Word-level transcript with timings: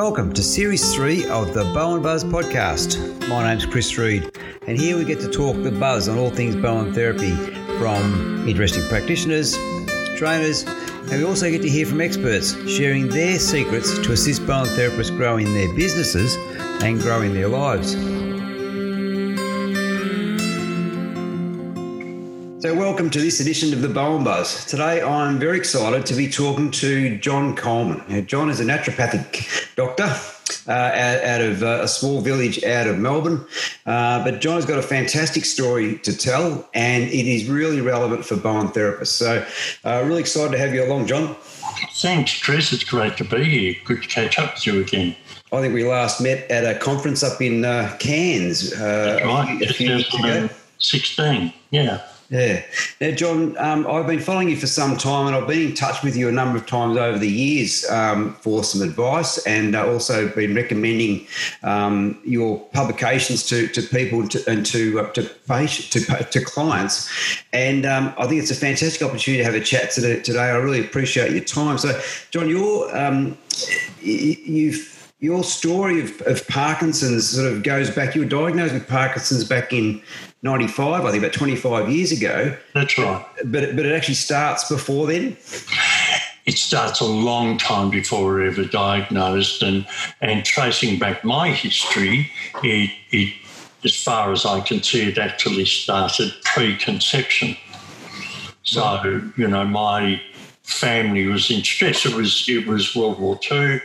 Welcome 0.00 0.32
to 0.32 0.42
Series 0.42 0.94
3 0.94 1.28
of 1.28 1.52
the 1.52 1.62
Bowen 1.74 2.00
Buzz 2.00 2.24
podcast. 2.24 2.96
My 3.28 3.46
name's 3.46 3.66
Chris 3.66 3.98
Reed, 3.98 4.34
and 4.66 4.78
here 4.78 4.96
we 4.96 5.04
get 5.04 5.20
to 5.20 5.30
talk 5.30 5.62
the 5.62 5.70
buzz 5.70 6.08
on 6.08 6.16
all 6.16 6.30
things 6.30 6.56
Bowen 6.56 6.94
therapy 6.94 7.34
from 7.78 8.48
interesting 8.48 8.82
practitioners, 8.88 9.58
trainers, 10.16 10.62
and 10.62 11.10
we 11.10 11.24
also 11.24 11.50
get 11.50 11.60
to 11.60 11.68
hear 11.68 11.84
from 11.84 12.00
experts 12.00 12.56
sharing 12.66 13.10
their 13.10 13.38
secrets 13.38 13.98
to 13.98 14.12
assist 14.12 14.46
Bowen 14.46 14.68
therapists 14.68 15.14
grow 15.14 15.36
in 15.36 15.52
their 15.52 15.70
businesses 15.74 16.34
and 16.82 16.98
growing 16.98 17.34
their 17.34 17.48
lives. 17.48 17.92
So, 22.62 22.74
welcome 22.74 23.10
to 23.10 23.20
this 23.20 23.40
edition 23.40 23.74
of 23.74 23.82
the 23.82 23.88
Bowen 23.88 24.24
Buzz. 24.24 24.64
Today, 24.64 25.02
I'm 25.02 25.38
very 25.38 25.58
excited 25.58 26.06
to 26.06 26.14
be 26.14 26.26
talking 26.26 26.70
to 26.70 27.18
John 27.18 27.54
Coleman. 27.54 28.02
Now, 28.08 28.22
John 28.22 28.48
is 28.48 28.60
a 28.60 28.64
naturopathic 28.64 29.59
doctor 29.86 30.14
uh, 30.68 30.72
out, 30.72 31.24
out, 31.24 31.40
of 31.40 31.62
uh, 31.62 31.80
a 31.82 31.88
small 31.88 32.20
village 32.20 32.62
out 32.64 32.86
of 32.86 32.98
Melbourne. 32.98 33.44
Uh, 33.86 34.22
but 34.24 34.40
John's 34.40 34.66
got 34.66 34.78
a 34.78 34.82
fantastic 34.82 35.44
story 35.44 35.98
to 35.98 36.16
tell, 36.16 36.68
and 36.74 37.04
it 37.04 37.26
is 37.26 37.48
really 37.48 37.80
relevant 37.80 38.24
for 38.24 38.36
Bowen 38.36 38.68
therapists. 38.68 39.08
So, 39.08 39.46
uh, 39.84 40.02
really 40.04 40.20
excited 40.20 40.52
to 40.52 40.58
have 40.58 40.74
you 40.74 40.84
along, 40.84 41.06
John. 41.06 41.36
Thanks, 41.94 42.40
Chris. 42.42 42.72
It's 42.72 42.84
great 42.84 43.16
to 43.18 43.24
be 43.24 43.44
here. 43.44 43.74
Good 43.84 44.02
to 44.02 44.08
catch 44.08 44.38
up 44.38 44.54
with 44.54 44.66
you 44.66 44.80
again. 44.80 45.16
I 45.52 45.60
think 45.60 45.74
we 45.74 45.84
last 45.84 46.20
met 46.20 46.48
at 46.50 46.64
a 46.64 46.78
conference 46.78 47.22
up 47.22 47.40
in 47.40 47.64
uh, 47.64 47.96
Cairns 47.98 48.72
uh, 48.72 49.20
right. 49.24 49.60
a 49.62 49.72
few, 49.72 50.02
few 50.02 50.24
ago. 50.24 50.48
16, 50.78 51.52
yeah. 51.70 52.02
Yeah. 52.30 52.62
Now, 53.00 53.10
John, 53.10 53.58
um, 53.58 53.88
I've 53.88 54.06
been 54.06 54.20
following 54.20 54.50
you 54.50 54.56
for 54.56 54.68
some 54.68 54.96
time 54.96 55.26
and 55.26 55.34
I've 55.34 55.48
been 55.48 55.70
in 55.70 55.74
touch 55.74 56.04
with 56.04 56.16
you 56.16 56.28
a 56.28 56.32
number 56.32 56.56
of 56.56 56.64
times 56.64 56.96
over 56.96 57.18
the 57.18 57.28
years 57.28 57.84
um, 57.90 58.34
for 58.34 58.62
some 58.62 58.82
advice 58.82 59.44
and 59.46 59.74
uh, 59.74 59.84
also 59.84 60.28
been 60.28 60.54
recommending 60.54 61.26
um, 61.64 62.20
your 62.24 62.60
publications 62.66 63.48
to, 63.48 63.66
to 63.68 63.82
people 63.82 64.20
and 64.20 64.30
to, 64.30 64.48
and 64.48 64.64
to, 64.66 65.00
uh, 65.00 65.10
to, 65.10 65.22
to, 65.24 66.24
to, 66.30 66.44
clients. 66.44 67.10
And 67.52 67.84
um, 67.84 68.14
I 68.16 68.28
think 68.28 68.40
it's 68.40 68.52
a 68.52 68.54
fantastic 68.54 69.02
opportunity 69.02 69.42
to 69.42 69.44
have 69.44 69.60
a 69.60 69.64
chat 69.64 69.90
today. 69.90 70.20
today. 70.20 70.50
I 70.50 70.56
really 70.56 70.80
appreciate 70.80 71.32
your 71.32 71.42
time. 71.42 71.78
So, 71.78 72.00
John, 72.30 72.48
you're, 72.48 72.96
um, 72.96 73.36
you've 74.00 74.96
your 75.18 75.44
story 75.44 76.00
of, 76.00 76.22
of 76.22 76.46
Parkinson's 76.48 77.28
sort 77.28 77.52
of 77.52 77.62
goes 77.62 77.90
back. 77.90 78.14
You 78.14 78.22
were 78.22 78.28
diagnosed 78.28 78.72
with 78.72 78.88
Parkinson's 78.88 79.44
back 79.44 79.70
in 79.70 80.00
95, 80.42 81.04
I 81.04 81.10
think 81.10 81.22
about 81.22 81.34
25 81.34 81.90
years 81.90 82.12
ago. 82.12 82.56
That's 82.74 82.96
right. 82.96 83.24
But, 83.44 83.76
but 83.76 83.84
it 83.84 83.94
actually 83.94 84.14
starts 84.14 84.68
before 84.68 85.06
then? 85.06 85.36
It 86.46 86.56
starts 86.56 87.00
a 87.00 87.04
long 87.04 87.58
time 87.58 87.90
before 87.90 88.34
we 88.34 88.42
are 88.42 88.46
ever 88.46 88.64
diagnosed. 88.64 89.62
And, 89.62 89.86
and 90.20 90.44
tracing 90.44 90.98
back 90.98 91.24
my 91.24 91.50
history, 91.50 92.30
it, 92.64 92.90
it, 93.10 93.34
as 93.84 94.02
far 94.02 94.32
as 94.32 94.46
I 94.46 94.60
can 94.60 94.82
see, 94.82 95.08
it 95.08 95.18
actually 95.18 95.66
started 95.66 96.32
pre 96.44 96.76
conception. 96.76 97.56
So, 98.62 99.22
you 99.36 99.46
know, 99.46 99.64
my 99.66 100.22
family 100.62 101.26
was 101.26 101.50
in 101.50 101.62
stress. 101.62 102.06
It 102.06 102.14
was, 102.14 102.46
it 102.48 102.66
was 102.66 102.96
World 102.96 103.20
War 103.20 103.38
II. 103.50 103.80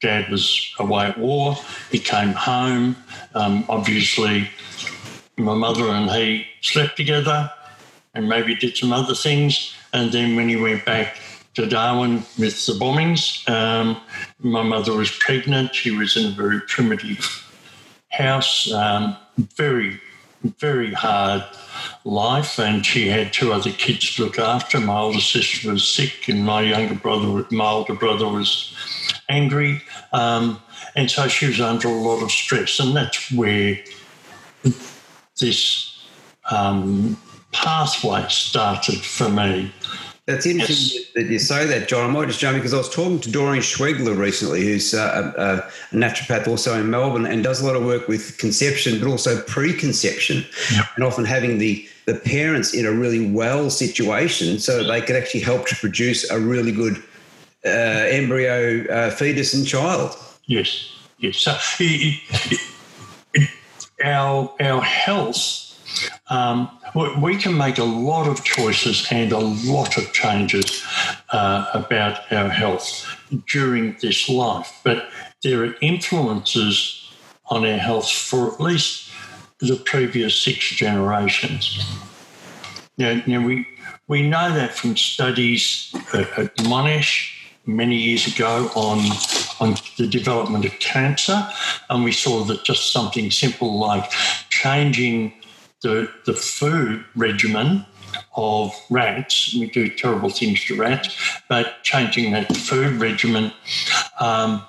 Dad 0.00 0.30
was 0.30 0.72
away 0.78 1.06
at 1.06 1.18
war. 1.18 1.56
He 1.90 1.98
came 1.98 2.32
home. 2.32 2.96
Um, 3.34 3.64
obviously, 3.68 4.48
my 5.36 5.54
mother 5.54 5.88
and 5.88 6.10
he 6.10 6.46
slept 6.62 6.96
together 6.96 7.50
and 8.14 8.28
maybe 8.28 8.54
did 8.54 8.76
some 8.76 8.92
other 8.92 9.14
things. 9.14 9.74
And 9.92 10.10
then 10.12 10.36
when 10.36 10.48
he 10.48 10.56
went 10.56 10.84
back 10.84 11.18
to 11.54 11.66
Darwin 11.66 12.16
with 12.38 12.64
the 12.66 12.72
bombings, 12.72 13.48
um, 13.48 14.00
my 14.38 14.62
mother 14.62 14.94
was 14.94 15.10
pregnant. 15.10 15.74
She 15.74 15.90
was 15.90 16.16
in 16.16 16.26
a 16.26 16.30
very 16.30 16.60
primitive 16.60 17.42
house, 18.10 18.70
um, 18.72 19.16
very, 19.54 20.00
very 20.58 20.92
hard 20.92 21.44
life. 22.04 22.58
And 22.58 22.84
she 22.84 23.08
had 23.08 23.32
two 23.32 23.52
other 23.52 23.70
kids 23.70 24.16
to 24.16 24.24
look 24.24 24.38
after. 24.38 24.80
My 24.80 24.98
older 24.98 25.20
sister 25.20 25.70
was 25.70 25.86
sick, 25.86 26.28
and 26.28 26.44
my 26.44 26.62
younger 26.62 26.94
brother, 26.94 27.46
my 27.50 27.68
older 27.70 27.94
brother 27.94 28.28
was 28.28 28.74
angry. 29.28 29.82
Um, 30.12 30.62
and 30.94 31.10
so 31.10 31.28
she 31.28 31.46
was 31.46 31.60
under 31.60 31.88
a 31.88 31.92
lot 31.92 32.22
of 32.22 32.30
stress. 32.30 32.80
And 32.80 32.96
that's 32.96 33.30
where 33.32 33.78
this 35.40 36.06
um, 36.50 37.16
pathway 37.52 38.24
started 38.28 38.98
for 38.98 39.28
me. 39.28 39.72
That's 40.26 40.44
interesting 40.44 41.02
yes. 41.02 41.12
that 41.14 41.32
you 41.32 41.38
say 41.38 41.66
that, 41.66 41.86
John. 41.86 42.10
I 42.10 42.12
might 42.12 42.26
just 42.26 42.40
jump 42.40 42.56
in 42.56 42.60
because 42.60 42.74
I 42.74 42.78
was 42.78 42.92
talking 42.92 43.20
to 43.20 43.30
Doreen 43.30 43.62
Schwegler 43.62 44.18
recently, 44.18 44.64
who's 44.64 44.92
uh, 44.92 45.32
a, 45.36 45.40
a, 45.40 45.96
naturopath 45.96 46.48
also 46.48 46.78
in 46.78 46.90
Melbourne 46.90 47.26
and 47.26 47.44
does 47.44 47.60
a 47.60 47.66
lot 47.66 47.76
of 47.76 47.84
work 47.84 48.08
with 48.08 48.36
conception, 48.36 48.98
but 48.98 49.08
also 49.08 49.40
preconception, 49.42 50.44
yep. 50.74 50.86
and 50.96 51.04
often 51.04 51.24
having 51.24 51.58
the 51.58 51.88
the 52.06 52.14
parents 52.14 52.74
in 52.74 52.86
a 52.86 52.92
really 52.92 53.30
well 53.30 53.68
situation 53.68 54.60
so 54.60 54.84
they 54.84 55.00
could 55.00 55.16
actually 55.16 55.40
help 55.40 55.66
to 55.66 55.74
produce 55.76 56.28
a 56.30 56.38
really 56.38 56.72
good 56.72 57.02
uh, 57.64 57.68
embryo, 57.68 58.84
uh, 58.92 59.10
fetus, 59.10 59.54
and 59.54 59.66
child. 59.66 60.16
Yes, 60.46 60.92
yes. 61.18 61.36
So 61.38 61.56
our 64.04 64.54
our 64.60 64.82
health, 64.82 65.66
um, 66.28 66.70
we 67.20 67.36
can 67.36 67.56
make 67.56 67.78
a 67.78 67.84
lot 67.84 68.28
of 68.28 68.44
choices 68.44 69.06
and 69.10 69.32
a 69.32 69.38
lot 69.38 69.96
of 69.96 70.12
changes 70.12 70.84
uh, 71.30 71.70
about 71.74 72.32
our 72.32 72.48
health 72.48 73.06
during 73.46 73.96
this 74.00 74.28
life, 74.28 74.80
but 74.84 75.08
there 75.42 75.64
are 75.64 75.74
influences 75.80 77.10
on 77.46 77.64
our 77.64 77.78
health 77.78 78.10
for 78.10 78.52
at 78.52 78.60
least 78.60 79.10
the 79.60 79.76
previous 79.76 80.34
six 80.38 80.58
generations. 80.70 81.84
Now, 82.98 83.22
now 83.26 83.44
we 83.44 83.66
we 84.08 84.28
know 84.28 84.52
that 84.54 84.72
from 84.72 84.96
studies 84.96 85.94
at, 86.12 86.38
at 86.38 86.56
Monash 86.58 87.35
many 87.66 87.96
years 87.96 88.26
ago 88.26 88.70
on, 88.74 88.98
on 89.60 89.76
the 89.98 90.06
development 90.06 90.64
of 90.64 90.72
cancer, 90.78 91.48
and 91.90 92.04
we 92.04 92.12
saw 92.12 92.44
that 92.44 92.64
just 92.64 92.92
something 92.92 93.30
simple 93.30 93.78
like 93.78 94.10
changing 94.50 95.32
the, 95.82 96.10
the 96.24 96.32
food 96.32 97.04
regimen 97.14 97.84
of 98.36 98.74
rats, 98.90 99.54
we 99.54 99.68
do 99.68 99.88
terrible 99.88 100.30
things 100.30 100.64
to 100.64 100.76
rats, 100.76 101.16
but 101.48 101.82
changing 101.82 102.32
that 102.32 102.54
food 102.56 103.00
regimen 103.00 103.52
um, 104.20 104.62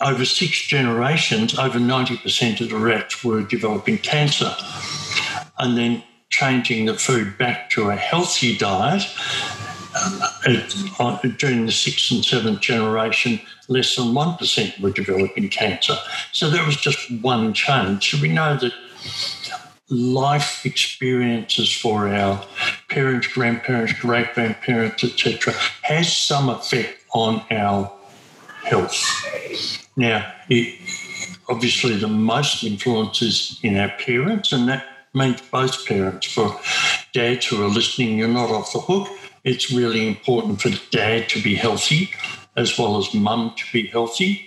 over 0.00 0.24
six 0.24 0.66
generations, 0.66 1.58
over 1.58 1.78
90% 1.78 2.60
of 2.60 2.70
the 2.70 2.76
rats 2.76 3.24
were 3.24 3.42
developing 3.42 3.98
cancer. 3.98 4.54
And 5.58 5.76
then 5.76 6.04
changing 6.30 6.86
the 6.86 6.94
food 6.94 7.36
back 7.36 7.70
to 7.70 7.90
a 7.90 7.96
healthy 7.96 8.56
diet, 8.56 9.02
uh, 9.94 11.18
during 11.38 11.66
the 11.66 11.72
sixth 11.72 12.10
and 12.10 12.24
seventh 12.24 12.60
generation, 12.60 13.40
less 13.68 13.96
than 13.96 14.06
1% 14.06 14.80
were 14.80 14.90
developing 14.90 15.48
cancer. 15.48 15.96
So 16.32 16.50
that 16.50 16.66
was 16.66 16.76
just 16.76 17.10
one 17.22 17.52
change. 17.52 18.10
So 18.10 18.20
we 18.20 18.28
know 18.28 18.56
that 18.56 18.72
life 19.90 20.66
experiences 20.66 21.72
for 21.72 22.08
our 22.08 22.44
parents, 22.88 23.26
grandparents, 23.28 23.92
great 23.94 24.34
grandparents, 24.34 25.04
etc., 25.04 25.54
has 25.82 26.14
some 26.14 26.48
effect 26.48 27.04
on 27.14 27.42
our 27.50 27.90
health. 28.64 29.02
Now, 29.96 30.32
it, 30.48 30.78
obviously, 31.48 31.96
the 31.96 32.08
most 32.08 32.62
influence 32.62 33.22
is 33.22 33.58
in 33.62 33.76
our 33.76 33.88
parents, 33.98 34.52
and 34.52 34.68
that 34.68 34.84
means 35.14 35.40
both 35.40 35.86
parents. 35.86 36.26
For 36.26 36.60
dads 37.14 37.46
who 37.46 37.64
are 37.64 37.68
listening, 37.68 38.18
you're 38.18 38.28
not 38.28 38.50
off 38.50 38.72
the 38.72 38.80
hook 38.80 39.08
it's 39.44 39.70
really 39.72 40.06
important 40.06 40.60
for 40.60 40.70
dad 40.90 41.28
to 41.30 41.42
be 41.42 41.54
healthy 41.54 42.10
as 42.56 42.76
well 42.78 42.98
as 42.98 43.14
mum 43.14 43.54
to 43.56 43.64
be 43.72 43.86
healthy. 43.86 44.44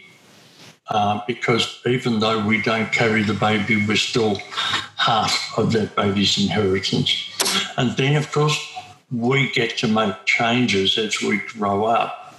Uh, 0.89 1.21
because 1.25 1.79
even 1.85 2.19
though 2.19 2.45
we 2.45 2.61
don't 2.61 2.91
carry 2.91 3.23
the 3.23 3.33
baby, 3.33 3.85
we're 3.88 3.95
still 3.95 4.35
half 4.97 5.53
of 5.57 5.71
that 5.71 5.95
baby's 5.95 6.38
inheritance. 6.38 7.29
And 7.77 7.95
then, 7.95 8.17
of 8.17 8.29
course, 8.31 8.59
we 9.09 9.49
get 9.51 9.77
to 9.77 9.88
make 9.88 10.25
changes 10.25 10.97
as 10.97 11.21
we 11.21 11.37
grow 11.37 11.85
up 11.85 12.35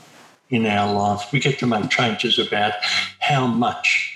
in 0.50 0.66
our 0.66 0.92
life. 0.92 1.32
We 1.32 1.40
get 1.40 1.58
to 1.60 1.66
make 1.66 1.88
changes 1.88 2.38
about 2.38 2.74
how 3.20 3.46
much 3.46 4.12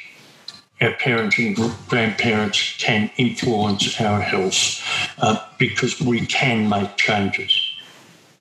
our 0.82 0.92
parents 0.92 1.38
and 1.38 1.56
grandparents 1.88 2.76
can 2.78 3.10
influence 3.16 3.98
our 3.98 4.20
health 4.20 4.82
uh, 5.18 5.42
because 5.58 5.98
we 6.00 6.26
can 6.26 6.68
make 6.68 6.96
changes. 6.96 7.65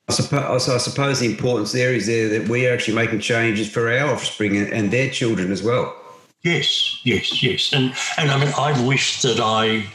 I 0.07 0.13
suppose, 0.13 0.69
I 0.69 0.77
suppose 0.77 1.19
the 1.19 1.25
importance 1.25 1.71
there 1.71 1.93
is 1.93 2.05
there 2.05 2.29
that 2.29 2.47
we 2.47 2.67
are 2.67 2.73
actually 2.73 2.95
making 2.95 3.21
changes 3.21 3.69
for 3.69 3.91
our 3.91 4.13
offspring 4.13 4.55
and 4.55 4.91
their 4.91 5.09
children 5.09 5.51
as 5.51 5.63
well. 5.63 5.95
Yes, 6.43 6.99
yes, 7.03 7.41
yes. 7.41 7.73
And, 7.73 7.95
and 8.17 8.29
I 8.29 8.37
mean, 8.37 8.53
I 8.55 8.85
wish 8.85 9.23
that 9.23 9.39
I 9.39 9.87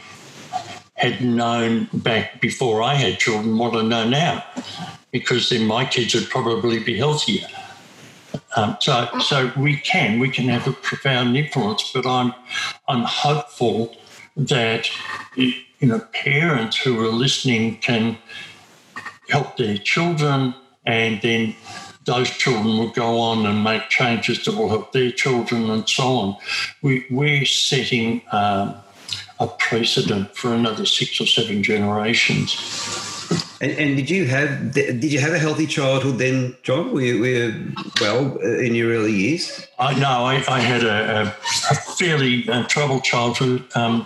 had 0.95 1.21
known 1.21 1.87
back 1.93 2.41
before 2.41 2.83
I 2.83 2.93
had 2.93 3.19
children 3.19 3.57
what 3.57 3.75
I 3.75 3.83
know 3.83 4.07
now, 4.07 4.43
because 5.11 5.49
then 5.49 5.65
my 5.65 5.85
kids 5.85 6.13
would 6.13 6.29
probably 6.29 6.79
be 6.79 6.97
healthier. 6.97 7.47
Um, 8.57 8.75
so, 8.81 9.07
so 9.19 9.51
we 9.55 9.77
can 9.77 10.19
we 10.19 10.29
can 10.29 10.49
have 10.49 10.67
a 10.67 10.73
profound 10.73 11.37
influence, 11.37 11.89
but 11.93 12.05
I'm 12.05 12.33
I'm 12.89 13.03
hopeful 13.03 13.95
that 14.35 14.89
you 15.35 15.53
know 15.81 15.99
parents 16.13 16.77
who 16.77 16.99
are 17.03 17.11
listening 17.11 17.77
can 17.77 18.17
help 19.31 19.57
their 19.57 19.77
children, 19.77 20.53
and 20.85 21.21
then 21.21 21.55
those 22.05 22.29
children 22.29 22.77
will 22.77 22.91
go 22.91 23.19
on 23.19 23.45
and 23.45 23.63
make 23.63 23.89
changes 23.89 24.43
that 24.45 24.55
will 24.55 24.69
help 24.69 24.91
their 24.91 25.11
children, 25.11 25.69
and 25.69 25.87
so 25.87 26.03
on. 26.03 26.37
We 26.81 27.05
we're 27.09 27.45
setting. 27.45 28.21
Um, 28.31 28.75
a 29.41 29.47
precedent 29.47 30.35
for 30.35 30.53
another 30.53 30.85
six 30.85 31.19
or 31.19 31.25
seven 31.25 31.63
generations. 31.63 32.55
And, 33.59 33.71
and, 33.71 33.95
did 33.95 34.09
you 34.09 34.25
have 34.25 34.73
did 34.73 35.03
you 35.03 35.19
have 35.19 35.33
a 35.33 35.39
healthy 35.39 35.65
childhood 35.65 36.17
then, 36.17 36.55
John? 36.63 36.93
Were 36.93 37.01
you, 37.01 37.19
were 37.19 37.27
you 37.27 37.73
well 37.99 38.37
uh, 38.43 38.57
in 38.59 38.75
your 38.75 38.91
early 38.91 39.13
years? 39.13 39.67
I 39.79 39.93
know 39.99 40.25
I, 40.25 40.43
I 40.47 40.59
had 40.59 40.83
a, 40.83 41.21
a 41.69 41.75
fairly 41.97 42.47
uh, 42.49 42.65
troubled 42.65 43.03
childhood. 43.03 43.65
Um, 43.75 44.05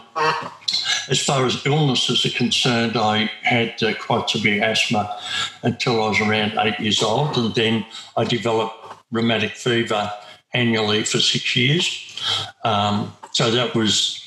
as 1.09 1.23
far 1.23 1.45
as 1.45 1.65
illnesses 1.65 2.25
are 2.25 2.37
concerned, 2.37 2.97
I 2.97 3.31
had 3.41 3.81
uh, 3.83 3.93
quite 3.95 4.29
severe 4.29 4.63
asthma 4.63 5.19
until 5.63 6.03
I 6.03 6.09
was 6.09 6.21
around 6.21 6.53
eight 6.57 6.79
years 6.79 7.03
old, 7.03 7.37
and 7.37 7.53
then 7.55 7.85
I 8.17 8.23
developed 8.23 8.75
rheumatic 9.11 9.51
fever 9.51 10.11
annually 10.53 11.03
for 11.03 11.19
six 11.19 11.55
years. 11.55 12.19
Um, 12.63 13.13
so 13.31 13.51
that 13.51 13.75
was 13.75 14.21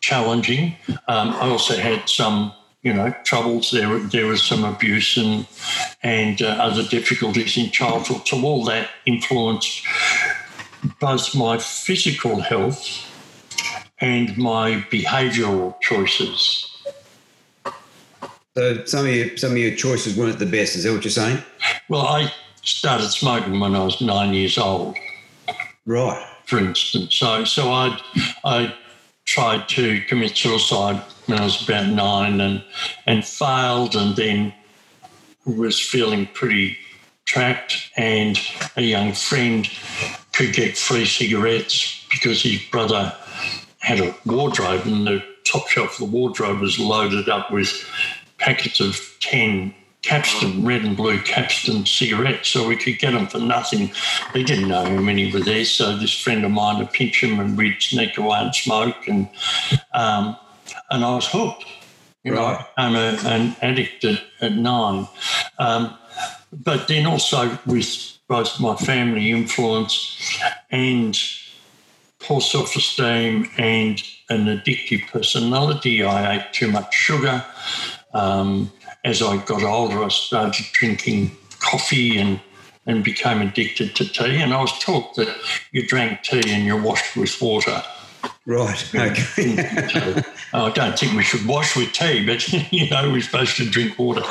challenging. 0.00 0.76
Um, 1.08 1.30
I 1.30 1.48
also 1.48 1.76
had 1.76 2.08
some, 2.08 2.52
you 2.82 2.92
know, 2.92 3.14
troubles. 3.24 3.70
There, 3.70 3.98
there 3.98 4.26
was 4.26 4.42
some 4.42 4.64
abuse 4.64 5.16
and 5.16 5.46
and 6.02 6.42
uh, 6.42 6.48
other 6.48 6.82
difficulties 6.82 7.56
in 7.56 7.70
childhood. 7.70 8.26
So 8.26 8.42
all 8.42 8.64
that 8.64 8.90
influenced 9.06 9.82
both 11.00 11.34
my 11.34 11.58
physical 11.58 12.40
health 12.40 13.08
and 14.02 14.36
my 14.36 14.84
behavioural 14.90 15.80
choices. 15.80 16.68
So 18.54 18.84
some 18.84 19.06
of 19.06 19.14
your 19.14 19.36
some 19.38 19.52
of 19.52 19.56
your 19.56 19.74
choices 19.74 20.16
weren't 20.16 20.38
the 20.38 20.44
best. 20.44 20.76
Is 20.76 20.84
that 20.84 20.92
what 20.92 21.04
you're 21.04 21.10
saying? 21.10 21.38
Well, 21.88 22.02
I 22.02 22.30
started 22.62 23.08
smoking 23.08 23.58
when 23.60 23.74
I 23.74 23.84
was 23.84 24.02
nine 24.02 24.34
years 24.34 24.58
old. 24.58 24.96
Right. 25.86 26.28
For 26.44 26.58
instance, 26.58 27.14
so 27.14 27.44
so 27.44 27.70
I 27.70 27.98
I 28.44 28.74
tried 29.24 29.68
to 29.70 30.02
commit 30.02 30.36
suicide 30.36 31.00
when 31.26 31.38
I 31.38 31.44
was 31.44 31.62
about 31.66 31.86
nine 31.86 32.40
and 32.40 32.62
and 33.06 33.24
failed 33.24 33.94
and 33.94 34.14
then 34.16 34.52
was 35.46 35.80
feeling 35.80 36.26
pretty 36.34 36.76
trapped 37.24 37.90
and 37.96 38.38
a 38.76 38.82
young 38.82 39.12
friend 39.12 39.68
could 40.32 40.52
get 40.52 40.76
free 40.76 41.06
cigarettes 41.06 42.04
because 42.10 42.42
his 42.42 42.60
brother 42.70 43.16
had 43.82 44.00
a 44.00 44.14
wardrobe 44.24 44.86
and 44.86 45.06
the 45.06 45.22
top 45.44 45.68
shelf 45.68 45.92
of 45.92 45.98
the 45.98 46.16
wardrobe 46.16 46.60
was 46.60 46.78
loaded 46.78 47.28
up 47.28 47.50
with 47.50 47.84
packets 48.38 48.80
of 48.80 48.98
10 49.20 49.74
Capstan, 50.02 50.64
red 50.64 50.82
and 50.84 50.96
blue 50.96 51.20
Capstan 51.20 51.86
cigarettes, 51.86 52.48
so 52.48 52.66
we 52.66 52.76
could 52.76 52.98
get 52.98 53.12
them 53.12 53.28
for 53.28 53.38
nothing. 53.38 53.92
They 54.34 54.42
didn't 54.42 54.68
know 54.68 54.84
how 54.84 55.00
many 55.00 55.32
were 55.32 55.40
there, 55.40 55.64
so 55.64 55.96
this 55.96 56.12
friend 56.18 56.44
of 56.44 56.50
mine 56.50 56.78
would 56.78 56.92
pinch 56.92 57.20
them 57.20 57.38
and 57.38 57.56
we'd 57.56 57.80
sneak 57.80 58.18
away 58.18 58.38
and 58.40 58.54
smoke, 58.54 59.06
and 59.06 59.28
um, 59.94 60.36
and 60.90 61.04
I 61.04 61.14
was 61.14 61.28
hooked. 61.28 61.64
You 62.24 62.34
right. 62.34 62.58
know, 62.58 62.66
I'm 62.76 62.96
a, 62.96 63.18
an 63.28 63.56
addict 63.62 64.04
at, 64.04 64.22
at 64.40 64.52
nine. 64.52 65.06
Um, 65.60 65.96
but 66.52 66.88
then 66.88 67.06
also 67.06 67.58
with 67.64 68.18
both 68.26 68.60
my 68.60 68.74
family 68.76 69.30
influence 69.30 70.36
and 70.70 71.16
poor 72.22 72.40
self 72.40 72.76
esteem 72.76 73.50
and 73.58 74.02
an 74.30 74.46
addictive 74.46 75.06
personality, 75.08 76.02
I 76.02 76.36
ate 76.36 76.52
too 76.52 76.70
much 76.70 76.94
sugar. 76.94 77.44
Um, 78.14 78.72
as 79.04 79.22
I 79.22 79.38
got 79.44 79.62
older, 79.62 80.02
I 80.02 80.08
started 80.08 80.66
drinking 80.72 81.32
coffee 81.60 82.18
and 82.18 82.40
and 82.86 83.04
became 83.04 83.40
addicted 83.40 83.94
to 83.94 84.04
tea. 84.04 84.42
And 84.42 84.52
I 84.52 84.60
was 84.60 84.76
taught 84.80 85.14
that 85.14 85.28
you 85.70 85.86
drank 85.86 86.22
tea 86.22 86.42
and 86.48 86.64
you 86.64 86.76
washed 86.76 87.16
with 87.16 87.40
water. 87.40 87.82
Right. 88.44 88.90
Okay. 88.94 89.54
so, 89.88 90.22
I 90.52 90.70
don't 90.70 90.98
think 90.98 91.14
we 91.14 91.22
should 91.22 91.46
wash 91.46 91.76
with 91.76 91.92
tea, 91.92 92.26
but 92.26 92.46
you 92.72 92.90
know 92.90 93.10
we're 93.10 93.22
supposed 93.22 93.56
to 93.56 93.68
drink 93.68 93.98
water. 93.98 94.22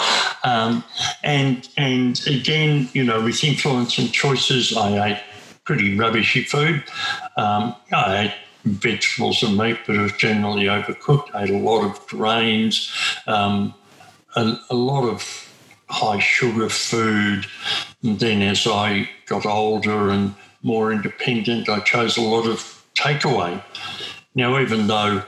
Um, 0.44 0.84
and 1.24 1.68
and 1.78 2.22
again, 2.28 2.90
you 2.94 3.04
know, 3.04 3.22
with 3.22 3.44
influence 3.44 3.98
and 3.98 4.12
choices, 4.12 4.76
I 4.76 5.12
ate 5.12 5.24
pretty 5.72 5.98
rubbishy 5.98 6.44
food. 6.44 6.84
Um, 7.38 7.74
I 7.94 8.26
ate 8.26 8.34
vegetables 8.66 9.42
and 9.42 9.58
meat, 9.58 9.78
but 9.88 9.96
it 9.96 10.02
was 10.02 10.12
generally 10.12 10.66
overcooked. 10.66 11.34
I 11.34 11.44
ate 11.44 11.50
a 11.50 11.58
lot 11.58 11.86
of 11.86 12.06
grains. 12.08 12.94
Um, 13.26 13.74
a, 14.36 14.58
a 14.70 14.76
lot 14.76 15.08
of 15.08 15.24
high 15.88 16.20
sugar 16.20 16.68
food. 16.68 17.46
And 18.04 18.20
then 18.20 18.42
as 18.42 18.68
I 18.68 19.10
got 19.28 19.46
older 19.46 20.10
and 20.10 20.36
more 20.62 20.92
independent, 20.92 21.70
I 21.70 21.80
chose 21.80 22.18
a 22.18 22.22
lot 22.22 22.46
of 22.46 22.86
takeaway. 22.94 23.64
Now, 24.36 24.60
even 24.60 24.88
though 24.88 25.24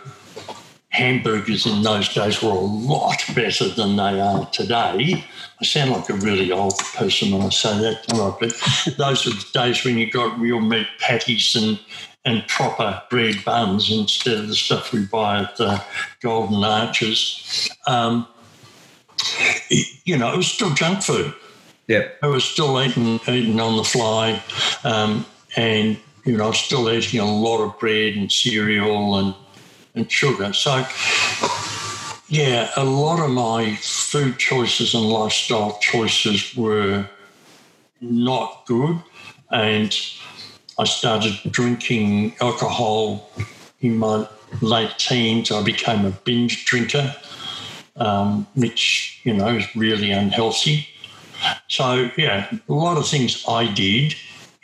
hamburgers 0.94 1.66
in 1.66 1.82
those 1.82 2.08
days 2.10 2.42
were 2.42 2.52
a 2.52 2.54
lot 2.54 3.24
better 3.36 3.68
than 3.68 3.96
they 3.96 4.22
are 4.22 4.46
today, 4.48 5.26
I 5.60 5.66
sound 5.66 5.92
like 5.92 6.10
a 6.10 6.14
really 6.14 6.52
old 6.52 6.78
person 6.96 7.32
when 7.32 7.42
I 7.42 7.50
say 7.50 7.78
that, 7.80 8.08
don't 8.08 8.22
I? 8.22 8.38
But 8.40 8.98
those 8.98 9.26
were 9.26 9.34
the 9.34 9.46
days 9.54 9.84
when 9.84 9.98
you 9.98 10.10
got 10.10 10.40
real 10.40 10.62
meat 10.62 10.88
patties 11.00 11.56
and 11.56 11.80
and 12.26 12.48
proper 12.48 13.02
bread 13.10 13.44
buns 13.44 13.92
instead 13.92 14.38
of 14.38 14.48
the 14.48 14.56
stuff 14.56 14.94
we 14.94 15.06
buy 15.06 15.42
at 15.42 15.58
the 15.58 15.84
Golden 16.22 16.64
Arches. 16.64 17.70
Um, 17.86 18.26
you 20.06 20.18
know, 20.18 20.34
it 20.34 20.38
was 20.38 20.48
still 20.48 20.74
junk 20.74 21.04
food. 21.04 21.34
Yeah. 21.88 22.08
I 22.22 22.28
was 22.28 22.46
still 22.46 22.82
eating, 22.82 23.20
eating 23.28 23.60
on 23.60 23.76
the 23.76 23.84
fly. 23.84 24.42
Um, 24.86 25.26
and, 25.58 26.00
you 26.24 26.38
know, 26.38 26.46
I 26.46 26.48
was 26.48 26.60
still 26.60 26.90
eating 26.90 27.20
a 27.20 27.26
lot 27.26 27.62
of 27.62 27.78
bread 27.78 28.14
and 28.14 28.32
cereal 28.32 29.18
and, 29.18 29.36
and 29.96 30.12
sugar. 30.12 30.54
So, 30.54 30.86
yeah, 32.28 32.72
a 32.76 32.84
lot 32.84 33.20
of 33.24 33.32
my 33.32 33.76
food 33.76 34.38
choices 34.38 34.94
and 34.94 35.04
lifestyle 35.04 35.78
choices 35.82 36.56
were 36.56 37.08
not 38.02 38.66
good. 38.66 38.98
And 39.52 39.96
I 40.80 40.86
started 40.86 41.40
drinking 41.52 42.36
alcohol 42.42 43.30
in 43.82 43.98
my 43.98 44.28
late 44.62 44.98
teens. 44.98 45.52
I 45.52 45.62
became 45.62 46.06
a 46.06 46.12
binge 46.12 46.66
drinker 46.66 47.16
um, 47.96 48.48
which, 48.56 49.22
you 49.24 49.34
know, 49.34 49.56
is 49.56 49.76
really 49.76 50.12
unhealthy. 50.12 50.88
So, 51.68 52.10
yeah, 52.18 52.50
a 52.68 52.74
lot 52.74 52.98
of 52.98 53.08
things 53.08 53.44
I 53.48 53.72
did 53.72 54.16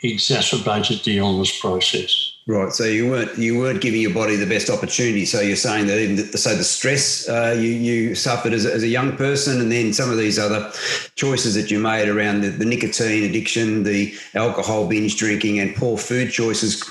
exacerbated 0.02 1.04
the 1.04 1.18
illness 1.18 1.58
process. 1.60 2.32
Right. 2.50 2.72
So 2.72 2.82
you 2.82 3.08
weren't 3.08 3.38
you 3.38 3.56
weren't 3.56 3.80
giving 3.80 4.00
your 4.00 4.12
body 4.12 4.34
the 4.34 4.44
best 4.44 4.70
opportunity. 4.70 5.24
So 5.24 5.40
you're 5.40 5.54
saying 5.54 5.86
that 5.86 6.00
even 6.00 6.16
the, 6.16 6.36
so 6.36 6.56
the 6.56 6.64
stress 6.64 7.28
uh, 7.28 7.54
you 7.56 7.68
you 7.68 8.16
suffered 8.16 8.52
as, 8.52 8.66
as 8.66 8.82
a 8.82 8.88
young 8.88 9.16
person, 9.16 9.60
and 9.60 9.70
then 9.70 9.92
some 9.92 10.10
of 10.10 10.18
these 10.18 10.36
other 10.36 10.72
choices 11.14 11.54
that 11.54 11.70
you 11.70 11.78
made 11.78 12.08
around 12.08 12.40
the, 12.40 12.48
the 12.48 12.64
nicotine 12.64 13.22
addiction, 13.22 13.84
the 13.84 14.12
alcohol 14.34 14.88
binge 14.88 15.16
drinking, 15.16 15.60
and 15.60 15.76
poor 15.76 15.96
food 15.96 16.32
choices 16.32 16.82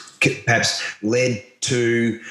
perhaps 0.46 0.82
led 1.04 1.44
to 1.60 2.22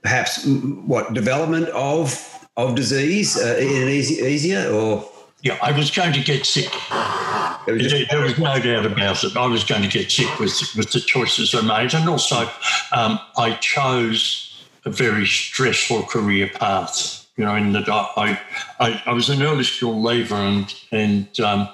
perhaps 0.00 0.46
what 0.86 1.12
development 1.12 1.68
of 1.68 2.48
of 2.56 2.76
disease 2.76 3.36
uh, 3.36 3.58
easy, 3.60 4.24
easier 4.24 4.72
or? 4.72 5.06
Yeah, 5.42 5.58
I 5.62 5.72
was 5.72 5.90
going 5.90 6.12
to 6.12 6.20
get 6.20 6.44
sick. 6.44 6.70
There, 7.66 8.06
there, 8.10 8.20
was 8.20 8.38
no 8.38 8.58
doubt 8.58 8.84
about 8.84 9.24
it. 9.24 9.36
I 9.36 9.46
was 9.46 9.64
going 9.64 9.82
to 9.82 9.88
get 9.88 10.10
sick 10.10 10.38
with, 10.38 10.60
with 10.76 10.92
the 10.92 11.00
choices 11.00 11.54
I 11.54 11.62
made. 11.62 11.94
And 11.94 12.08
also, 12.08 12.48
um, 12.92 13.18
I 13.38 13.56
chose 13.60 14.66
a 14.84 14.90
very 14.90 15.26
stressful 15.26 16.04
career 16.04 16.48
path. 16.48 17.26
You 17.36 17.46
know, 17.46 17.54
in 17.54 17.72
that 17.72 17.88
I, 17.88 18.38
I, 18.80 19.02
I 19.06 19.12
was 19.14 19.30
an 19.30 19.42
early 19.42 19.64
school 19.64 20.02
leaver 20.02 20.34
and, 20.34 20.74
and 20.92 21.40
um, 21.40 21.70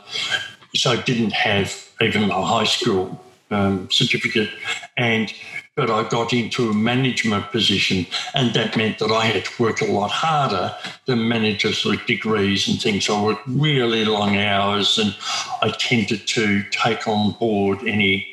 so 0.75 0.93
I 0.93 1.03
didn't 1.03 1.33
have 1.33 1.89
even 2.01 2.31
a 2.31 2.43
high 2.45 2.65
school 2.65 3.21
um, 3.51 3.91
certificate. 3.91 4.51
And 4.97 5.33
but 5.77 5.91
I 5.91 6.09
got 6.09 6.33
into 6.33 6.71
a 6.71 6.75
management 6.75 7.53
position, 7.53 8.07
and 8.35 8.55
that 8.55 8.79
meant 8.79 8.99
that 8.99 9.11
I 9.11 9.27
had 9.27 9.45
to 9.45 9.63
work 9.63 9.83
a 9.83 9.85
lot 9.85 10.11
harder 10.11 10.75
than 11.05 11.29
managers 11.29 11.85
with 11.85 12.05
degrees 12.07 12.67
and 12.67 12.81
things. 12.81 13.11
I 13.11 13.23
worked 13.23 13.47
really 13.47 14.07
long 14.07 14.39
hours, 14.39 14.97
and 14.97 15.15
I 15.61 15.71
tended 15.79 16.27
to 16.29 16.63
take 16.71 17.07
on 17.07 17.33
board 17.33 17.87
any 17.87 18.27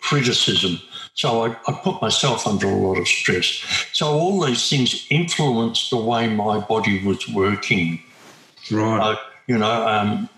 criticism. 0.00 0.80
So 1.12 1.44
I, 1.44 1.56
I 1.68 1.72
put 1.82 2.00
myself 2.00 2.46
under 2.46 2.66
a 2.66 2.74
lot 2.74 2.98
of 2.98 3.06
stress. 3.06 3.62
So 3.92 4.06
all 4.06 4.40
these 4.40 4.68
things 4.68 5.06
influenced 5.10 5.90
the 5.90 5.98
way 5.98 6.28
my 6.28 6.60
body 6.60 7.04
was 7.04 7.28
working. 7.28 8.02
Right. 8.70 9.18
you 9.46 9.58
know, 9.58 9.86
um, 9.86 10.28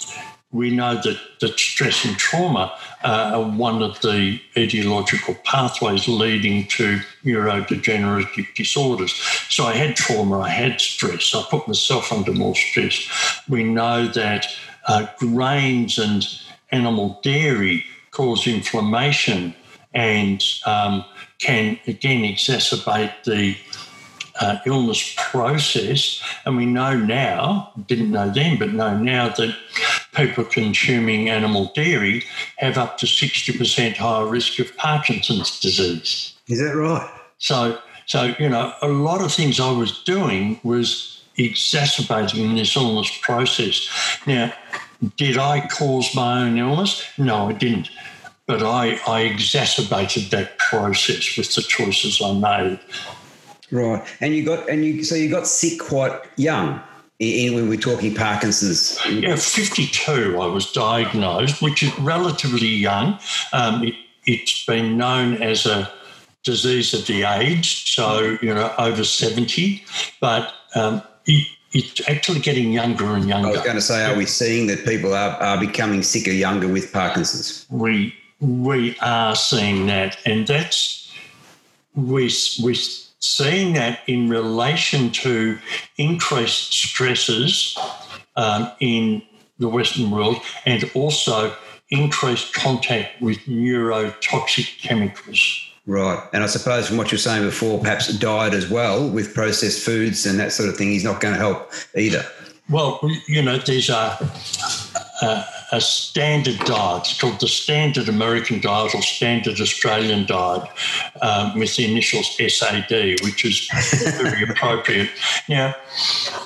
we 0.51 0.75
know 0.75 0.95
that, 0.95 1.19
that 1.41 1.59
stress 1.59 2.05
and 2.07 2.17
trauma 2.17 2.73
are 3.05 3.43
one 3.43 3.83
of 3.83 4.01
the 4.01 4.41
etiological 4.57 5.43
pathways 5.45 6.09
leading 6.09 6.67
to 6.69 7.01
neurodegenerative 7.25 8.55
disorders. 8.55 9.13
So 9.51 9.65
I 9.65 9.75
had 9.75 9.95
trauma, 9.95 10.41
I 10.41 10.49
had 10.49 10.81
stress, 10.81 11.35
I 11.35 11.43
put 11.51 11.69
myself 11.69 12.13
under 12.13 12.33
more 12.33 12.55
stress. 12.55 13.43
We 13.49 13.63
know 13.63 14.09
that 14.09 14.47
uh, 14.87 15.07
grains 15.19 15.99
and 15.99 16.27
animal 16.71 17.21
dairy 17.23 17.85
cause 18.11 18.47
inflammation 18.47 19.55
and 19.95 20.43
um, 20.65 21.05
can 21.39 21.79
again 21.87 22.23
exacerbate 22.23 23.13
the 23.25 23.57
uh, 24.41 24.59
illness 24.67 25.15
process. 25.17 26.23
And 26.45 26.57
we 26.57 26.67
know 26.67 26.97
now, 26.97 27.73
didn't 27.87 28.11
know 28.11 28.31
then, 28.31 28.59
but 28.59 28.73
know 28.73 28.97
now 28.97 29.29
that 29.31 29.57
people 30.15 30.45
consuming 30.45 31.29
animal 31.29 31.73
dairy 31.75 32.25
have 32.59 32.79
up 32.79 32.99
to 32.99 33.07
60% 33.07 33.97
higher 33.97 34.27
risk 34.27 34.59
of 34.59 34.77
Parkinson's 34.77 35.61
disease. 35.61 36.35
Is 36.49 36.59
that 36.61 36.75
right? 36.75 37.11
So, 37.39 37.79
so 38.07 38.35
you 38.39 38.49
know, 38.49 38.73
a 38.83 38.89
lot 38.89 39.21
of 39.21 39.33
things 39.33 39.61
I 39.61 39.71
was 39.71 40.03
doing 40.03 40.61
was 40.63 41.23
exacerbating 41.37 42.57
this 42.57 42.77
illness 42.77 43.11
process. 43.23 43.89
Now, 44.27 44.53
did 45.17 45.39
I 45.39 45.67
cause 45.69 46.15
my 46.15 46.43
own 46.43 46.59
illness? 46.59 47.05
No, 47.17 47.49
I 47.49 47.53
didn't. 47.53 47.91
But 48.47 48.63
I, 48.63 48.99
I 49.07 49.21
exacerbated 49.21 50.31
that 50.31 50.59
process 50.59 51.37
with 51.37 51.55
the 51.55 51.63
choices 51.63 52.21
I 52.23 52.33
made. 52.33 52.81
Right, 53.71 54.03
and 54.21 54.35
you 54.35 54.45
got 54.45 54.69
and 54.69 54.85
you 54.85 55.05
so 55.05 55.15
you 55.15 55.31
got 55.31 55.47
sick 55.47 55.79
quite 55.81 56.19
young. 56.37 56.81
In, 57.21 57.55
when 57.55 57.69
we're 57.69 57.81
talking 57.81 58.15
Parkinson's, 58.15 58.97
yeah, 59.11 59.35
fifty-two. 59.35 60.41
I 60.41 60.47
was 60.47 60.71
diagnosed, 60.71 61.61
which 61.61 61.83
is 61.83 61.99
relatively 61.99 62.69
young. 62.69 63.19
Um, 63.53 63.83
it, 63.83 63.95
it's 64.25 64.65
been 64.65 64.97
known 64.97 65.43
as 65.43 65.67
a 65.67 65.91
disease 66.45 66.95
of 66.95 67.09
the 67.09 67.25
aged, 67.25 67.89
so 67.89 68.39
you 68.41 68.55
know 68.55 68.73
over 68.79 69.03
seventy, 69.03 69.85
but 70.21 70.55
um, 70.77 71.03
it, 71.27 71.49
it's 71.73 72.09
actually 72.09 72.39
getting 72.39 72.73
younger 72.73 73.17
and 73.17 73.25
younger. 73.29 73.49
I 73.49 73.51
was 73.51 73.63
going 73.63 73.75
to 73.75 73.83
say, 73.83 74.05
are 74.05 74.17
we 74.17 74.25
seeing 74.25 74.69
that 74.69 74.85
people 74.85 75.13
are, 75.13 75.33
are 75.43 75.59
becoming 75.59 76.05
sicker 76.05 76.31
younger 76.31 76.69
with 76.69 76.93
Parkinson's? 76.93 77.67
We 77.69 78.15
we 78.39 78.97
are 79.01 79.35
seeing 79.35 79.87
that, 79.87 80.19
and 80.25 80.47
that's 80.47 81.13
we 81.97 82.31
we 82.63 82.79
seeing 83.21 83.75
that 83.75 84.01
in 84.07 84.29
relation 84.29 85.11
to 85.11 85.59
increased 85.97 86.73
stresses 86.73 87.77
um, 88.37 88.71
in 88.81 89.23
the 89.59 89.69
Western 89.69 90.11
world 90.11 90.37
and 90.65 90.89
also 90.95 91.55
increased 91.91 92.53
contact 92.55 93.21
with 93.21 93.39
neurotoxic 93.47 94.79
chemicals. 94.81 95.65
Right. 95.87 96.23
And 96.35 96.45
I 96.45 96.47
suppose 96.47 96.87
from 96.87 96.99
what 96.99 97.11
you're 97.11 97.19
saying 97.19 97.45
before, 97.45 97.81
perhaps 97.81 98.09
diet 98.19 98.53
as 98.53 98.69
well 98.69 99.09
with 99.09 99.35
processed 99.35 99.85
foods 99.85 100.27
and 100.27 100.39
that 100.39 100.53
sort 100.53 100.69
of 100.69 100.77
thing 100.77 100.93
is 100.93 101.03
not 101.03 101.21
going 101.21 101.33
to 101.33 101.41
help 101.41 101.73
either. 101.97 102.25
Well, 102.69 103.01
you 103.27 103.41
know, 103.41 103.57
there's 103.57 103.89
a, 103.89 104.19
a, 105.23 105.45
a, 105.73 105.81
standard 105.81 106.59
diet. 106.61 107.09
It's 107.11 107.21
called 107.21 107.41
the 107.41 107.49
standard 107.49 108.09
American 108.09 108.61
diet 108.61 108.95
or 108.95 109.03
standard 109.03 109.61
Australian 109.61 110.27
diet 110.27 110.69
um, 111.23 111.59
with 111.59 111.77
the 111.77 111.91
initials 111.91 112.37
SAD, 112.37 113.21
which 113.23 113.45
is 113.45 113.69
very 114.21 114.43
appropriate. 114.51 115.11
Now, 115.49 115.75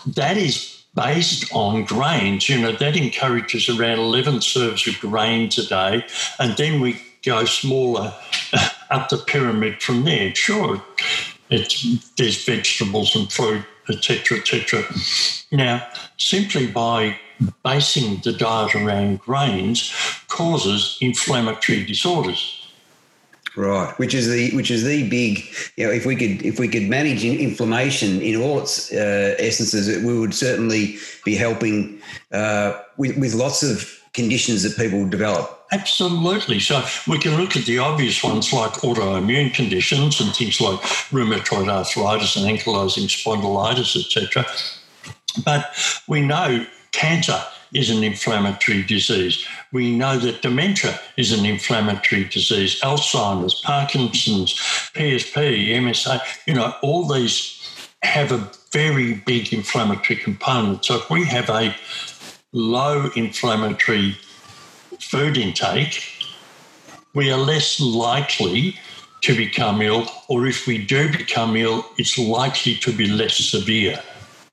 that 0.07 0.37
is 0.37 0.83
based 0.95 1.53
on 1.55 1.85
grains. 1.85 2.49
You 2.49 2.61
know, 2.61 2.73
that 2.73 2.97
encourages 2.97 3.69
around 3.69 3.99
11 3.99 4.43
serves 4.43 4.87
of 4.87 4.99
grains 5.01 5.59
a 5.59 5.67
day. 5.67 6.05
And 6.39 6.57
then 6.57 6.81
we 6.81 7.01
go 7.25 7.45
smaller 7.45 8.13
up 8.91 9.09
the 9.09 9.19
pyramid 9.19 9.83
from 9.83 10.05
there. 10.05 10.35
Sure, 10.35 10.83
it's, 11.51 12.15
there's 12.17 12.45
vegetables 12.45 13.15
and 13.15 13.33
fruit, 13.33 13.65
etc., 13.89 14.39
etc. 14.39 14.85
Now, 15.51 15.87
simply 16.17 16.67
by 16.67 17.19
basing 17.65 18.21
the 18.25 18.33
diet 18.33 18.75
around 18.75 19.21
grains 19.21 19.93
causes 20.29 20.99
inflammatory 21.01 21.85
disorders. 21.85 22.59
Right, 23.55 23.93
which 23.99 24.15
is 24.15 24.31
the 24.31 24.51
which 24.57 24.71
is 24.71 24.83
the 24.83 25.07
big, 25.11 25.45
you 25.77 25.87
know, 25.87 25.93
if 25.93 26.07
we 26.07 26.17
could 26.17 26.43
if 26.43 26.59
we 26.59 26.69
could 26.69 26.89
manage 26.89 27.23
inflammation 27.23 28.23
in 28.23 28.41
all 28.41 28.61
its 28.61 28.91
uh, 28.91 29.35
essences, 29.39 30.03
we 30.03 30.19
would 30.19 30.33
certainly 30.33 30.97
be 31.23 31.35
helping 31.35 32.01
uh, 32.33 32.81
with 32.97 33.19
with 33.19 33.35
lots 33.35 33.63
of 33.63 34.03
conditions 34.15 34.63
that 34.63 34.77
people 34.77 35.07
develop. 35.07 35.67
Absolutely. 35.73 36.61
So 36.61 36.83
we 37.09 37.19
can 37.19 37.37
look 37.41 37.57
at 37.57 37.65
the 37.65 37.79
obvious 37.79 38.23
ones 38.23 38.53
like 38.53 38.73
autoimmune 38.73 39.55
conditions 39.55 40.21
and 40.21 40.35
things 40.35 40.61
like 40.61 40.81
rheumatoid 41.11 41.69
arthritis 41.69 42.37
and 42.37 42.47
ankylosing 42.47 43.09
spondylitis, 43.09 43.97
etc. 43.97 44.47
But 45.45 45.75
we 46.07 46.21
know 46.21 46.67
cancer 46.93 47.43
is 47.75 47.91
an 47.91 48.05
inflammatory 48.05 48.83
disease. 48.83 49.47
We 49.73 49.97
know 49.97 50.19
that 50.19 50.43
dementia 50.43 50.99
is 51.17 51.33
an 51.33 51.47
inflammatory 51.47 52.25
disease, 52.25 52.81
Alzheimer's, 52.81 53.55
Parkinson's, 53.65 54.55
PSP, 54.95 55.69
MSA, 55.69 56.21
you 56.47 56.55
know, 56.55 56.75
all 56.83 57.09
these 57.09 57.59
have 58.03 58.33
a 58.33 58.51
very 58.73 59.15
big 59.15 59.53
inflammatory 59.53 60.19
component. 60.19 60.85
So 60.85 60.97
if 60.97 61.09
we 61.09 61.25
have 61.25 61.49
a 61.49 61.75
low 62.53 63.11
inflammatory 63.17 64.19
food 65.01 65.37
intake, 65.37 66.03
we 67.15 67.31
are 67.31 67.39
less 67.39 67.81
likely 67.81 68.77
to 69.23 69.37
become 69.37 69.81
ill, 69.81 70.07
or 70.29 70.47
if 70.47 70.67
we 70.67 70.85
do 70.85 71.11
become 71.11 71.57
ill, 71.57 71.87
it's 71.97 72.19
likely 72.19 72.75
to 72.77 72.93
be 72.93 73.07
less 73.07 73.37
severe. 73.37 74.01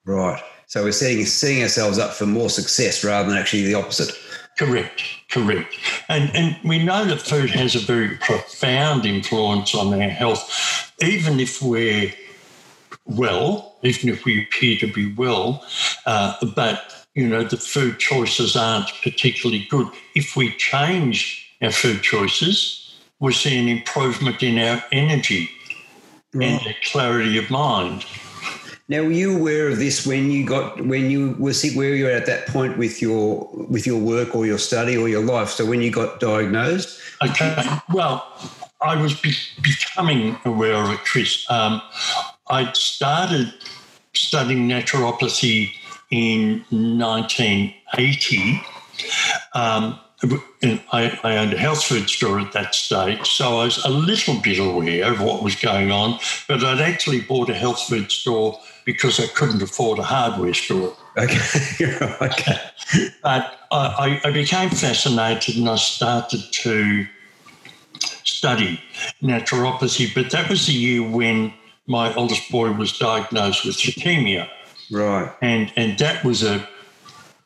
Right. 0.05 0.41
So 0.69 0.83
we're 0.83 0.91
setting, 0.91 1.25
setting 1.25 1.63
ourselves 1.63 1.97
up 1.97 2.13
for 2.13 2.27
more 2.27 2.47
success 2.47 3.03
rather 3.03 3.27
than 3.27 3.39
actually 3.39 3.63
the 3.63 3.73
opposite. 3.73 4.15
Correct, 4.55 5.01
correct. 5.31 5.75
And, 6.09 6.29
and 6.35 6.57
we 6.63 6.77
know 6.77 7.05
that 7.05 7.21
food 7.21 7.49
has 7.49 7.73
a 7.73 7.79
very 7.79 8.17
profound 8.17 9.03
influence 9.03 9.73
on 9.73 9.91
our 9.99 10.09
health, 10.09 10.93
even 11.01 11.39
if 11.39 11.59
we're 11.59 12.13
well, 13.05 13.77
even 13.81 14.09
if 14.09 14.25
we 14.25 14.43
appear 14.43 14.77
to 14.77 14.93
be 14.93 15.11
well, 15.15 15.65
uh, 16.05 16.35
but 16.55 17.07
you 17.15 17.27
know 17.27 17.43
the 17.43 17.57
food 17.57 17.97
choices 17.97 18.55
aren't 18.55 18.89
particularly 19.01 19.65
good. 19.71 19.87
If 20.13 20.35
we 20.35 20.51
change 20.57 21.51
our 21.63 21.71
food 21.71 22.03
choices, 22.03 22.95
we 23.19 23.33
see 23.33 23.57
an 23.57 23.67
improvement 23.67 24.43
in 24.43 24.59
our 24.59 24.83
energy 24.91 25.49
right. 26.31 26.47
and 26.47 26.67
our 26.67 26.75
clarity 26.83 27.39
of 27.39 27.49
mind. 27.49 28.05
Now, 28.89 29.03
were 29.03 29.11
you 29.11 29.37
aware 29.37 29.69
of 29.69 29.77
this 29.77 30.07
when 30.07 30.31
you 30.31 30.43
got 30.43 30.83
when 30.83 31.11
you 31.11 31.35
were? 31.37 31.53
Where 31.75 31.93
you 31.93 32.05
were 32.05 32.11
at 32.11 32.25
that 32.25 32.47
point 32.47 32.75
with 32.79 33.03
your 33.03 33.47
with 33.69 33.85
your 33.85 33.99
work 33.99 34.35
or 34.35 34.47
your 34.47 34.57
study 34.57 34.97
or 34.97 35.07
your 35.07 35.23
life? 35.23 35.49
So 35.49 35.63
when 35.63 35.83
you 35.83 35.91
got 35.91 36.19
diagnosed, 36.19 36.99
okay. 37.21 37.63
Well, 37.93 38.25
I 38.81 38.99
was 38.99 39.13
be- 39.13 39.35
becoming 39.61 40.37
aware 40.43 40.73
of 40.73 40.89
it, 40.89 40.99
Chris. 41.05 41.45
Um, 41.51 41.83
I'd 42.49 42.75
started 42.75 43.53
studying 44.13 44.67
naturopathy 44.67 45.71
in 46.09 46.65
1980. 46.71 48.61
Um, 49.53 49.99
I, 50.91 51.17
I, 51.23 51.37
owned 51.37 51.53
a 51.53 51.57
health 51.57 51.83
food 51.83 52.09
store 52.09 52.39
at 52.39 52.51
that 52.51 52.75
stage, 52.75 53.25
so 53.29 53.59
I 53.59 53.65
was 53.65 53.83
a 53.85 53.89
little 53.89 54.39
bit 54.41 54.59
aware 54.59 55.13
of 55.13 55.21
what 55.21 55.43
was 55.43 55.55
going 55.55 55.91
on. 55.91 56.19
But 56.47 56.63
I'd 56.63 56.81
actually 56.81 57.21
bought 57.21 57.49
a 57.49 57.53
health 57.53 57.81
food 57.83 58.11
store 58.11 58.59
because 58.85 59.19
I 59.19 59.27
couldn't 59.27 59.61
afford 59.61 59.99
a 59.99 60.03
hardware 60.03 60.53
store. 60.53 60.95
Okay, 61.17 61.85
okay. 62.21 62.59
But 63.21 63.59
I, 63.71 64.21
I 64.23 64.31
became 64.31 64.69
fascinated 64.69 65.57
and 65.57 65.69
I 65.69 65.75
started 65.75 66.41
to 66.51 67.05
study 68.23 68.81
naturopathy. 69.21 70.13
But 70.13 70.31
that 70.31 70.49
was 70.49 70.67
the 70.67 70.73
year 70.73 71.03
when 71.03 71.53
my 71.87 72.13
oldest 72.13 72.49
boy 72.51 72.71
was 72.71 72.97
diagnosed 72.97 73.65
with 73.65 73.75
leukemia. 73.77 74.47
Right. 74.91 75.31
And 75.41 75.71
and 75.75 75.97
that 75.99 76.23
was 76.23 76.43
a 76.43 76.67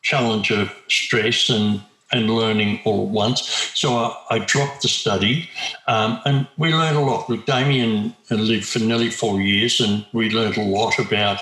challenge 0.02 0.50
of 0.50 0.70
stress 0.88 1.48
and 1.48 1.82
and 2.14 2.30
learning 2.30 2.80
all 2.84 3.06
at 3.06 3.10
once. 3.10 3.42
So 3.74 3.94
I, 3.96 4.16
I 4.30 4.38
dropped 4.38 4.82
the 4.82 4.88
study, 4.88 5.48
um, 5.86 6.20
and 6.24 6.46
we 6.56 6.72
learned 6.72 6.96
a 6.96 7.00
lot. 7.00 7.28
With 7.28 7.44
Damien 7.44 8.14
lived 8.30 8.66
for 8.66 8.78
nearly 8.78 9.10
four 9.10 9.40
years, 9.40 9.80
and 9.80 10.06
we 10.12 10.30
learned 10.30 10.56
a 10.56 10.64
lot 10.64 10.98
about 10.98 11.40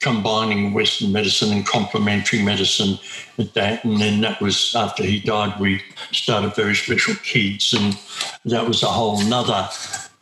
combining 0.00 0.74
Western 0.74 1.12
medicine 1.12 1.50
and 1.50 1.66
complementary 1.66 2.42
medicine 2.42 2.98
with 3.38 3.54
that. 3.54 3.82
And 3.84 4.00
then 4.00 4.20
that 4.20 4.40
was 4.40 4.74
after 4.74 5.02
he 5.02 5.18
died, 5.18 5.58
we 5.58 5.82
started 6.12 6.54
Very 6.54 6.74
Special 6.74 7.14
Kids, 7.16 7.72
and 7.72 7.98
that 8.44 8.68
was 8.68 8.82
a 8.82 8.86
whole 8.86 9.20
nother 9.22 9.68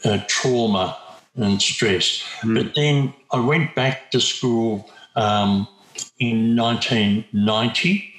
uh, 0.05 0.19
trauma 0.29 0.97
and 1.35 1.61
stress. 1.61 2.23
Mm. 2.43 2.55
But 2.55 2.75
then 2.75 3.13
I 3.33 3.41
went 3.41 3.75
back 3.75 4.13
to 4.13 4.21
school 4.21 4.89
um, 5.17 5.67
in 6.19 6.57
1990 6.57 8.12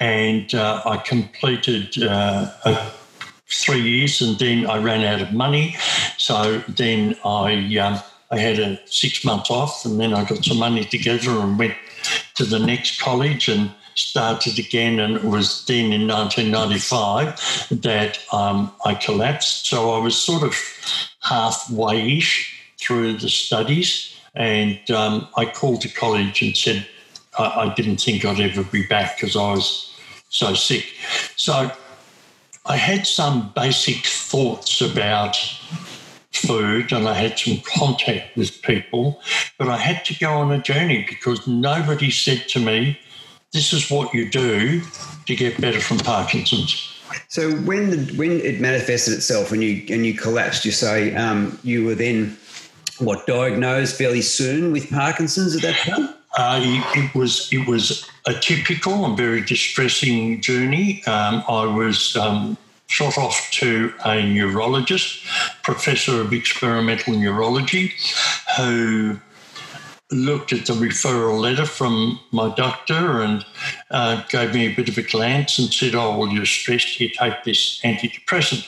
and 0.00 0.54
uh, 0.54 0.82
I 0.84 0.98
completed 0.98 2.02
uh, 2.02 2.50
a, 2.64 2.90
three 3.46 3.80
years, 3.80 4.20
and 4.20 4.38
then 4.38 4.66
I 4.66 4.78
ran 4.78 5.04
out 5.04 5.20
of 5.20 5.32
money. 5.32 5.76
So 6.16 6.62
then 6.68 7.16
I 7.24 7.76
um, 7.78 8.00
I 8.30 8.38
had 8.38 8.58
a 8.58 8.78
six 8.86 9.24
months 9.24 9.50
off, 9.50 9.84
and 9.84 9.98
then 10.00 10.12
I 10.14 10.24
got 10.24 10.44
some 10.44 10.58
money 10.58 10.84
together 10.84 11.30
and 11.30 11.58
went 11.58 11.74
to 12.34 12.44
the 12.44 12.58
next 12.58 13.00
college 13.00 13.48
and 13.48 13.70
started 13.94 14.58
again. 14.58 15.00
And 15.00 15.16
it 15.16 15.24
was 15.24 15.64
then 15.66 15.92
in 15.92 16.06
1995 16.06 17.80
that 17.82 18.18
um, 18.32 18.72
I 18.84 18.94
collapsed. 18.94 19.66
So 19.66 19.90
I 19.92 19.98
was 19.98 20.16
sort 20.16 20.42
of 20.42 20.54
halfway 21.22 22.18
ish 22.18 22.54
through 22.78 23.14
the 23.14 23.28
studies. 23.28 24.14
And 24.34 24.90
um, 24.90 25.26
I 25.36 25.46
called 25.46 25.82
the 25.82 25.88
college 25.88 26.42
and 26.42 26.56
said 26.56 26.86
I, 27.38 27.70
I 27.70 27.74
didn't 27.74 27.98
think 27.98 28.24
I'd 28.24 28.40
ever 28.40 28.64
be 28.64 28.86
back 28.86 29.16
because 29.16 29.36
I 29.36 29.52
was 29.52 29.94
so 30.28 30.54
sick. 30.54 30.84
So 31.36 31.70
I 32.66 32.76
had 32.76 33.06
some 33.06 33.52
basic 33.54 34.04
thoughts 34.04 34.80
about 34.80 35.36
food 36.32 36.92
and 36.92 37.08
I 37.08 37.14
had 37.14 37.38
some 37.38 37.60
contact 37.64 38.36
with 38.36 38.62
people, 38.62 39.20
but 39.58 39.68
I 39.68 39.78
had 39.78 40.04
to 40.06 40.14
go 40.14 40.32
on 40.32 40.52
a 40.52 40.60
journey 40.60 41.04
because 41.08 41.46
nobody 41.46 42.10
said 42.10 42.46
to 42.48 42.60
me, 42.60 42.98
This 43.52 43.72
is 43.72 43.90
what 43.90 44.12
you 44.12 44.30
do 44.30 44.82
to 45.26 45.34
get 45.34 45.60
better 45.60 45.80
from 45.80 45.98
Parkinson's. 45.98 46.94
So 47.28 47.52
when 47.52 47.90
the, 47.90 48.16
when 48.16 48.40
it 48.40 48.60
manifested 48.60 49.14
itself 49.14 49.50
and 49.52 49.62
you 49.62 49.84
and 49.88 50.04
you 50.04 50.14
collapsed, 50.14 50.64
you 50.64 50.72
say 50.72 51.14
um, 51.14 51.58
you 51.64 51.84
were 51.84 51.94
then 51.94 52.36
what 52.98 53.26
diagnosed 53.26 53.96
fairly 53.96 54.22
soon 54.22 54.72
with 54.72 54.90
Parkinson's 54.90 55.56
at 55.56 55.62
that 55.62 55.76
point. 55.76 56.17
Uh, 56.38 56.60
it 56.62 57.14
was 57.16 57.52
it 57.52 57.66
was 57.66 58.08
a 58.24 58.32
typical 58.32 59.04
and 59.04 59.16
very 59.16 59.40
distressing 59.40 60.40
journey. 60.40 61.02
Um, 61.04 61.42
I 61.48 61.66
was 61.66 62.16
um, 62.16 62.56
shot 62.86 63.18
off 63.18 63.50
to 63.54 63.92
a 64.04 64.22
neurologist, 64.22 65.26
professor 65.64 66.20
of 66.20 66.32
experimental 66.32 67.14
neurology, 67.14 67.92
who 68.56 69.18
looked 70.12 70.52
at 70.52 70.66
the 70.66 70.74
referral 70.74 71.40
letter 71.40 71.66
from 71.66 72.20
my 72.30 72.54
doctor 72.54 73.20
and 73.20 73.44
uh, 73.90 74.22
gave 74.28 74.54
me 74.54 74.66
a 74.68 74.74
bit 74.76 74.88
of 74.88 74.96
a 74.96 75.02
glance 75.02 75.58
and 75.58 75.74
said, 75.74 75.96
"Oh, 75.96 76.16
well, 76.16 76.28
you're 76.28 76.46
stressed. 76.46 77.00
You 77.00 77.08
take 77.08 77.42
this 77.42 77.80
antidepressant." 77.82 78.64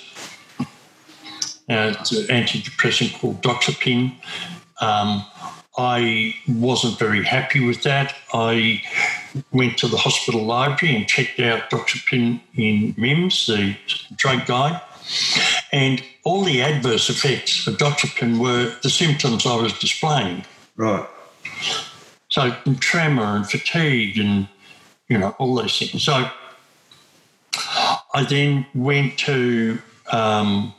Uh, 0.58 1.94
it's 2.00 2.10
an 2.10 2.26
antidepressant 2.26 3.16
called 3.20 3.40
Doxepin. 3.42 4.12
Um, 4.80 5.24
I 5.76 6.34
wasn't 6.48 6.98
very 6.98 7.24
happy 7.24 7.64
with 7.64 7.82
that. 7.84 8.14
I 8.32 8.82
went 9.52 9.78
to 9.78 9.88
the 9.88 9.96
hospital 9.96 10.44
library 10.44 10.96
and 10.96 11.06
checked 11.06 11.38
out 11.38 11.70
Doxepin 11.70 12.40
in 12.56 12.94
MIMS, 12.96 13.46
the 13.46 13.76
drug 14.16 14.46
guide, 14.46 14.80
and 15.72 16.02
all 16.24 16.42
the 16.42 16.60
adverse 16.62 17.08
effects 17.08 17.66
of 17.66 17.78
Doxepin 17.78 18.38
were 18.40 18.74
the 18.82 18.90
symptoms 18.90 19.46
I 19.46 19.56
was 19.56 19.72
displaying. 19.78 20.44
Right. 20.76 21.06
So 22.28 22.54
tremor 22.78 23.36
and 23.36 23.48
fatigue 23.48 24.18
and 24.18 24.48
you 25.08 25.18
know 25.18 25.34
all 25.38 25.54
those 25.54 25.78
things. 25.78 26.02
So 26.02 26.30
I 28.14 28.24
then 28.28 28.66
went 28.74 29.18
to 29.20 29.80
um, 30.12 30.74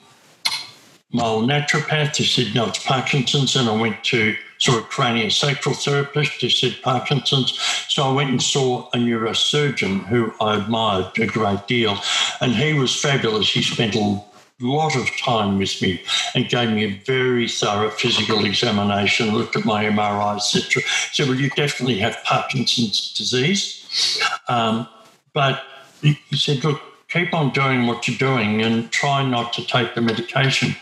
my 1.11 1.23
old 1.23 1.49
naturopath 1.49 2.17
who 2.17 2.23
said 2.23 2.53
no, 2.55 2.67
it's 2.67 2.83
Parkinson's, 2.83 3.55
and 3.55 3.69
I 3.69 3.75
went 3.75 4.03
to 4.05 4.35
saw 4.61 4.77
a 4.77 4.83
craniosacral 4.83 5.75
therapist 5.83 6.39
who 6.39 6.49
said 6.49 6.77
Parkinson's. 6.83 7.57
So 7.89 8.03
I 8.03 8.11
went 8.13 8.29
and 8.29 8.41
saw 8.41 8.87
a 8.93 8.97
neurosurgeon 8.97 10.05
who 10.05 10.33
I 10.39 10.57
admired 10.57 11.17
a 11.19 11.25
great 11.25 11.67
deal, 11.67 11.97
and 12.39 12.53
he 12.53 12.73
was 12.73 12.95
fabulous. 12.95 13.49
He 13.51 13.63
spent 13.63 13.95
a 13.95 14.23
lot 14.59 14.95
of 14.95 15.09
time 15.17 15.57
with 15.57 15.81
me 15.81 16.03
and 16.35 16.47
gave 16.47 16.69
me 16.69 16.85
a 16.85 17.01
very 17.05 17.47
thorough 17.47 17.89
physical 17.89 18.45
examination, 18.45 19.33
looked 19.33 19.55
at 19.55 19.65
my 19.65 19.85
MRI, 19.85 20.35
etc. 20.35 20.83
Said, 21.11 21.27
well, 21.27 21.39
you 21.39 21.49
definitely 21.49 21.97
have 21.97 22.23
Parkinson's 22.23 23.13
disease. 23.13 24.21
Um, 24.47 24.87
but 25.33 25.63
he 26.01 26.19
said, 26.35 26.63
look, 26.63 26.81
keep 27.09 27.33
on 27.33 27.51
doing 27.51 27.87
what 27.87 28.07
you're 28.07 28.17
doing 28.17 28.61
and 28.61 28.91
try 28.91 29.27
not 29.27 29.53
to 29.53 29.65
take 29.65 29.95
the 29.95 30.01
medication. 30.01 30.75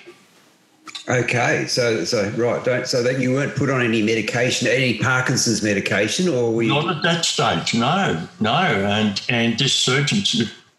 Okay, 1.10 1.66
so 1.66 2.06
so 2.06 2.30
right, 2.38 2.64
don't 2.64 2.86
so 2.86 3.02
that 3.02 3.20
you 3.20 3.34
weren't 3.34 3.56
put 3.56 3.72
on 3.72 3.82
any 3.82 4.04
medication, 4.04 4.68
any 4.68 5.00
Parkinson's 5.00 5.64
medication, 5.64 6.28
or 6.28 6.54
we 6.54 6.68
not 6.68 6.98
at 6.98 7.02
that 7.02 7.26
stage. 7.26 7.74
No, 7.74 8.28
no, 8.40 8.52
and 8.52 9.20
and 9.28 9.58
this 9.58 9.74
surgeon, 9.74 10.20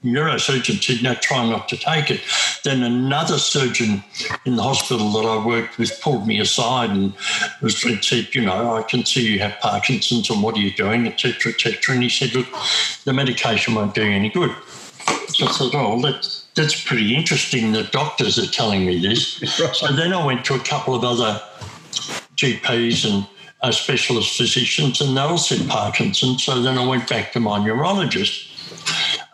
neurosurgeon, 0.05 0.81
said 0.81 1.03
no, 1.03 1.15
try 1.15 1.49
not 1.51 1.69
to 1.71 1.77
take 1.77 2.13
it. 2.13 2.21
Then 2.63 2.85
another 2.85 3.39
surgeon 3.39 4.05
in 4.47 4.55
the 4.55 4.63
hospital 4.63 5.11
that 5.15 5.27
I 5.27 5.45
worked 5.45 5.79
with 5.79 6.01
pulled 6.01 6.29
me 6.29 6.39
aside 6.39 6.91
and 6.91 7.13
was 7.61 7.83
and 7.85 8.05
said, 8.05 8.33
you 8.33 8.43
know, 8.43 8.77
I 8.77 8.85
can 8.85 9.05
see 9.05 9.33
you 9.33 9.41
have 9.41 9.59
Parkinson's, 9.59 10.31
and 10.31 10.45
what 10.45 10.55
are 10.57 10.61
you 10.61 10.73
doing, 10.73 11.09
etc., 11.09 11.53
etc. 11.53 11.95
And 11.95 12.05
he 12.05 12.09
said, 12.09 12.35
look, 12.37 12.47
the 13.05 13.13
medication 13.13 13.75
won't 13.75 13.95
do 13.95 14.05
you 14.05 14.13
any 14.13 14.29
good. 14.29 14.55
So 15.31 15.47
I 15.47 15.51
thought, 15.51 15.75
oh, 15.75 15.97
let's 15.97 16.47
that's 16.55 16.83
pretty 16.85 17.15
interesting. 17.15 17.73
The 17.73 17.85
doctors 17.85 18.39
are 18.39 18.51
telling 18.51 18.87
me 18.87 18.99
this. 19.01 19.41
Right. 19.61 19.75
So 19.75 19.93
then 19.93 20.13
I 20.13 20.25
went 20.25 20.45
to 20.47 20.55
a 20.55 20.61
couple 20.61 20.95
of 20.95 21.05
other 21.05 21.41
GPs 22.37 23.11
and 23.11 23.27
uh, 23.63 23.71
specialist 23.71 24.37
physicians, 24.37 25.01
and 25.01 25.17
they 25.17 25.21
all 25.21 25.39
said 25.39 25.69
Parkinson's. 25.69 26.45
So 26.45 26.63
then 26.63 26.79
I 26.79 26.87
went 26.87 27.09
back 27.09 27.33
to 27.33 27.41
my 27.41 27.63
neurologist. 27.63 28.49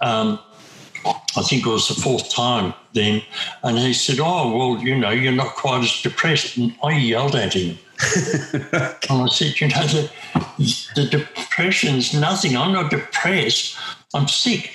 Um, 0.01 0.41
I 1.37 1.43
think 1.43 1.67
it 1.67 1.71
was 1.71 1.89
the 1.89 1.95
fourth 1.95 2.31
time 2.31 2.75
then, 2.93 3.23
and 3.63 3.79
he 3.79 3.93
said, 3.93 4.19
"Oh, 4.21 4.57
well, 4.57 4.83
you 4.83 4.97
know, 4.97 5.11
you're 5.11 5.33
not 5.33 5.55
quite 5.55 5.85
as 5.85 6.03
depressed." 6.03 6.57
And 6.57 6.75
I 6.83 6.97
yelled 6.97 7.37
at 7.37 7.53
him, 7.53 7.79
and 8.53 9.23
I 9.23 9.27
said, 9.29 9.61
"You 9.61 9.69
know, 9.69 9.87
the, 9.87 10.11
the 10.97 11.07
depression's 11.07 12.13
nothing. 12.13 12.57
I'm 12.57 12.73
not 12.73 12.91
depressed. 12.91 13.77
I'm 14.15 14.27
sick." 14.27 14.73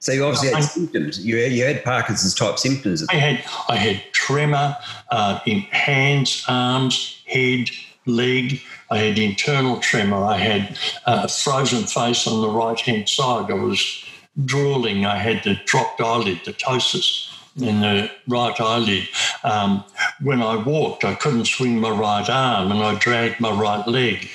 So 0.00 0.12
you 0.12 0.24
obviously 0.24 0.48
had 0.48 0.56
I, 0.56 0.60
symptoms. 0.60 1.24
You 1.24 1.42
had, 1.42 1.52
you 1.52 1.64
had 1.64 1.84
Parkinson's 1.84 2.34
type 2.34 2.58
symptoms. 2.58 3.06
I 3.10 3.16
had 3.16 3.44
I 3.68 3.76
had 3.76 4.02
tremor 4.12 4.76
uh, 5.10 5.40
in 5.46 5.60
hands, 5.60 6.44
arms, 6.48 7.22
head, 7.26 7.70
leg. 8.06 8.62
I 8.90 8.98
had 8.98 9.18
internal 9.18 9.78
tremor. 9.78 10.24
I 10.24 10.38
had 10.38 10.78
a 11.06 11.28
frozen 11.28 11.84
face 11.84 12.26
on 12.26 12.40
the 12.40 12.48
right 12.48 12.80
hand 12.80 13.10
side. 13.10 13.50
I 13.50 13.54
was 13.54 14.04
drooling. 14.44 15.04
I 15.04 15.16
had 15.16 15.44
the 15.44 15.60
dropped 15.66 16.00
eyelid, 16.00 16.40
the 16.46 16.54
ptosis 16.54 17.28
in 17.60 17.80
the 17.80 18.10
right 18.26 18.58
eyelid. 18.58 19.06
Um, 19.44 19.84
when 20.22 20.42
I 20.42 20.56
walked, 20.56 21.04
I 21.04 21.14
couldn't 21.14 21.44
swing 21.44 21.78
my 21.78 21.90
right 21.90 22.28
arm 22.28 22.72
and 22.72 22.80
I 22.82 22.98
dragged 22.98 23.40
my 23.40 23.52
right 23.52 23.86
leg. 23.86 24.30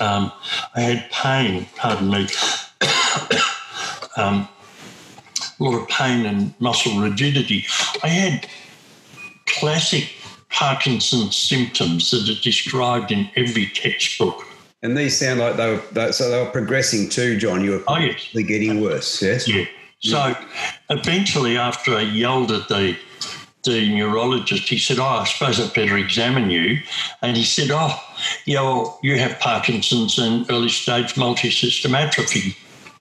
Um, 0.00 0.32
I 0.74 0.80
had 0.80 1.10
pain, 1.10 1.66
pardon 1.76 2.10
me. 2.10 2.28
Um, 4.16 4.48
a 5.58 5.62
lot 5.62 5.80
of 5.80 5.88
pain 5.88 6.26
and 6.26 6.54
muscle 6.60 7.00
rigidity. 7.00 7.66
I 8.02 8.08
had 8.08 8.48
classic 9.46 10.12
Parkinson's 10.50 11.36
symptoms 11.36 12.10
that 12.10 12.28
are 12.28 12.40
described 12.40 13.12
in 13.12 13.30
every 13.36 13.66
textbook. 13.66 14.46
And 14.82 14.96
these 14.96 15.18
sound 15.18 15.40
like 15.40 15.56
they 15.56 15.70
were 15.70 16.12
so 16.12 16.30
they 16.30 16.42
were 16.42 16.50
progressing 16.50 17.08
too, 17.08 17.36
John. 17.36 17.62
You 17.62 17.72
were 17.72 17.84
oh, 17.86 17.98
yes. 17.98 18.30
getting 18.32 18.80
worse. 18.80 19.20
Yes. 19.22 19.46
Yeah. 19.46 19.66
So 20.00 20.34
eventually, 20.88 21.58
after 21.58 21.94
I 21.94 22.02
yelled 22.02 22.50
at 22.50 22.68
the 22.68 22.96
the 23.64 23.94
neurologist, 23.94 24.68
he 24.70 24.78
said, 24.78 24.98
"Oh, 24.98 25.04
I 25.04 25.24
suppose 25.24 25.60
I'd 25.60 25.74
better 25.74 25.98
examine 25.98 26.48
you." 26.48 26.78
And 27.20 27.36
he 27.36 27.44
said, 27.44 27.68
"Oh, 27.70 28.02
yeah, 28.46 28.62
well, 28.62 28.98
you 29.02 29.18
have 29.18 29.38
Parkinson's 29.38 30.18
and 30.18 30.50
early 30.50 30.70
stage 30.70 31.14
multi-system 31.18 31.94
atrophy." 31.94 32.56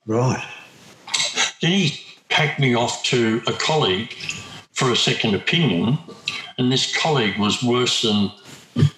Right. 0.05 0.43
Then 1.61 1.71
he 1.71 1.99
packed 2.29 2.59
me 2.59 2.75
off 2.75 3.03
to 3.03 3.41
a 3.47 3.53
colleague 3.53 4.13
for 4.73 4.91
a 4.91 4.95
second 4.95 5.35
opinion. 5.35 5.97
And 6.57 6.71
this 6.71 6.95
colleague 6.95 7.37
was 7.37 7.63
worse 7.63 8.01
than 8.01 8.31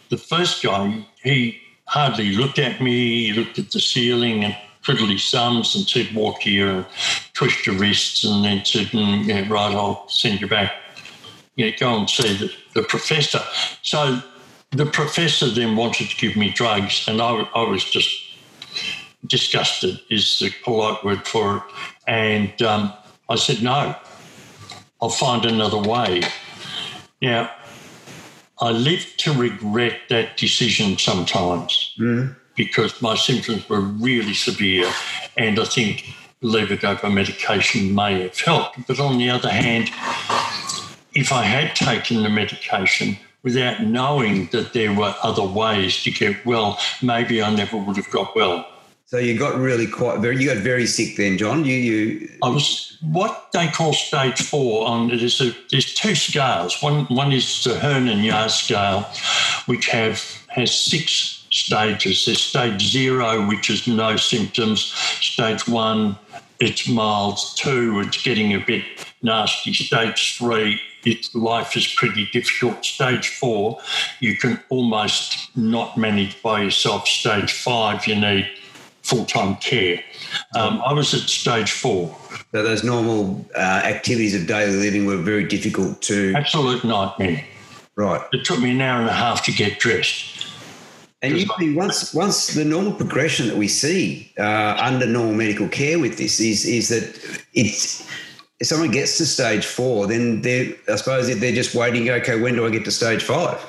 the 0.09 0.17
first 0.17 0.63
guy. 0.63 1.05
He 1.23 1.59
hardly 1.85 2.31
looked 2.33 2.59
at 2.59 2.81
me, 2.81 3.27
he 3.27 3.33
looked 3.33 3.59
at 3.59 3.71
the 3.71 3.79
ceiling 3.79 4.43
and 4.43 4.55
twiddled 4.83 5.09
his 5.09 5.29
thumbs 5.29 5.75
and 5.75 5.87
said, 5.87 6.13
Walk 6.13 6.41
here 6.41 6.69
and 6.69 6.85
twist 7.33 7.65
your 7.65 7.75
wrists, 7.75 8.23
and 8.23 8.43
then 8.43 8.63
said, 8.65 8.87
mm, 8.87 9.25
Yeah, 9.25 9.47
right, 9.49 9.73
I'll 9.73 10.07
send 10.07 10.41
you 10.41 10.47
back. 10.47 10.73
Yeah, 11.55 11.71
go 11.71 11.97
and 11.97 12.09
see 12.09 12.35
the, 12.37 12.53
the 12.73 12.83
professor. 12.83 13.41
So 13.81 14.21
the 14.71 14.85
professor 14.85 15.47
then 15.47 15.75
wanted 15.75 16.09
to 16.09 16.15
give 16.15 16.37
me 16.37 16.51
drugs, 16.51 17.05
and 17.07 17.21
I, 17.21 17.47
I 17.53 17.63
was 17.69 17.83
just 17.83 18.09
disgusted, 19.27 19.99
is 20.09 20.39
the 20.39 20.51
polite 20.63 21.03
word 21.03 21.27
for 21.27 21.57
it. 21.57 21.63
And 22.07 22.61
um, 22.61 22.93
I 23.29 23.35
said, 23.35 23.61
no, 23.61 23.95
I'll 25.01 25.09
find 25.09 25.45
another 25.45 25.77
way. 25.77 26.21
Now, 27.21 27.51
I 28.59 28.71
live 28.71 29.05
to 29.17 29.33
regret 29.33 30.01
that 30.09 30.37
decision 30.37 30.97
sometimes 30.97 31.95
mm. 31.99 32.35
because 32.55 33.01
my 33.01 33.15
symptoms 33.15 33.67
were 33.67 33.81
really 33.81 34.33
severe. 34.33 34.91
And 35.37 35.59
I 35.59 35.65
think 35.65 36.13
levodopa 36.43 37.11
medication 37.11 37.93
may 37.95 38.21
have 38.21 38.39
helped. 38.39 38.87
But 38.87 38.99
on 38.99 39.17
the 39.17 39.29
other 39.29 39.49
hand, 39.49 39.89
if 41.13 41.31
I 41.31 41.43
had 41.43 41.75
taken 41.75 42.23
the 42.23 42.29
medication 42.29 43.17
without 43.43 43.83
knowing 43.83 44.47
that 44.47 44.73
there 44.73 44.93
were 44.93 45.15
other 45.23 45.43
ways 45.43 46.03
to 46.03 46.11
get 46.11 46.45
well, 46.45 46.79
maybe 47.01 47.41
I 47.41 47.53
never 47.53 47.77
would 47.77 47.97
have 47.97 48.11
got 48.11 48.35
well. 48.35 48.67
So 49.11 49.17
you 49.17 49.37
got 49.37 49.57
really 49.57 49.87
quite 49.87 50.21
very. 50.21 50.41
You 50.41 50.53
got 50.53 50.63
very 50.63 50.87
sick 50.87 51.17
then, 51.17 51.37
John. 51.37 51.65
You 51.65 51.75
you. 51.75 52.29
I 52.41 52.47
was 52.47 52.97
what 53.01 53.49
they 53.51 53.67
call 53.67 53.91
stage 53.91 54.41
four. 54.41 54.87
On 54.87 55.09
there's 55.09 55.41
a, 55.41 55.53
there's 55.69 55.93
two 55.93 56.15
scales. 56.15 56.81
One 56.81 57.03
one 57.07 57.33
is 57.33 57.65
the 57.65 57.71
Hoehn 57.71 58.09
and 58.09 58.23
Yahr 58.23 58.47
scale, 58.47 59.01
which 59.65 59.87
have 59.87 60.23
has 60.47 60.73
six 60.73 61.45
stages. 61.51 62.23
There's 62.23 62.41
stage 62.41 62.89
zero, 62.89 63.45
which 63.49 63.69
is 63.69 63.85
no 63.85 64.15
symptoms. 64.15 64.93
Stage 65.19 65.67
one, 65.67 66.17
it's 66.61 66.87
mild. 66.87 67.37
Two, 67.57 67.99
it's 67.99 68.23
getting 68.23 68.53
a 68.53 68.59
bit 68.59 68.85
nasty. 69.21 69.73
Stage 69.73 70.37
three, 70.37 70.79
it's, 71.03 71.35
life 71.35 71.75
is 71.75 71.85
pretty 71.85 72.29
difficult. 72.31 72.85
Stage 72.85 73.27
four, 73.27 73.81
you 74.21 74.37
can 74.37 74.57
almost 74.69 75.53
not 75.57 75.97
manage 75.97 76.41
by 76.41 76.61
yourself. 76.61 77.09
Stage 77.09 77.51
five, 77.51 78.07
you 78.07 78.15
need 78.15 78.49
full 79.11 79.25
time 79.25 79.57
care. 79.57 80.01
Um, 80.55 80.81
I 80.85 80.93
was 80.93 81.13
at 81.13 81.21
stage 81.21 81.71
four. 81.71 82.15
So 82.51 82.63
those 82.63 82.83
normal 82.83 83.45
uh, 83.55 83.59
activities 83.83 84.33
of 84.33 84.47
daily 84.47 84.77
living 84.77 85.05
were 85.05 85.17
very 85.17 85.43
difficult 85.43 86.01
to. 86.03 86.33
Absolute 86.35 86.83
nightmare. 86.83 87.45
Right. 87.95 88.21
It 88.31 88.45
took 88.45 88.59
me 88.59 88.71
an 88.71 88.81
hour 88.81 89.01
and 89.01 89.09
a 89.09 89.13
half 89.13 89.43
to 89.45 89.51
get 89.51 89.79
dressed. 89.79 90.47
And 91.21 91.37
usually, 91.37 91.75
once 91.75 92.13
once 92.15 92.55
the 92.55 92.65
normal 92.65 92.93
progression 92.93 93.47
that 93.47 93.57
we 93.57 93.67
see 93.67 94.33
uh, 94.39 94.75
under 94.79 95.05
normal 95.05 95.35
medical 95.35 95.67
care 95.67 95.99
with 95.99 96.17
this 96.17 96.39
is 96.39 96.65
is 96.65 96.89
that 96.89 97.03
it's 97.53 98.07
if 98.59 98.67
someone 98.67 98.89
gets 98.89 99.17
to 99.17 99.25
stage 99.27 99.65
four, 99.65 100.07
then 100.07 100.41
they're 100.41 100.73
I 100.89 100.95
suppose 100.95 101.27
they're 101.27 101.51
just 101.51 101.75
waiting. 101.75 102.09
Okay, 102.09 102.39
when 102.41 102.55
do 102.55 102.65
I 102.65 102.71
get 102.71 102.85
to 102.85 102.91
stage 102.91 103.23
five? 103.23 103.59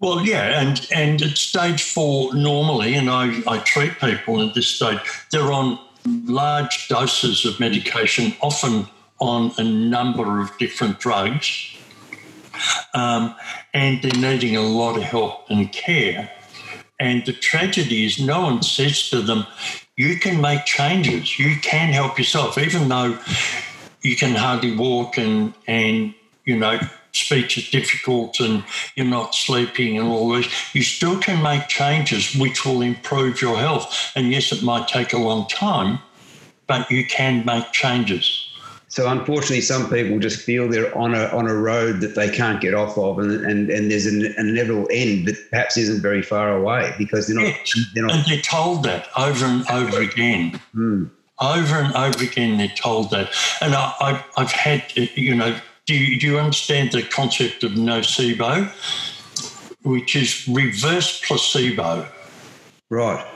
Well, 0.00 0.24
yeah, 0.24 0.60
and 0.60 0.86
and 0.94 1.20
at 1.22 1.36
stage 1.36 1.82
four 1.82 2.32
normally, 2.34 2.94
and 2.94 3.10
I, 3.10 3.42
I 3.48 3.58
treat 3.58 3.98
people 3.98 4.40
at 4.46 4.54
this 4.54 4.68
stage, 4.68 4.98
they're 5.32 5.52
on 5.52 5.78
large 6.24 6.86
doses 6.88 7.44
of 7.44 7.58
medication, 7.58 8.34
often 8.40 8.86
on 9.20 9.52
a 9.58 9.64
number 9.64 10.40
of 10.40 10.56
different 10.58 11.00
drugs, 11.00 11.76
um, 12.94 13.34
and 13.74 14.00
they're 14.00 14.20
needing 14.20 14.56
a 14.56 14.62
lot 14.62 14.96
of 14.96 15.02
help 15.02 15.50
and 15.50 15.72
care. 15.72 16.30
And 17.00 17.24
the 17.26 17.32
tragedy 17.32 18.06
is, 18.06 18.20
no 18.20 18.42
one 18.42 18.62
says 18.62 19.08
to 19.10 19.20
them, 19.20 19.46
you 19.96 20.18
can 20.18 20.40
make 20.40 20.64
changes, 20.64 21.38
you 21.38 21.56
can 21.60 21.92
help 21.92 22.18
yourself, 22.18 22.56
even 22.58 22.88
though 22.88 23.18
you 24.02 24.16
can 24.16 24.34
hardly 24.34 24.76
walk 24.76 25.18
and, 25.18 25.54
and 25.66 26.14
you 26.44 26.56
know, 26.56 26.78
speech 27.12 27.58
is 27.58 27.68
difficult 27.70 28.40
and 28.40 28.64
you're 28.96 29.06
not 29.06 29.34
sleeping 29.34 29.98
and 29.98 30.08
all 30.08 30.30
this, 30.30 30.74
you 30.74 30.82
still 30.82 31.18
can 31.18 31.42
make 31.42 31.68
changes 31.68 32.34
which 32.34 32.64
will 32.64 32.82
improve 32.82 33.40
your 33.40 33.56
health. 33.56 34.12
And 34.14 34.30
yes, 34.30 34.52
it 34.52 34.62
might 34.62 34.88
take 34.88 35.12
a 35.12 35.18
long 35.18 35.46
time, 35.48 35.98
but 36.66 36.90
you 36.90 37.06
can 37.06 37.44
make 37.44 37.72
changes. 37.72 38.48
So 38.88 39.08
unfortunately, 39.08 39.60
some 39.60 39.90
people 39.90 40.18
just 40.18 40.40
feel 40.40 40.66
they're 40.66 40.96
on 40.96 41.14
a 41.14 41.26
on 41.26 41.46
a 41.46 41.54
road 41.54 42.00
that 42.00 42.14
they 42.14 42.30
can't 42.30 42.60
get 42.60 42.72
off 42.72 42.96
of, 42.96 43.18
and 43.18 43.44
and, 43.44 43.70
and 43.70 43.90
there's 43.90 44.06
an, 44.06 44.24
an 44.38 44.48
inevitable 44.48 44.88
end 44.90 45.28
that 45.28 45.36
perhaps 45.50 45.76
isn't 45.76 46.00
very 46.00 46.22
far 46.22 46.56
away 46.56 46.94
because 46.96 47.26
they're 47.26 47.36
not. 47.36 47.46
Yeah. 47.46 47.82
They're 47.94 48.06
not 48.06 48.16
and 48.16 48.24
they're 48.26 48.40
told 48.40 48.84
that 48.84 49.08
over 49.16 49.44
and 49.44 49.70
over 49.70 50.00
again. 50.00 50.60
Hmm. 50.72 51.04
Over 51.40 51.76
and 51.76 51.94
over 51.94 52.24
again, 52.24 52.56
they're 52.58 52.66
told 52.68 53.10
that. 53.10 53.30
And 53.60 53.74
I, 53.74 53.94
I, 54.00 54.24
I've 54.36 54.50
had, 54.50 54.82
you 54.96 55.36
know, 55.36 55.56
do 55.88 55.94
you, 55.94 56.20
do 56.20 56.26
you 56.26 56.38
understand 56.38 56.92
the 56.92 57.02
concept 57.02 57.64
of 57.64 57.72
nocebo, 57.72 58.70
which 59.84 60.14
is 60.14 60.46
reverse 60.46 61.24
placebo? 61.26 62.06
Right. 62.90 63.26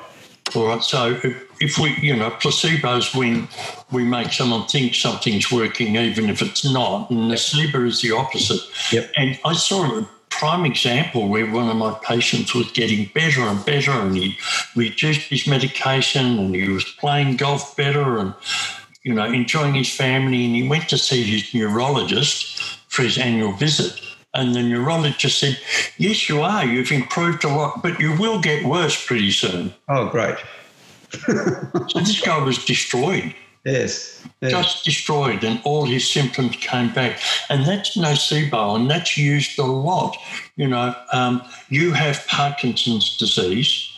All 0.55 0.67
right. 0.67 0.83
So 0.83 1.19
if 1.61 1.79
we, 1.79 1.97
you 1.97 2.15
know, 2.15 2.31
placebos 2.31 3.17
when 3.17 3.49
we 3.91 4.05
make 4.05 4.33
someone 4.33 4.69
think 4.69 4.95
something's 4.95 5.51
working, 5.51 5.97
even 5.97 6.29
if 6.29 6.43
it's 6.43 6.71
not, 6.71 7.11
and 7.11 7.31
nocebo 7.31 7.87
is 7.87 8.03
the 8.03 8.13
opposite. 8.13 8.61
Yep. 8.93 9.13
And 9.17 9.39
I 9.47 9.55
saw 9.55 10.01
a 10.01 10.09
prime 10.29 10.67
example 10.67 11.29
where 11.29 11.51
one 11.51 11.71
of 11.71 11.77
my 11.77 11.99
patients 12.05 12.55
was 12.55 12.71
getting 12.73 13.11
better 13.15 13.41
and 13.41 13.65
better, 13.65 13.93
and 13.93 14.15
he 14.15 14.37
reduced 14.77 15.31
his 15.31 15.47
medication, 15.47 16.39
and 16.39 16.55
he 16.55 16.69
was 16.69 16.85
playing 16.85 17.37
golf 17.37 17.75
better, 17.79 18.19
and 18.19 18.35
you 19.03 19.13
know, 19.13 19.25
enjoying 19.25 19.75
his 19.75 19.95
family. 19.95 20.45
And 20.45 20.55
he 20.55 20.69
went 20.69 20.89
to 20.91 20.99
see 20.99 21.23
his 21.23 21.55
neurologist 21.55 22.61
for 22.89 23.03
his 23.03 23.19
annual 23.19 23.53
visit. 23.53 24.01
And 24.35 24.55
the 24.55 24.63
neurologist 24.63 25.39
said, 25.39 25.59
Yes, 25.99 26.29
you 26.29 26.41
are. 26.41 26.65
You've 26.65 26.93
improved 26.93 27.45
a 27.45 27.49
lot, 27.49 27.83
but 27.83 28.01
you 28.01 28.17
will 28.17 28.41
get 28.41 28.65
worse 28.65 29.07
pretty 29.07 29.31
soon. 29.31 29.75
Oh, 29.89 30.09
great. 30.09 30.37
so 31.11 31.99
this 32.01 32.21
guy 32.21 32.43
was 32.43 32.65
destroyed. 32.65 33.35
Yes, 33.65 34.27
yes. 34.41 34.51
Just 34.51 34.85
destroyed, 34.85 35.45
and 35.45 35.61
all 35.63 35.85
his 35.85 36.09
symptoms 36.09 36.57
came 36.57 36.93
back. 36.93 37.21
And 37.49 37.65
that's 37.65 37.97
nocebo, 37.97 38.75
and 38.75 38.91
that's 38.91 39.17
used 39.17 39.57
a 39.59 39.65
lot. 39.65 40.17
You 40.57 40.67
know, 40.67 40.97
um, 41.13 41.43
you 41.69 41.93
have 41.93 42.27
Parkinson's 42.27 43.17
disease, 43.17 43.89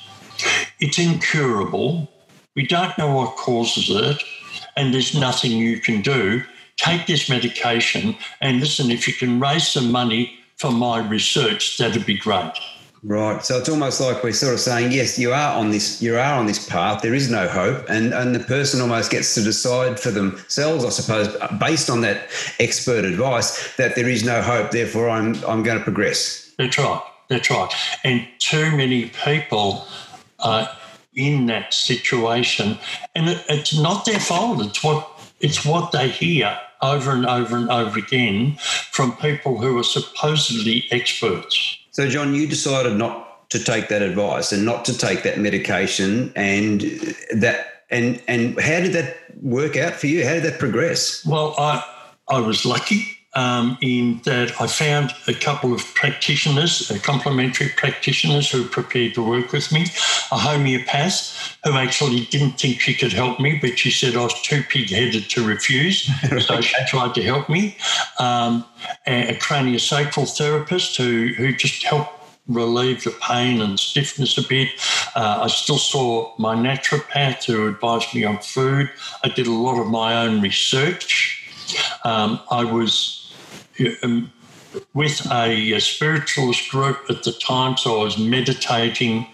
it's 0.81 0.99
incurable. 0.99 2.11
We 2.55 2.67
don't 2.67 2.97
know 2.99 3.15
what 3.15 3.37
causes 3.37 3.89
it, 3.89 4.23
and 4.77 4.93
there's 4.93 5.15
nothing 5.15 5.53
you 5.53 5.81
can 5.81 6.01
do. 6.01 6.43
Take 6.77 7.07
this 7.07 7.29
medication, 7.29 8.17
and 8.41 8.61
listen, 8.61 8.91
if 8.91 9.07
you 9.07 9.15
can 9.15 9.39
raise 9.39 9.69
some 9.69 9.93
money 9.93 10.39
for 10.57 10.73
my 10.73 10.99
research, 11.07 11.79
that'd 11.79 12.05
be 12.05 12.19
great. 12.19 12.53
Right. 13.05 13.45
So 13.45 13.59
it's 13.59 13.69
almost 13.69 14.01
like 14.01 14.23
we're 14.23 14.33
sort 14.33 14.55
of 14.55 14.61
saying, 14.61 14.91
yes, 14.91 15.19
you 15.19 15.35
are 15.35 15.59
on 15.59 15.71
this, 15.71 16.01
you 16.01 16.17
are 16.17 16.35
on 16.35 16.47
this 16.47 16.67
path. 16.67 17.03
There 17.03 17.13
is 17.13 17.31
no 17.31 17.47
hope, 17.47 17.85
and 17.89 18.15
and 18.15 18.35
the 18.35 18.41
person 18.41 18.81
almost 18.81 19.11
gets 19.11 19.35
to 19.35 19.43
decide 19.43 20.01
for 20.01 20.11
themselves, 20.11 20.87
I 20.87 20.89
suppose, 20.89 21.37
based 21.61 21.91
on 21.91 22.01
that 22.01 22.31
expert 22.59 23.05
advice, 23.05 23.77
that 23.77 23.95
there 23.95 24.09
is 24.09 24.25
no 24.25 24.41
hope. 24.41 24.71
Therefore, 24.71 25.11
I'm 25.11 25.35
I'm 25.45 25.63
going 25.63 25.77
to 25.77 25.85
progress. 25.85 26.55
That's 26.57 26.79
right. 26.79 27.03
That's 27.29 27.51
right. 27.51 27.71
And 28.05 28.27
too 28.39 28.75
many 28.75 29.11
people 29.23 29.87
are 30.39 30.69
in 31.17 31.47
that 31.47 31.73
situation, 31.73 32.79
and 33.15 33.29
it, 33.29 33.45
it's 33.49 33.79
not 33.79 34.05
their 34.05 34.21
fault. 34.21 34.65
It's 34.65 34.83
what 34.83 35.11
it's 35.41 35.65
what 35.65 35.93
they 35.93 36.09
hear 36.09 36.59
over 36.83 37.13
and 37.13 37.27
over 37.27 37.57
and 37.57 37.71
over 37.71 37.99
again 37.99 38.57
from 38.91 39.17
people 39.17 39.59
who 39.59 39.79
are 39.79 39.85
supposedly 39.85 40.85
experts. 40.91 41.79
So, 41.91 42.09
John, 42.09 42.35
you 42.35 42.47
decided 42.47 42.97
not 42.97 43.51
to 43.51 43.63
take 43.63 43.89
that 43.89 44.03
advice 44.03 44.53
and 44.53 44.65
not 44.65 44.85
to 44.87 44.97
take 44.97 45.23
that 45.23 45.39
medication, 45.39 46.33
and 46.35 46.81
that 47.35 47.85
and 47.91 48.21
and 48.27 48.59
how 48.61 48.81
did 48.81 48.93
that 48.93 49.17
work 49.43 49.77
out 49.77 49.95
for 49.95 50.07
you? 50.07 50.25
How 50.25 50.35
did 50.35 50.45
that 50.45 50.59
progress? 50.59 51.25
Well, 51.25 51.55
I 51.59 51.85
I 52.29 52.41
was 52.41 52.65
lucky 52.65 53.07
um, 53.35 53.77
in 53.81 54.21
that 54.25 54.61
I 54.61 54.67
found 54.67 55.13
a 55.27 55.35
couple 55.35 55.73
of 55.73 55.83
practitioners, 55.95 56.91
uh, 56.91 56.99
complementary 57.03 57.69
practitioners 57.77 58.51
who 58.51 58.63
were 58.63 58.69
prepared 58.69 59.15
to 59.15 59.23
work 59.27 59.53
with 59.53 59.73
me, 59.73 59.83
a 60.31 60.39
homeopath 60.39 61.57
who 61.65 61.73
actually 61.73 62.27
didn't 62.27 62.61
think 62.61 62.81
she 62.81 62.95
could 62.95 63.13
help 63.13 63.41
me, 63.41 63.59
but 63.61 63.79
she 63.79 63.91
said 63.91 64.17
I 64.17 64.25
was 64.25 64.43
too 64.43 64.63
pig 64.63 64.91
headed 64.91 65.29
to 65.31 65.47
refuse. 65.47 66.09
so 66.47 66.61
she 66.61 66.75
tried 66.87 67.15
to 67.15 67.23
help 67.23 67.49
me. 67.49 67.77
Um, 68.19 68.65
a 69.07 69.37
craniosacral 69.37 70.37
therapist 70.37 70.97
who, 70.97 71.29
who 71.37 71.55
just 71.55 71.83
helped 71.83 72.13
relieve 72.47 73.05
the 73.05 73.11
pain 73.23 73.61
and 73.61 73.81
stiffness 73.81 74.37
a 74.37 74.47
bit. 74.47 74.69
Uh, 75.15 75.41
I 75.43 75.47
still 75.49 75.79
saw 75.79 76.35
my 76.39 76.55
naturopath 76.55 77.45
who 77.45 77.69
advised 77.69 78.15
me 78.15 78.25
on 78.25 78.39
food. 78.39 78.91
I 79.23 79.29
did 79.29 79.47
a 79.47 79.53
lot 79.53 79.81
of 79.81 79.87
my 79.87 80.25
own 80.25 80.43
research. 80.43 81.41
Um, 82.05 82.41
I 82.51 82.65
was 82.65 83.24
with 84.93 85.27
a, 85.31 85.73
a, 85.73 85.81
spiritualist 85.81 86.71
group 86.71 86.99
at 87.09 87.23
the 87.23 87.33
time, 87.33 87.77
so 87.77 88.01
I 88.01 88.05
was 88.05 88.19
meditating 88.19 89.27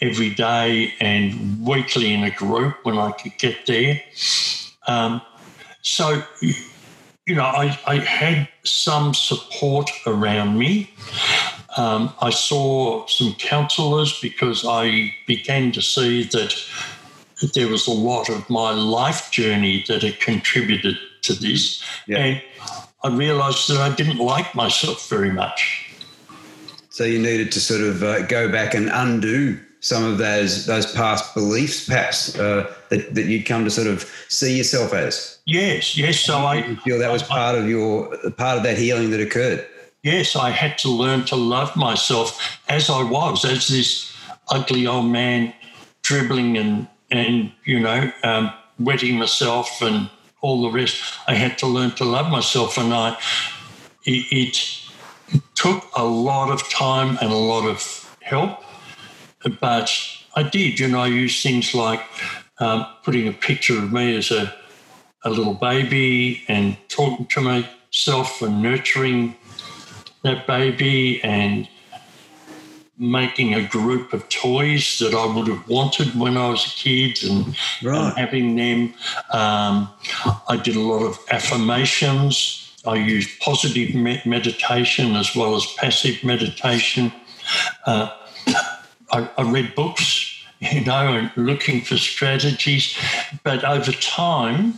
every 0.00 0.30
day 0.30 0.94
and 1.00 1.66
weekly 1.66 2.12
in 2.14 2.24
a 2.24 2.30
group 2.30 2.76
when 2.84 2.98
I 2.98 3.12
could 3.12 3.36
get 3.38 3.66
there. 3.66 4.00
Um, 4.86 5.20
so, 5.82 6.22
you 6.40 7.34
know, 7.34 7.44
I, 7.44 7.78
I, 7.86 7.96
had 7.96 8.48
some 8.64 9.14
support 9.14 9.90
around 10.06 10.58
me. 10.58 10.92
Um, 11.76 12.12
I 12.20 12.30
saw 12.30 13.06
some 13.06 13.34
counsellors 13.34 14.20
because 14.20 14.64
I 14.66 15.14
began 15.26 15.72
to 15.72 15.82
see 15.82 16.24
that 16.24 16.54
there 17.54 17.68
was 17.68 17.86
a 17.86 17.92
lot 17.92 18.28
of 18.28 18.48
my 18.50 18.72
life 18.72 19.30
journey 19.30 19.84
that 19.88 20.02
had 20.02 20.20
contributed 20.20 20.98
to 21.22 21.34
this. 21.34 21.82
Yeah. 22.06 22.18
And 22.18 22.42
I 23.02 23.08
realised 23.08 23.68
that 23.68 23.78
I 23.78 23.94
didn't 23.94 24.18
like 24.18 24.54
myself 24.54 25.08
very 25.08 25.30
much. 25.30 25.90
So 26.90 27.04
you 27.04 27.18
needed 27.18 27.50
to 27.52 27.60
sort 27.60 27.80
of 27.80 28.02
uh, 28.02 28.26
go 28.26 28.50
back 28.50 28.74
and 28.74 28.90
undo 28.92 29.58
some 29.80 30.04
of 30.04 30.18
those 30.18 30.66
those 30.66 30.92
past 30.92 31.34
beliefs, 31.34 31.86
perhaps 31.86 32.38
uh, 32.38 32.72
that 32.90 33.14
that 33.14 33.24
you'd 33.24 33.46
come 33.46 33.64
to 33.64 33.70
sort 33.70 33.86
of 33.86 34.02
see 34.28 34.56
yourself 34.58 34.92
as. 34.92 35.38
Yes, 35.46 35.96
yes. 35.96 36.20
So 36.20 36.38
I 36.38 36.74
feel 36.84 36.98
that 36.98 37.10
was 37.10 37.22
part 37.22 37.56
of 37.56 37.68
your 37.68 38.08
part 38.32 38.58
of 38.58 38.62
that 38.64 38.76
healing 38.76 39.10
that 39.10 39.20
occurred. 39.20 39.66
yes, 40.02 40.36
I 40.36 40.50
had 40.50 40.78
to 40.78 40.88
learn 40.88 41.24
to 41.26 41.36
love 41.36 41.74
myself 41.76 42.58
as 42.68 42.90
I 42.90 43.02
was, 43.02 43.44
as 43.44 43.68
this 43.68 44.14
ugly 44.48 44.86
old 44.86 45.06
man 45.06 45.54
dribbling 46.02 46.58
and 46.58 46.86
and 47.10 47.52
you 47.64 47.80
know 47.80 48.12
um, 48.22 48.52
wetting 48.78 49.18
myself 49.18 49.80
and 49.80 50.10
all 50.40 50.62
the 50.62 50.70
rest. 50.70 51.02
I 51.26 51.34
had 51.34 51.58
to 51.58 51.66
learn 51.66 51.92
to 51.92 52.04
love 52.04 52.30
myself, 52.30 52.78
and 52.78 52.92
I 52.92 53.18
it, 54.04 54.26
it 54.30 54.80
took 55.54 55.84
a 55.96 56.04
lot 56.04 56.50
of 56.50 56.68
time 56.70 57.18
and 57.20 57.30
a 57.30 57.36
lot 57.36 57.68
of 57.68 58.16
help, 58.20 58.62
but 59.60 59.90
I 60.34 60.42
did. 60.42 60.78
You 60.78 60.88
know, 60.88 61.00
I 61.00 61.08
used 61.08 61.42
things 61.42 61.74
like 61.74 62.02
um, 62.58 62.86
putting 63.04 63.28
a 63.28 63.32
picture 63.32 63.78
of 63.78 63.92
me 63.92 64.16
as 64.16 64.30
a 64.30 64.54
a 65.24 65.30
little 65.30 65.54
baby 65.54 66.42
and 66.48 66.76
talking 66.88 67.26
to 67.26 67.40
myself 67.40 68.40
and 68.40 68.62
nurturing 68.62 69.36
that 70.22 70.46
baby 70.46 71.22
and 71.22 71.68
making 73.00 73.54
a 73.54 73.66
group 73.66 74.12
of 74.12 74.28
toys 74.28 74.98
that 74.98 75.14
I 75.14 75.24
would 75.34 75.48
have 75.48 75.66
wanted 75.66 76.14
when 76.14 76.36
I 76.36 76.50
was 76.50 76.66
a 76.66 76.70
kid 76.70 77.18
and, 77.24 77.56
Right. 77.82 78.08
and 78.08 78.18
having 78.18 78.56
them. 78.56 78.94
Um, 79.32 79.88
I 80.48 80.56
did 80.62 80.76
a 80.76 80.80
lot 80.80 81.02
of 81.02 81.18
affirmations. 81.30 82.70
I 82.86 82.96
used 82.96 83.40
positive 83.40 83.94
me- 83.94 84.20
meditation 84.26 85.16
as 85.16 85.34
well 85.34 85.56
as 85.56 85.66
passive 85.78 86.22
meditation. 86.22 87.10
Uh, 87.86 88.10
I, 89.10 89.28
I 89.38 89.50
read 89.50 89.74
books, 89.74 90.34
you 90.60 90.82
know, 90.84 91.14
and 91.14 91.30
looking 91.36 91.80
for 91.80 91.96
strategies. 91.96 92.96
But 93.42 93.64
over 93.64 93.92
time, 93.92 94.74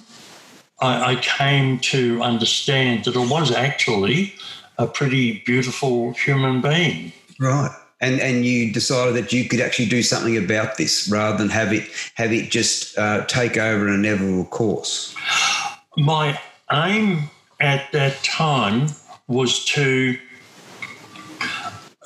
I, 0.80 1.12
I 1.12 1.16
came 1.16 1.80
to 1.80 2.22
understand 2.22 3.04
that 3.04 3.16
I 3.16 3.26
was 3.26 3.50
actually 3.52 4.34
a 4.78 4.86
pretty 4.86 5.42
beautiful 5.44 6.12
human 6.12 6.60
being. 6.60 7.12
Right. 7.40 7.70
And 8.02 8.20
and 8.20 8.44
you 8.44 8.72
decided 8.72 9.14
that 9.14 9.32
you 9.32 9.48
could 9.48 9.60
actually 9.60 9.86
do 9.86 10.02
something 10.02 10.36
about 10.36 10.76
this 10.76 11.08
rather 11.08 11.38
than 11.38 11.48
have 11.48 11.72
it 11.72 11.88
have 12.14 12.32
it 12.32 12.50
just 12.50 12.98
uh, 12.98 13.24
take 13.26 13.56
over 13.56 13.88
an 13.88 13.94
inevitable 13.94 14.44
course. 14.46 15.14
My 15.96 16.38
aim 16.70 17.30
at 17.60 17.90
that 17.92 18.22
time 18.24 18.88
was 19.28 19.64
to 19.66 20.18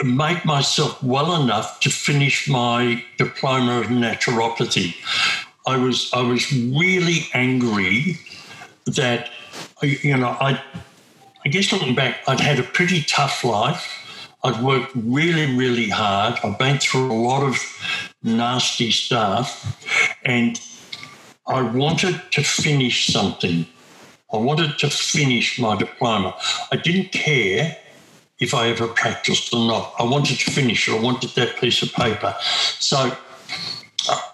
make 0.05 0.45
myself 0.45 1.03
well 1.03 1.43
enough 1.43 1.81
to 1.81 1.91
finish 1.91 2.49
my 2.49 3.03
diploma 3.17 3.81
of 3.81 3.87
naturopathy. 3.87 4.95
I 5.67 5.77
was 5.77 6.11
I 6.13 6.21
was 6.21 6.53
really 6.53 7.27
angry 7.35 8.19
that 8.85 9.31
you 9.83 10.17
know 10.17 10.37
I 10.41 10.63
I 11.45 11.49
guess 11.49 11.73
looking 11.73 11.95
back 11.95 12.19
I'd 12.29 12.41
had 12.41 12.59
a 12.59 12.63
pretty 12.63 13.03
tough 13.03 13.43
life. 13.45 14.06
I'd 14.47 14.63
worked 14.63 14.93
really 14.95 15.57
really 15.57 15.89
hard. 15.89 16.39
I've 16.45 16.59
been 16.59 16.79
through 16.79 17.11
a 17.11 17.21
lot 17.31 17.43
of 17.43 17.57
nasty 18.23 18.91
stuff 18.91 19.49
and 20.25 20.61
I 21.47 21.63
wanted 21.63 22.21
to 22.33 22.43
finish 22.43 23.07
something. 23.07 23.67
I 24.33 24.37
wanted 24.37 24.79
to 24.79 24.91
finish 24.91 25.59
my 25.59 25.77
diploma. 25.77 26.37
I 26.73 26.77
didn't 26.77 27.13
care 27.13 27.77
if 28.39 28.55
I 28.55 28.69
ever 28.69 28.89
practiced 28.89 29.53
or 29.53 29.67
not. 29.67 29.95
I 29.99 30.05
wanted 30.05 30.39
to 30.41 30.51
finish 30.51 30.89
it. 30.89 30.95
I 30.95 31.01
wanted 31.01 31.31
that 31.31 31.57
piece 31.61 31.83
of 31.83 31.93
paper. 31.93 32.35
So, 32.79 33.17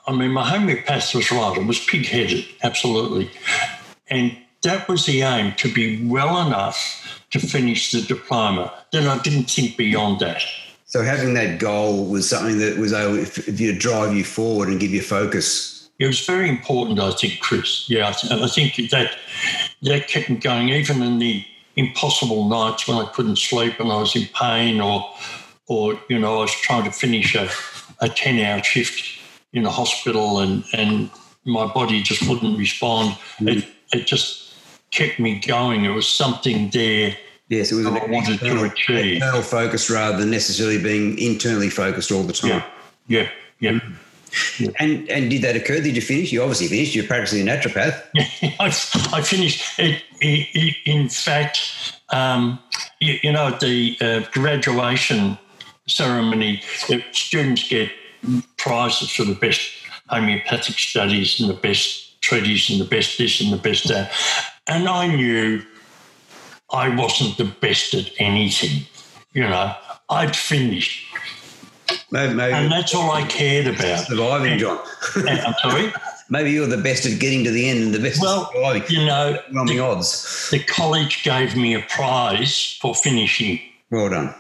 I 0.07 0.13
mean, 0.13 0.31
my 0.31 0.49
homeopath 0.49 1.15
was 1.15 1.31
right. 1.31 1.59
I 1.59 1.63
was 1.65 1.79
pig 1.85 2.07
headed, 2.07 2.45
absolutely. 2.63 3.31
And 4.09 4.37
that 4.63 4.89
was 4.89 5.07
the 5.07 5.23
aim 5.23 5.55
to 5.57 5.73
be 5.73 6.05
well 6.07 6.47
enough 6.47 7.22
to 7.33 7.39
finish 7.39 7.91
the 7.91 8.03
diploma. 8.03 8.73
Then 8.93 9.09
I 9.09 9.19
didn't 9.19 9.51
think 9.51 9.77
beyond 9.77 10.21
that. 10.21 10.43
So 10.87 11.03
having 11.03 11.35
that 11.35 11.59
goal 11.59 12.07
was 12.07 12.29
something 12.29 12.59
that 12.59 12.77
was 12.77 12.93
able 12.93 13.19
if, 13.19 13.49
if 13.49 13.59
you 13.59 13.73
to 13.73 13.79
drive 13.79 14.15
you 14.15 14.25
forward 14.25 14.69
and 14.69 14.79
give 14.79 14.91
you 14.91 15.01
focus. 15.03 15.89
It 15.99 16.07
was 16.07 16.21
very 16.27 16.49
important, 16.49 17.01
I 17.01 17.13
think, 17.13 17.41
Chris. 17.41 17.89
Yeah, 17.89 18.13
I, 18.31 18.45
I 18.45 18.49
think 18.49 18.77
that 18.91 19.17
that 19.83 20.09
kept 20.09 20.29
me 20.29 20.37
going, 20.37 20.69
even 20.69 21.03
in 21.03 21.19
the 21.19 21.45
impossible 21.77 22.49
nights 22.49 22.87
when 22.87 22.99
I 22.99 23.09
couldn't 23.13 23.39
sleep 23.39 23.81
and 23.81 23.91
I 23.91 23.97
was 23.97 24.15
in 24.15 24.27
pain, 24.35 24.81
or, 24.81 25.09
or 25.69 25.99
you 26.09 26.19
know, 26.19 26.39
I 26.39 26.41
was 26.41 26.53
trying 26.53 26.85
to 26.85 26.91
finish 26.91 27.35
a, 27.35 27.49
a 28.01 28.09
ten-hour 28.09 28.63
shift 28.63 29.19
in 29.53 29.65
a 29.65 29.71
hospital, 29.71 30.41
and 30.41 30.65
and 30.75 31.11
my 31.47 31.67
body 31.73 32.03
just 32.03 32.29
wouldn't 32.29 32.59
respond. 32.59 33.17
It 33.41 33.59
mm. 33.59 33.71
it 33.93 34.07
just 34.07 34.42
kept 34.93 35.19
me 35.19 35.41
going. 35.41 35.85
It 35.85 35.91
was 35.91 36.09
something 36.09 36.71
there 36.71 37.17
Yes, 37.53 37.71
it 37.71 37.75
was 37.75 37.85
an 37.85 37.99
I 37.99 38.07
wanted 38.07 38.41
to 38.41 38.65
achieve. 38.65 39.17
external 39.17 39.43
focus 39.43 39.91
rather 39.91 40.17
than 40.17 40.31
necessarily 40.31 40.83
being 40.83 41.19
internally 41.19 41.69
focused 41.69 42.11
all 42.11 42.23
the 42.23 42.33
time. 42.33 42.63
Yeah, 43.09 43.29
yeah, 43.61 43.81
yeah. 44.61 44.71
And 44.79 45.07
and 45.11 45.29
did 45.29 45.43
that 45.43 45.55
occur? 45.55 45.83
Did 45.83 45.95
you 45.95 46.01
finish? 46.01 46.33
You 46.33 46.41
obviously 46.41 46.69
finished. 46.69 46.95
You're 46.95 47.07
practicing 47.07 47.47
a 47.47 47.53
naturopath. 47.53 48.03
I, 48.59 49.19
I 49.19 49.21
finished. 49.21 49.79
It, 49.79 50.03
it, 50.23 50.77
in 50.87 51.11
fact, 51.11 52.01
um, 52.09 52.59
you, 53.01 53.19
you 53.23 53.33
know, 53.33 53.49
at 53.49 53.61
the 53.61 53.99
uh, 54.01 54.21
graduation 54.33 55.37
ceremony, 55.87 56.63
students 57.13 57.69
get 57.69 57.91
prizes 58.57 59.11
for 59.11 59.25
the 59.25 59.35
best 59.35 59.61
homeopathic 60.09 60.79
studies 60.79 61.39
and 61.39 61.51
the 61.51 61.61
best 61.61 62.19
treaties 62.23 62.71
and 62.71 62.81
the 62.81 62.87
best 62.87 63.19
this 63.19 63.43
and 63.43 63.53
the 63.53 63.59
best 63.59 63.89
that. 63.89 64.11
And 64.67 64.89
I 64.89 65.07
knew 65.15 65.63
I 66.73 66.95
wasn't 66.95 67.37
the 67.37 67.45
best 67.61 67.95
at 67.95 68.11
anything. 68.19 68.87
You 69.35 69.43
know, 69.49 69.75
I'd 70.11 70.37
finished, 70.37 71.07
Maybe, 72.11 72.35
maybe 72.35 72.53
and 72.55 72.71
that's 72.71 72.95
all 72.95 73.11
I 73.11 73.25
cared 73.25 73.67
about. 73.67 74.05
surviving, 74.07 74.59
John. 74.59 74.79
And- 75.17 75.29
I'm 75.41 75.55
sorry. 75.63 75.93
maybe 76.31 76.51
you're 76.51 76.67
the 76.67 76.77
best 76.77 77.07
at 77.07 77.19
getting 77.19 77.43
to 77.45 77.51
the 77.51 77.69
end 77.69 77.83
and 77.83 77.95
the 77.95 77.99
best 77.99 78.21
Well, 78.21 78.45
at 78.45 78.53
surviving. 78.53 78.83
you 78.91 79.07
know, 79.07 79.39
Overwhelming 79.49 79.81
odds. 79.81 80.49
the 80.51 80.59
college 80.61 81.23
gave 81.25 81.57
me 81.57 81.75
a 81.75 81.81
prize 81.89 82.77
for 82.81 82.95
finishing. 82.95 83.59
Well 83.91 84.11
done. 84.11 84.35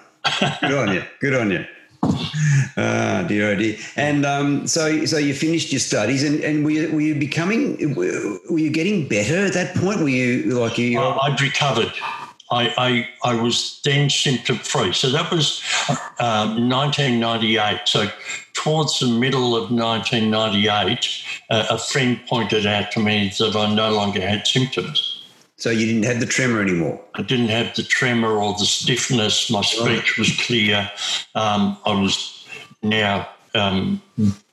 Good 0.60 0.72
on 0.78 0.94
you. 0.94 1.02
Good 1.20 1.34
on 1.34 1.50
you. 1.50 1.64
Ah, 2.76 3.24
dear, 3.28 3.50
oh 3.50 3.56
dear. 3.56 3.76
And 3.96 4.24
um, 4.24 4.66
so, 4.66 5.04
so 5.04 5.18
you 5.18 5.34
finished 5.34 5.72
your 5.72 5.80
studies, 5.80 6.24
and, 6.24 6.40
and 6.40 6.64
were, 6.64 6.70
you, 6.70 6.92
were 6.92 7.00
you 7.00 7.14
becoming, 7.14 7.94
were 7.94 8.58
you 8.58 8.70
getting 8.70 9.06
better 9.08 9.46
at 9.46 9.52
that 9.54 9.74
point? 9.76 10.00
Were 10.00 10.08
you 10.08 10.58
like 10.58 10.78
you? 10.78 10.98
I- 10.98 11.18
I'd 11.26 11.40
recovered. 11.40 11.92
I, 12.50 13.08
I, 13.24 13.30
I 13.30 13.40
was 13.40 13.80
then 13.82 14.10
symptom 14.10 14.56
free. 14.56 14.92
So 14.92 15.08
that 15.10 15.30
was 15.30 15.62
um, 16.20 16.68
1998. 16.68 17.80
So 17.86 18.08
towards 18.52 19.00
the 19.00 19.06
middle 19.06 19.56
of 19.56 19.70
1998, 19.70 21.08
uh, 21.48 21.66
a 21.70 21.78
friend 21.78 22.20
pointed 22.28 22.66
out 22.66 22.92
to 22.92 23.00
me 23.00 23.32
that 23.38 23.56
I 23.56 23.74
no 23.74 23.92
longer 23.92 24.20
had 24.20 24.46
symptoms. 24.46 25.11
So 25.62 25.70
you 25.70 25.86
didn't 25.86 26.02
have 26.02 26.18
the 26.18 26.26
tremor 26.26 26.60
anymore. 26.60 27.00
I 27.14 27.22
didn't 27.22 27.46
have 27.50 27.76
the 27.76 27.84
tremor 27.84 28.32
or 28.32 28.52
the 28.54 28.64
stiffness. 28.64 29.48
My 29.48 29.60
speech 29.62 30.18
was 30.18 30.36
clear. 30.44 30.90
Um, 31.36 31.78
I 31.86 32.00
was 32.02 32.44
now 32.82 33.28
um, 33.54 34.02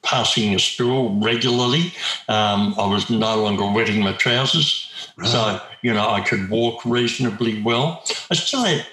passing 0.03 0.53
a 0.53 0.59
stool 0.59 1.19
regularly. 1.19 1.93
Um, 2.27 2.75
I 2.77 2.85
was 2.85 3.09
no 3.09 3.41
longer 3.41 3.65
wetting 3.71 4.03
my 4.03 4.13
trousers. 4.13 4.93
So, 5.25 5.59
you 5.81 5.95
know, 5.95 6.07
I 6.07 6.21
could 6.21 6.47
walk 6.47 6.85
reasonably 6.85 7.59
well. 7.63 8.03
I 8.29 8.35
still 8.35 8.63
had 8.63 8.85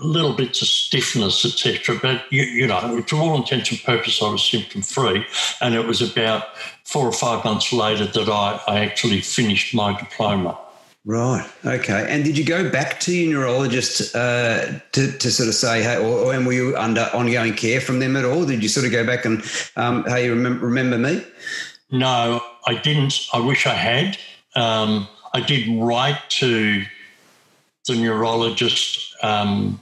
little 0.00 0.34
bits 0.34 0.60
of 0.60 0.68
stiffness, 0.68 1.46
etc. 1.46 1.98
But, 2.02 2.30
you, 2.30 2.42
you 2.42 2.66
know, 2.66 3.00
to 3.00 3.16
all 3.16 3.36
intents 3.36 3.70
and 3.70 3.82
purposes, 3.82 4.20
I 4.22 4.30
was 4.30 4.44
symptom 4.44 4.82
free. 4.82 5.24
And 5.62 5.74
it 5.74 5.86
was 5.86 6.02
about 6.02 6.58
four 6.84 7.06
or 7.06 7.12
five 7.12 7.42
months 7.42 7.72
later 7.72 8.04
that 8.04 8.28
I, 8.28 8.60
I 8.68 8.80
actually 8.80 9.22
finished 9.22 9.74
my 9.74 9.98
diploma. 9.98 10.58
Right. 11.04 11.44
Okay. 11.64 12.06
And 12.08 12.24
did 12.24 12.38
you 12.38 12.44
go 12.44 12.70
back 12.70 13.00
to 13.00 13.12
your 13.12 13.40
neurologist 13.40 14.14
uh, 14.14 14.78
to, 14.92 15.10
to 15.18 15.30
sort 15.32 15.48
of 15.48 15.54
say, 15.54 15.82
hey, 15.82 15.96
or, 15.96 16.26
or 16.26 16.32
and 16.32 16.46
were 16.46 16.52
you 16.52 16.76
under 16.76 17.10
ongoing 17.12 17.54
care 17.54 17.80
from 17.80 17.98
them 17.98 18.16
at 18.16 18.24
all? 18.24 18.46
Did 18.46 18.62
you 18.62 18.68
sort 18.68 18.86
of 18.86 18.92
go 18.92 19.04
back 19.04 19.24
and, 19.24 19.42
um, 19.76 20.04
hey, 20.04 20.30
remember, 20.30 20.66
remember 20.66 20.98
me? 20.98 21.24
No, 21.90 22.40
I 22.66 22.76
didn't. 22.76 23.26
I 23.32 23.40
wish 23.40 23.66
I 23.66 23.74
had. 23.74 24.16
Um, 24.54 25.08
I 25.34 25.40
did 25.40 25.68
write 25.80 26.20
to 26.30 26.84
the 27.88 27.96
neurologist 27.96 29.16
um, 29.24 29.80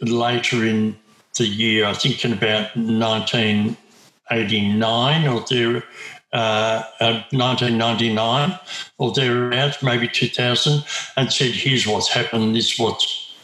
later 0.00 0.64
in 0.64 0.96
the 1.36 1.46
year, 1.46 1.84
I 1.86 1.92
think 1.94 2.24
in 2.24 2.32
about 2.32 2.76
1989 2.76 5.28
or 5.28 5.44
there, 5.48 5.84
uh, 6.32 6.82
uh, 7.00 7.22
1999 7.30 8.58
or 8.98 9.12
thereabouts, 9.12 9.82
maybe 9.82 10.08
2000, 10.08 10.84
and 11.16 11.32
said, 11.32 11.50
here's 11.50 11.86
what's 11.86 12.12
happened, 12.12 12.56
this 12.56 12.78
what's, 12.78 13.34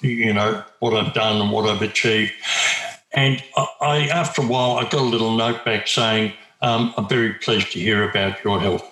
you 0.00 0.32
know, 0.32 0.62
what 0.80 0.94
I've 0.94 1.12
done 1.14 1.40
and 1.40 1.50
what 1.50 1.68
I've 1.68 1.82
achieved. 1.82 2.32
And 3.12 3.42
I, 3.80 4.08
after 4.12 4.42
a 4.42 4.46
while, 4.46 4.72
I 4.78 4.82
got 4.82 4.94
a 4.94 5.00
little 5.00 5.36
note 5.36 5.64
back 5.64 5.88
saying, 5.88 6.34
um, 6.62 6.94
I'm 6.96 7.08
very 7.08 7.34
pleased 7.34 7.72
to 7.72 7.80
hear 7.80 8.08
about 8.08 8.42
your 8.44 8.60
health. 8.60 8.84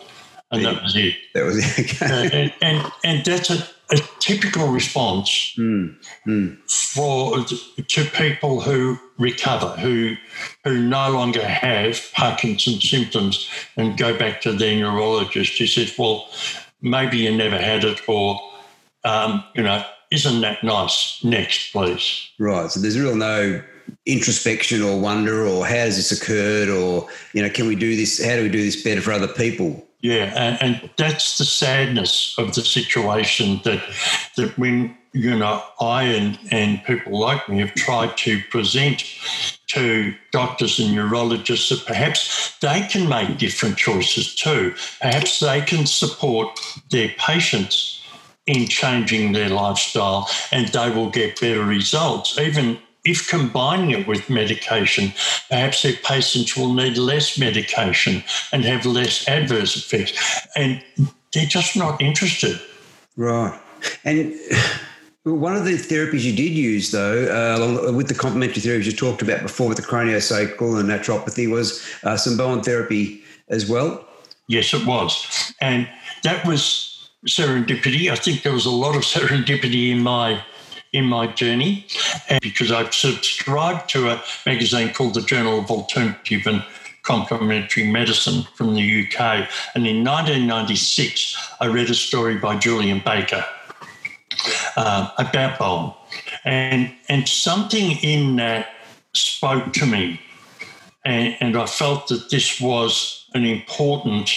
And 0.51 0.64
that 0.64 0.83
was 0.83 0.97
it. 0.97 1.14
That 1.35 1.45
was 1.45 1.79
it. 1.79 2.03
Uh, 2.03 2.29
and, 2.33 2.55
and, 2.61 2.93
and, 3.05 3.25
that's 3.25 3.51
a, 3.51 3.67
a 3.90 3.99
typical 4.18 4.68
response 4.68 5.55
mm, 5.59 5.94
mm. 6.27 6.59
for 6.70 7.44
to 7.44 8.05
people 8.11 8.61
who 8.61 8.99
recover, 9.18 9.68
who 9.79 10.14
who 10.64 10.81
no 10.81 11.11
longer 11.11 11.44
have 11.44 12.01
Parkinson's 12.14 12.88
symptoms 12.88 13.49
and 13.77 13.99
go 13.99 14.16
back 14.16 14.40
to 14.42 14.53
their 14.53 14.77
neurologist 14.77 15.53
He 15.53 15.66
says, 15.66 15.94
well, 15.99 16.29
maybe 16.81 17.18
you 17.18 17.37
never 17.37 17.59
had 17.59 17.85
it 17.85 18.01
or, 18.09 18.40
um, 19.05 19.44
you 19.55 19.62
know, 19.62 19.85
isn't 20.11 20.40
that 20.40 20.62
nice? 20.64 21.23
Next, 21.23 21.73
please. 21.73 22.31
Right. 22.38 22.70
So 22.70 22.81
there's 22.81 22.99
real 22.99 23.16
no 23.16 23.62
introspection 24.07 24.83
or 24.83 24.99
wonder 24.99 25.47
or 25.47 25.66
how 25.66 25.75
has 25.75 25.97
this 25.97 26.12
occurred 26.12 26.68
or, 26.68 27.09
you 27.33 27.42
know, 27.42 27.51
can 27.51 27.66
we 27.66 27.77
do 27.77 27.97
this? 27.97 28.25
How 28.25 28.37
do 28.37 28.42
we 28.42 28.49
do 28.49 28.62
this 28.62 28.83
better 28.83 29.01
for 29.01 29.12
other 29.12 29.29
people? 29.29 29.87
Yeah, 30.05 30.35
and, 30.37 30.61
and 30.61 30.90
that's 30.99 31.38
the 31.38 31.47
sadness 31.47 32.35
of 32.37 32.55
the 32.55 32.61
situation 32.61 33.62
that 33.64 33.83
that 34.37 34.59
when 34.59 34.95
you 35.14 35.35
know 35.35 35.62
I 35.81 36.03
and, 36.03 36.38
and 36.51 36.85
people 36.85 37.19
like 37.19 37.49
me 37.49 37.61
have 37.61 37.73
tried 37.73 38.14
to 38.19 38.43
present 38.51 39.03
to 39.69 40.14
doctors 40.31 40.79
and 40.79 40.95
neurologists 40.95 41.71
that 41.71 41.87
perhaps 41.87 42.55
they 42.59 42.87
can 42.90 43.09
make 43.09 43.38
different 43.38 43.79
choices 43.79 44.35
too. 44.35 44.75
Perhaps 45.01 45.40
they 45.40 45.62
can 45.62 45.87
support 45.87 46.61
their 46.90 47.09
patients 47.17 48.03
in 48.47 48.69
changing 48.69 49.33
their 49.33 49.49
lifestyle 49.49 50.29
and 50.53 50.69
they 50.69 50.90
will 50.90 51.09
get 51.09 51.40
better 51.40 51.64
results. 51.64 52.38
Even 52.38 52.77
if 53.05 53.29
combining 53.29 53.90
it 53.90 54.07
with 54.07 54.31
medication, 54.31 55.12
perhaps 55.49 55.83
their 55.83 55.95
patients 56.05 56.57
will 56.57 56.73
need 56.73 56.97
less 56.97 57.38
medication 57.38 58.23
and 58.53 58.64
have 58.64 58.87
less 58.87 59.29
adverse 59.29 59.77
effects. 59.77 60.47
And 60.57 60.83
they're 61.33 61.47
just 61.47 61.77
not 61.77 62.01
interested. 62.01 62.61
Right. 63.17 63.59
And 64.05 64.35
one 65.25 65.57
of 65.57 65.64
the 65.64 65.73
therapies 65.73 66.23
you 66.23 66.35
did 66.35 66.53
use, 66.53 66.90
though, 66.90 67.88
uh, 67.88 67.93
with 67.93 68.09
the 68.09 68.14
complementary 68.14 68.62
therapies 68.62 68.85
you 68.85 68.93
talked 68.93 69.23
about 69.23 69.43
before 69.43 69.69
with 69.69 69.77
the 69.77 69.83
craniosacral 69.83 70.81
and 70.81 70.88
naturopathy, 70.88 71.51
was 71.51 71.87
uh, 72.05 72.17
some 72.17 72.37
Bowen 72.37 72.62
therapy 72.62 73.23
as 73.49 73.69
well. 73.69 74.07
Yes, 74.49 74.75
it 74.75 74.87
was. 74.87 75.55
And 75.61 75.88
that 76.23 76.47
was 76.47 77.11
serendipity. 77.27 78.11
I 78.11 78.17
think 78.17 78.43
there 78.43 78.53
was 78.53 78.67
a 78.67 78.71
lot 78.71 78.97
of 78.97 79.03
serendipity 79.14 79.90
in 79.90 80.01
my 80.01 80.43
in 80.94 81.04
my 81.04 81.26
journey, 81.26 81.87
and 82.28 82.40
because 82.40 82.70
I've 82.70 82.94
subscribed 82.94 83.90
to 83.90 84.09
a 84.11 84.22
magazine 84.46 84.94
called 84.94 85.14
the 85.14 85.22
Journal 85.22 85.59
of 85.59 85.70
Alternative 85.70 86.46
and 86.46 86.64
Complementary 87.02 87.87
Medicine 87.87 88.44
from 88.54 88.74
the 88.74 89.02
UK. 89.02 89.48
And 89.74 89.87
in 89.87 90.04
1996, 90.04 91.37
I 91.61 91.66
read 91.66 91.90
a 91.90 91.94
story 91.94 92.38
by 92.38 92.57
Julian 92.57 93.02
Baker 93.04 93.44
uh, 94.76 95.11
about 95.18 95.59
Bowen. 95.59 95.92
And, 96.44 96.94
and 97.09 97.28
something 97.28 97.98
in 98.02 98.37
that 98.37 98.68
spoke 99.12 99.72
to 99.74 99.87
me. 99.87 100.20
And, 101.04 101.37
and 101.40 101.57
I 101.57 101.66
felt 101.66 102.09
that 102.09 102.30
this 102.30 102.61
was 102.61 103.28
an 103.35 103.44
important 103.44 104.30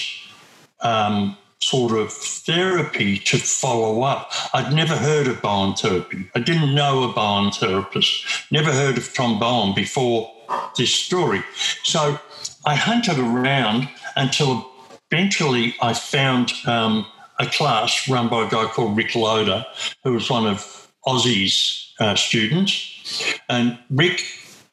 um, 0.82 1.38
sort 1.62 1.94
of 1.94 2.12
therapy 2.14 3.18
to 3.18 3.38
follow 3.38 4.04
up. 4.04 4.32
I'd 4.54 4.74
never 4.74 4.96
heard 4.96 5.28
of 5.28 5.42
Bowen 5.42 5.74
therapy. 5.74 6.30
I 6.36 6.40
didn't 6.40 6.76
know 6.76 7.04
a 7.04 7.14
Bowen 7.14 7.52
therapist. 7.52 8.52
Never 8.52 8.72
heard 8.72 8.98
of 8.98 9.14
Tom 9.14 9.40
Bowen 9.40 9.74
before 9.74 10.32
this 10.78 10.94
story. 10.94 11.42
So 11.84 12.20
I 12.66 12.76
hunted 12.76 13.20
around 13.20 13.90
until 14.16 14.70
eventually 15.12 15.76
I 15.82 15.94
found 15.94 16.54
um, 16.66 17.06
a 17.40 17.46
class 17.48 18.08
run 18.10 18.30
by 18.30 18.46
a 18.46 18.50
guy 18.50 18.66
called 18.66 18.96
Rick 18.96 19.16
Loader, 19.16 19.66
who 20.04 20.14
was 20.14 20.30
one 20.30 20.48
of 20.48 20.92
Ossie's 21.06 21.94
uh, 22.00 22.16
students. 22.16 23.34
And 23.50 23.78
Rick 23.90 24.24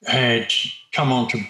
had 0.07 0.53
come 0.93 1.13
on 1.13 1.29
to 1.29 1.43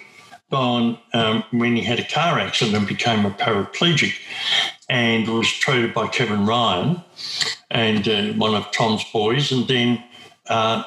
Bowen 0.54 0.96
um, 1.12 1.42
when 1.50 1.74
he 1.74 1.82
had 1.82 1.98
a 1.98 2.04
car 2.04 2.38
accident 2.38 2.76
and 2.76 2.86
became 2.86 3.26
a 3.26 3.30
paraplegic 3.30 4.14
and 4.88 5.26
was 5.26 5.48
treated 5.48 5.92
by 5.92 6.06
Kevin 6.06 6.46
Ryan 6.46 7.02
and 7.72 8.06
uh, 8.06 8.32
one 8.34 8.54
of 8.54 8.70
Tom's 8.70 9.04
boys, 9.12 9.50
and 9.50 9.66
then 9.66 10.04
uh, 10.46 10.84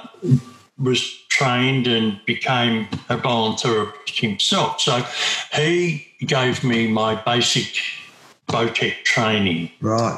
was 0.80 1.02
trained 1.28 1.86
and 1.86 2.20
became 2.26 2.88
a 3.10 3.18
therapist 3.58 4.20
himself. 4.20 4.80
So 4.80 5.06
he 5.54 6.08
gave 6.22 6.64
me 6.64 6.88
my 6.88 7.22
basic 7.24 7.74
Bowtech 8.48 9.04
training. 9.04 9.72
Right. 9.82 10.18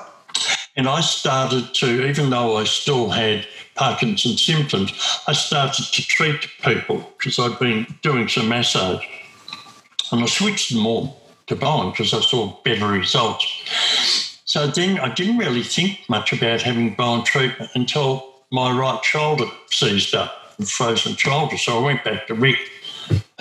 And 0.75 0.87
I 0.87 1.01
started 1.01 1.73
to, 1.75 2.07
even 2.07 2.29
though 2.29 2.57
I 2.57 2.65
still 2.65 3.09
had 3.09 3.47
Parkinson's 3.73 4.43
symptoms, 4.45 4.93
I 5.27 5.33
started 5.33 5.85
to 5.85 6.01
treat 6.05 6.47
people 6.61 6.97
because 7.17 7.39
I'd 7.39 7.57
been 7.57 7.87
doing 8.03 8.27
some 8.27 8.47
massage. 8.47 9.03
And 10.11 10.23
I 10.23 10.25
switched 10.25 10.73
them 10.73 10.85
all 10.85 11.21
to 11.47 11.55
Bowen 11.55 11.91
because 11.91 12.13
I 12.13 12.21
saw 12.21 12.57
better 12.63 12.87
results. 12.87 13.45
So 14.45 14.67
then 14.67 14.99
I 14.99 15.13
didn't 15.13 15.37
really 15.37 15.63
think 15.63 16.01
much 16.09 16.33
about 16.33 16.61
having 16.61 16.95
Bowen 16.95 17.23
treatment 17.23 17.71
until 17.75 18.33
my 18.51 18.71
right 18.71 19.03
shoulder 19.03 19.45
seized 19.69 20.15
up, 20.15 20.55
frozen 20.65 21.15
shoulder. 21.15 21.57
So 21.57 21.79
I 21.79 21.83
went 21.83 22.03
back 22.03 22.27
to 22.27 22.33
Rick, 22.33 22.57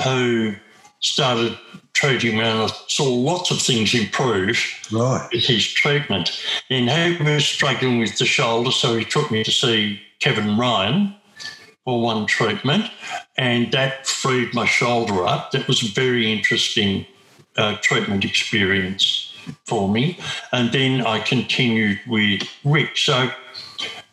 who 0.04 0.54
started 1.00 1.56
treating 1.94 2.36
me, 2.36 2.44
and 2.44 2.62
I 2.62 2.66
saw 2.86 3.04
lots 3.04 3.50
of 3.50 3.60
things 3.60 3.94
improve 3.94 4.62
right. 4.92 5.28
with 5.32 5.44
his 5.44 5.66
treatment. 5.66 6.42
And 6.70 6.90
he 6.90 7.22
was 7.22 7.44
struggling 7.44 7.98
with 7.98 8.18
the 8.18 8.26
shoulder, 8.26 8.70
so 8.70 8.96
he 8.96 9.04
took 9.04 9.30
me 9.30 9.42
to 9.44 9.50
see 9.50 10.00
Kevin 10.20 10.58
Ryan 10.58 11.14
one 11.96 12.26
treatment, 12.26 12.90
and 13.36 13.72
that 13.72 14.06
freed 14.06 14.54
my 14.54 14.66
shoulder 14.66 15.26
up. 15.26 15.52
That 15.52 15.68
was 15.68 15.82
a 15.82 15.92
very 15.92 16.30
interesting 16.30 17.06
uh, 17.56 17.76
treatment 17.80 18.24
experience 18.24 19.34
for 19.64 19.88
me. 19.88 20.18
And 20.52 20.72
then 20.72 21.06
I 21.06 21.20
continued 21.20 22.00
with 22.06 22.42
Rick. 22.64 22.96
So 22.96 23.30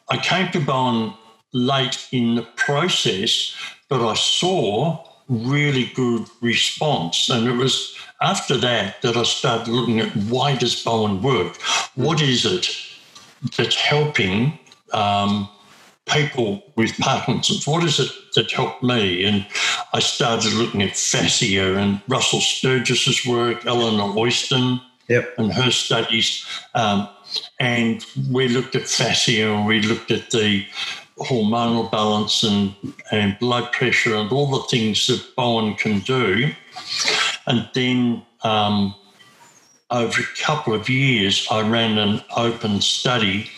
I 0.09 0.17
came 0.17 0.51
to 0.51 0.59
Bowen 0.59 1.13
late 1.53 2.07
in 2.11 2.35
the 2.35 2.43
process, 2.55 3.55
but 3.89 4.01
I 4.05 4.13
saw 4.15 5.03
really 5.27 5.91
good 5.95 6.27
response. 6.41 7.29
And 7.29 7.47
it 7.47 7.53
was 7.53 7.95
after 8.21 8.57
that 8.57 9.01
that 9.01 9.17
I 9.17 9.23
started 9.23 9.71
looking 9.71 9.99
at 9.99 10.15
why 10.15 10.55
does 10.55 10.83
Bowen 10.83 11.21
work? 11.21 11.57
What 11.95 12.21
is 12.21 12.45
it 12.45 12.67
that's 13.57 13.75
helping 13.75 14.57
um, 14.93 15.49
people 16.07 16.63
with 16.75 16.97
Parkinson's? 16.97 17.67
What 17.67 17.83
is 17.83 17.99
it 17.99 18.11
that 18.35 18.51
helped 18.51 18.83
me? 18.83 19.25
And 19.25 19.45
I 19.93 19.99
started 19.99 20.53
looking 20.53 20.81
at 20.81 20.95
fascia 20.95 21.77
and 21.77 22.01
Russell 22.07 22.41
Sturgis's 22.41 23.25
work, 23.25 23.65
Eleanor 23.65 24.13
Oyston 24.15 24.81
yep. 25.07 25.33
and 25.37 25.51
her 25.53 25.71
studies. 25.71 26.45
Um, 26.73 27.09
and 27.59 28.05
we 28.31 28.47
looked 28.47 28.75
at 28.75 28.87
fascia 28.87 29.51
and 29.51 29.65
we 29.65 29.81
looked 29.81 30.11
at 30.11 30.31
the 30.31 30.65
hormonal 31.17 31.89
balance 31.89 32.43
and, 32.43 32.75
and 33.11 33.37
blood 33.39 33.71
pressure 33.71 34.15
and 34.15 34.31
all 34.31 34.47
the 34.47 34.67
things 34.67 35.07
that 35.07 35.35
Bowen 35.35 35.75
can 35.75 35.99
do. 35.99 36.51
And 37.47 37.69
then 37.73 38.23
um, 38.43 38.93
over 39.91 40.21
a 40.21 40.43
couple 40.43 40.73
of 40.73 40.89
years, 40.89 41.47
I 41.49 41.67
ran 41.67 41.97
an 41.97 42.21
open 42.35 42.81
study 42.81 43.49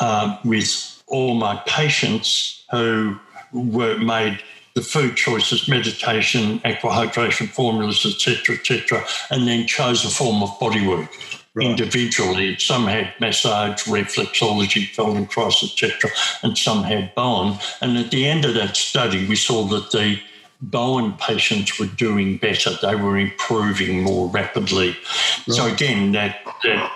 uh, 0.00 0.38
with 0.44 0.95
all 1.06 1.34
my 1.34 1.56
patients 1.66 2.64
who 2.70 3.18
were 3.52 3.98
made 3.98 4.40
the 4.74 4.82
food 4.82 5.16
choices, 5.16 5.68
meditation, 5.68 6.60
aqua 6.64 6.90
hydration 6.90 7.48
formulas, 7.48 8.04
etc., 8.04 8.56
etc., 8.56 9.02
and 9.30 9.48
then 9.48 9.66
chose 9.66 10.04
a 10.04 10.10
form 10.10 10.42
of 10.42 10.50
bodywork 10.58 11.08
right. 11.54 11.66
individually. 11.66 12.58
Some 12.58 12.86
had 12.86 13.14
massage, 13.18 13.84
reflexology, 13.84 14.86
Feldenkrais, 14.94 15.64
etc., 15.64 16.10
and 16.42 16.58
some 16.58 16.84
had 16.84 17.14
Bowen. 17.14 17.58
And 17.80 17.96
at 17.96 18.10
the 18.10 18.26
end 18.26 18.44
of 18.44 18.52
that 18.54 18.76
study, 18.76 19.26
we 19.26 19.34
saw 19.34 19.64
that 19.64 19.90
the 19.92 20.20
Bowen 20.60 21.12
patients 21.14 21.78
were 21.78 21.86
doing 21.86 22.36
better; 22.38 22.70
they 22.80 22.96
were 22.96 23.18
improving 23.18 24.02
more 24.02 24.28
rapidly. 24.28 24.90
Right. 24.90 25.54
So 25.56 25.66
again, 25.66 26.12
that 26.12 26.40
that 26.64 26.92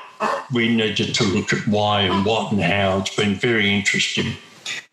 we 0.53 0.75
needed 0.75 1.14
to 1.14 1.25
look 1.25 1.53
at 1.53 1.66
why 1.66 2.03
and 2.03 2.25
what 2.25 2.53
and 2.53 2.62
how. 2.62 2.99
It's 3.01 3.14
been 3.14 3.35
very 3.35 3.73
interesting. 3.73 4.37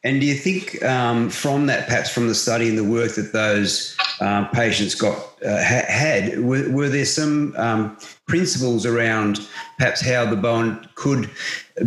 And 0.04 0.22
do 0.22 0.28
you 0.28 0.36
think 0.36 0.82
um, 0.84 1.30
from 1.30 1.66
that, 1.68 1.88
perhaps 1.88 2.10
from 2.10 2.28
the 2.28 2.36
study 2.36 2.70
and 2.70 2.78
the 2.78 2.84
work 2.84 3.16
that 3.16 3.34
those 3.34 3.98
um, 4.22 4.48
patients 4.50 4.96
got 4.96 5.18
uh, 5.46 5.64
ha- 5.64 5.86
had, 5.88 6.40
were, 6.40 6.70
were, 6.72 6.90
there 6.90 7.06
some 7.06 7.54
um, 7.58 7.98
principles 8.28 8.86
around 8.86 9.48
perhaps 9.78 10.02
how 10.02 10.26
the 10.26 10.36
Bowen 10.36 10.88
could 10.96 11.30
uh, 11.80 11.86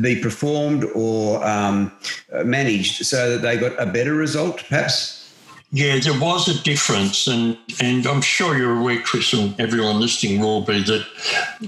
be 0.00 0.20
performed 0.20 0.84
or 0.94 1.44
um, 1.46 1.92
managed 2.44 3.06
so 3.06 3.30
that 3.30 3.42
they 3.42 3.56
got 3.56 3.80
a 3.80 3.86
better 3.86 4.14
result, 4.14 4.64
perhaps? 4.68 5.23
Yeah, 5.74 5.98
there 5.98 6.20
was 6.20 6.46
a 6.46 6.62
difference, 6.62 7.26
and 7.26 7.58
and 7.80 8.06
I'm 8.06 8.20
sure 8.20 8.56
you're 8.56 8.78
aware, 8.78 9.00
Chris, 9.00 9.32
and 9.32 9.58
everyone 9.60 9.98
listening 9.98 10.40
will 10.40 10.60
be 10.60 10.80
that 10.84 11.04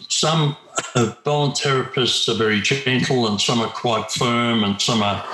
some 0.08 0.56
uh, 0.94 1.12
Bowen 1.24 1.50
therapists 1.50 2.28
are 2.28 2.38
very 2.38 2.60
gentle, 2.60 3.26
and 3.26 3.40
some 3.40 3.60
are 3.60 3.68
quite 3.68 4.12
firm, 4.12 4.62
and 4.62 4.80
some 4.80 5.02
are 5.02 5.24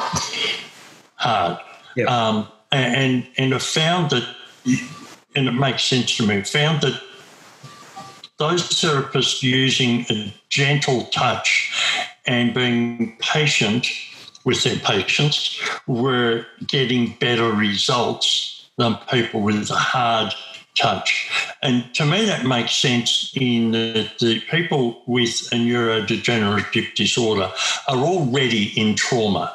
hard. 1.16 1.58
Yep. 1.96 2.08
Um, 2.08 2.48
and 2.70 3.28
and 3.36 3.54
I 3.54 3.58
found 3.58 4.08
that, 4.08 4.26
and 5.36 5.48
it 5.48 5.52
makes 5.52 5.84
sense 5.84 6.16
to 6.16 6.26
me. 6.26 6.40
Found 6.40 6.80
that 6.80 6.98
those 8.38 8.70
therapists 8.70 9.42
using 9.42 10.06
a 10.08 10.34
gentle 10.48 11.04
touch 11.12 11.70
and 12.24 12.54
being 12.54 13.18
patient 13.18 13.86
with 14.44 14.62
their 14.64 14.78
patients 14.78 15.60
were 15.86 16.46
getting 16.66 17.18
better 17.20 17.52
results 17.52 18.61
than 18.78 18.96
people 19.10 19.40
with 19.40 19.70
a 19.70 19.74
hard 19.74 20.32
touch. 20.74 21.30
And 21.62 21.92
to 21.94 22.06
me, 22.06 22.24
that 22.24 22.44
makes 22.44 22.74
sense 22.74 23.32
in 23.36 23.72
that 23.72 24.18
the 24.18 24.40
people 24.50 25.02
with 25.06 25.48
a 25.52 25.56
neurodegenerative 25.56 26.94
disorder 26.94 27.52
are 27.88 27.98
already 27.98 28.72
in 28.80 28.94
trauma. 28.96 29.54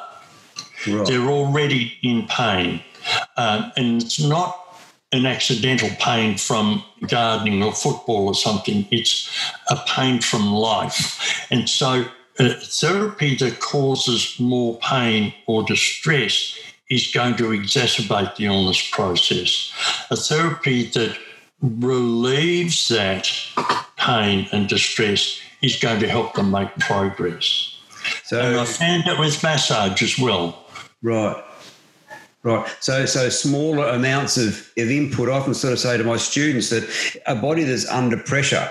Right. 0.86 1.06
They're 1.06 1.28
already 1.28 1.98
in 2.02 2.26
pain. 2.28 2.82
Um, 3.36 3.72
and 3.76 4.02
it's 4.02 4.20
not 4.20 4.64
an 5.12 5.26
accidental 5.26 5.88
pain 5.98 6.36
from 6.36 6.84
gardening 7.06 7.62
or 7.62 7.72
football 7.72 8.28
or 8.28 8.34
something, 8.34 8.86
it's 8.90 9.30
a 9.70 9.76
pain 9.86 10.20
from 10.20 10.52
life. 10.52 11.46
And 11.50 11.68
so 11.68 12.04
a 12.38 12.50
therapy 12.50 13.34
that 13.36 13.60
causes 13.60 14.38
more 14.38 14.78
pain 14.78 15.32
or 15.46 15.62
distress 15.64 16.58
is 16.90 17.10
going 17.12 17.36
to 17.36 17.44
exacerbate 17.44 18.36
the 18.36 18.46
illness 18.46 18.88
process. 18.90 19.72
A 20.10 20.16
therapy 20.16 20.84
that 20.90 21.16
relieves 21.60 22.88
that 22.88 23.30
pain 23.96 24.48
and 24.52 24.68
distress 24.68 25.40
is 25.62 25.76
going 25.76 26.00
to 26.00 26.08
help 26.08 26.34
them 26.34 26.50
make 26.50 26.74
progress. 26.78 27.74
So 28.24 28.40
and 28.40 28.60
I 28.60 28.64
found 28.64 29.06
it 29.06 29.18
with 29.18 29.42
massage 29.42 30.02
as 30.02 30.18
well. 30.18 30.64
Right. 31.02 31.44
Right. 32.44 32.76
So, 32.80 33.04
so 33.04 33.28
smaller 33.28 33.88
amounts 33.88 34.36
of, 34.36 34.70
of 34.78 34.90
input. 34.90 35.28
I 35.28 35.32
often 35.32 35.54
sort 35.54 35.72
of 35.72 35.80
say 35.80 35.98
to 35.98 36.04
my 36.04 36.16
students 36.16 36.70
that 36.70 37.20
a 37.26 37.34
body 37.34 37.64
that's 37.64 37.88
under 37.88 38.16
pressure 38.16 38.70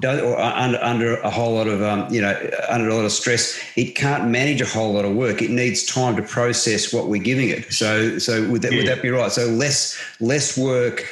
does, 0.00 0.20
or 0.20 0.38
under, 0.38 0.82
under 0.82 1.16
a 1.16 1.30
whole 1.30 1.54
lot 1.54 1.66
of 1.66 1.82
um, 1.82 2.12
you 2.12 2.20
know 2.20 2.34
under 2.68 2.88
a 2.88 2.94
lot 2.94 3.04
of 3.04 3.12
stress, 3.12 3.58
it 3.76 3.94
can't 3.94 4.28
manage 4.28 4.60
a 4.60 4.66
whole 4.66 4.92
lot 4.92 5.04
of 5.04 5.14
work. 5.14 5.40
It 5.40 5.50
needs 5.50 5.84
time 5.84 6.16
to 6.16 6.22
process 6.22 6.92
what 6.92 7.08
we're 7.08 7.22
giving 7.22 7.48
it. 7.48 7.72
So 7.72 8.18
so 8.18 8.48
would 8.48 8.62
that 8.62 8.72
yeah. 8.72 8.78
would 8.78 8.88
that 8.88 9.02
be 9.02 9.10
right? 9.10 9.32
So 9.32 9.46
less 9.46 9.98
less 10.20 10.58
work, 10.58 11.06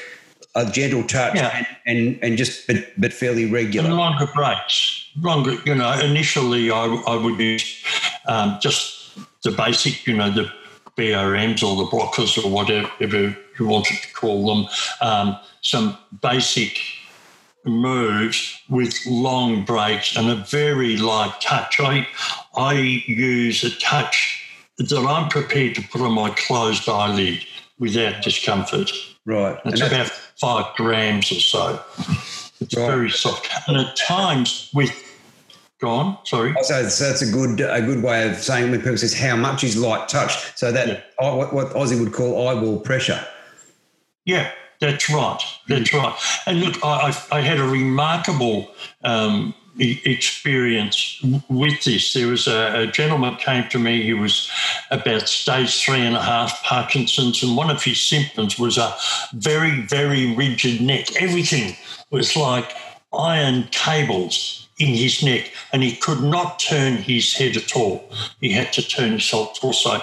a 0.55 0.71
gentle 0.71 1.05
touch, 1.05 1.37
yeah. 1.37 1.65
and, 1.87 1.99
and, 1.99 2.19
and 2.23 2.39
just 2.39 2.67
but 2.67 2.77
but 2.99 3.13
fairly 3.13 3.51
regular. 3.51 3.89
And 3.89 3.97
longer 3.97 4.27
breaks. 4.35 5.09
Longer, 5.21 5.57
you 5.65 5.75
know. 5.75 5.93
Initially, 6.01 6.71
I 6.71 6.85
I 6.85 7.17
would 7.17 7.39
use 7.41 7.83
um, 8.27 8.59
just 8.61 8.97
the 9.43 9.53
basic, 9.53 10.07
you 10.07 10.17
know, 10.17 10.31
the 10.31 10.51
BRMs 10.97 11.63
or 11.63 11.77
the 11.77 11.91
blockers 11.91 12.43
or 12.43 12.51
whatever 12.51 13.37
you 13.59 13.67
wanted 13.67 13.99
to 14.03 14.13
call 14.13 14.47
them. 14.47 14.67
Um, 15.01 15.39
some 15.63 15.97
basic 16.21 16.79
moves 17.67 18.61
with 18.69 18.95
long 19.07 19.65
breaks 19.65 20.17
and 20.17 20.31
a 20.31 20.37
very 20.37 20.97
light 20.97 21.35
touch. 21.41 21.81
I, 21.81 22.07
I 22.55 22.75
use 22.75 23.65
a 23.65 23.71
touch 23.79 24.43
that 24.79 25.07
I'm 25.07 25.29
prepared 25.29 25.75
to 25.77 25.83
put 25.83 26.01
on 26.01 26.13
my 26.13 26.31
closed 26.31 26.89
eyelid 26.89 27.45
without 27.79 28.23
discomfort. 28.23 28.93
Right. 29.25 29.59
It's 29.65 29.81
about 29.81 30.09
five 30.41 30.75
grams 30.77 31.33
or 31.33 31.41
so. 31.41 31.81
It's 32.61 32.77
right. 32.77 32.87
very 32.87 33.11
soft. 33.11 33.49
And 33.69 33.77
at 33.77 33.97
times 33.97 34.71
with 34.73 35.03
Go 35.79 35.91
on. 35.91 36.19
Sorry. 36.25 36.55
Oh, 36.59 36.63
so, 36.63 36.89
so 36.89 37.05
that's 37.05 37.21
a 37.21 37.31
good 37.31 37.61
a 37.61 37.83
good 37.83 38.03
way 38.03 38.27
of 38.27 38.37
saying 38.37 38.71
when 38.71 38.81
people 38.81 38.97
says 38.97 39.13
how 39.13 39.37
much 39.37 39.63
is 39.63 39.77
light 39.77 40.09
touch. 40.09 40.57
So 40.57 40.73
that 40.73 40.89
yeah. 40.89 41.35
what, 41.35 41.53
what 41.53 41.67
Ossie 41.75 42.01
would 42.03 42.15
call 42.15 42.49
eyeball 42.49 42.81
pressure. 42.81 43.23
Yeah, 44.25 44.51
that's 44.81 45.11
right. 45.11 45.41
That's 45.69 45.93
right. 45.93 46.15
And 46.47 46.61
look, 46.61 46.85
I, 46.85 47.17
I 47.33 47.41
had 47.41 47.59
a 47.59 47.65
remarkable 47.65 48.71
um, 49.03 49.55
experience 49.79 51.23
with 51.49 51.85
this. 51.85 52.13
There 52.13 52.29
was 52.29 52.47
a, 52.47 52.83
a, 52.83 52.87
gentleman 52.87 53.37
came 53.37 53.69
to 53.71 53.79
me. 53.79 54.03
He 54.03 54.15
was 54.15 54.51
about 54.91 55.29
stage 55.29 55.85
three 55.85 56.01
and 56.01 56.17
a 56.17 56.23
half 56.23 56.63
Parkinson's, 56.63 57.43
and 57.43 57.57
one 57.57 57.71
of 57.71 57.83
his 57.83 58.01
symptoms 58.01 58.59
was 58.59 58.79
a 58.79 58.95
very, 59.35 59.83
very 59.83 60.35
rigid 60.35 60.81
neck. 60.81 61.21
Everything 61.21 61.77
was 62.11 62.37
like 62.37 62.73
iron 63.13 63.69
cables 63.71 64.69
in 64.79 64.95
his 64.95 65.23
neck, 65.23 65.53
and 65.73 65.83
he 65.83 65.97
could 65.97 66.23
not 66.23 66.59
turn 66.59 66.97
his 66.97 67.35
head 67.35 67.57
at 67.57 67.77
all. 67.77 68.11
He 68.41 68.53
had 68.53 68.73
to 68.75 68.83
turn 68.83 69.13
his 69.13 69.31
whole 69.31 69.49
torso. 69.49 70.01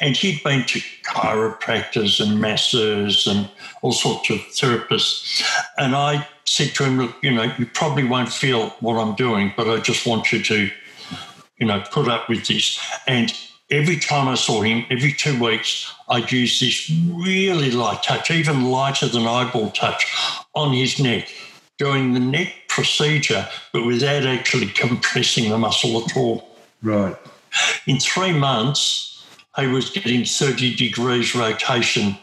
And 0.00 0.16
he'd 0.16 0.42
been 0.42 0.64
to 0.66 0.80
chiropractors 1.04 2.20
and 2.20 2.40
masseurs 2.40 3.26
and 3.26 3.48
all 3.82 3.92
sorts 3.92 4.30
of 4.30 4.38
therapists. 4.38 5.42
And 5.78 5.94
I 5.94 6.26
said 6.44 6.74
to 6.74 6.84
him, 6.84 6.98
Look, 6.98 7.16
you 7.22 7.32
know, 7.32 7.52
you 7.58 7.66
probably 7.66 8.04
won't 8.04 8.32
feel 8.32 8.70
what 8.80 8.94
I'm 8.94 9.14
doing, 9.14 9.52
but 9.56 9.68
I 9.68 9.78
just 9.78 10.06
want 10.06 10.32
you 10.32 10.42
to, 10.42 10.70
you 11.58 11.66
know, 11.66 11.82
put 11.90 12.08
up 12.08 12.28
with 12.28 12.46
this. 12.46 12.78
And 13.06 13.32
every 13.70 13.96
time 13.96 14.28
I 14.28 14.34
saw 14.34 14.62
him, 14.62 14.84
every 14.90 15.12
two 15.12 15.42
weeks, 15.42 15.92
I'd 16.08 16.30
use 16.30 16.60
this 16.60 16.90
really 17.14 17.70
light 17.70 18.02
touch, 18.02 18.30
even 18.30 18.70
lighter 18.70 19.08
than 19.08 19.26
eyeball 19.26 19.70
touch, 19.70 20.14
on 20.54 20.72
his 20.74 21.00
neck, 21.00 21.28
doing 21.78 22.12
the 22.12 22.20
neck 22.20 22.52
procedure, 22.68 23.48
but 23.72 23.86
without 23.86 24.26
actually 24.26 24.68
compressing 24.68 25.50
the 25.50 25.58
muscle 25.58 26.02
at 26.04 26.16
all. 26.16 26.48
Right. 26.82 27.16
In 27.86 27.98
three 27.98 28.32
months, 28.32 29.11
he 29.58 29.66
was 29.66 29.90
getting 29.90 30.24
30 30.24 30.76
degrees 30.76 31.34
rotation 31.34 32.16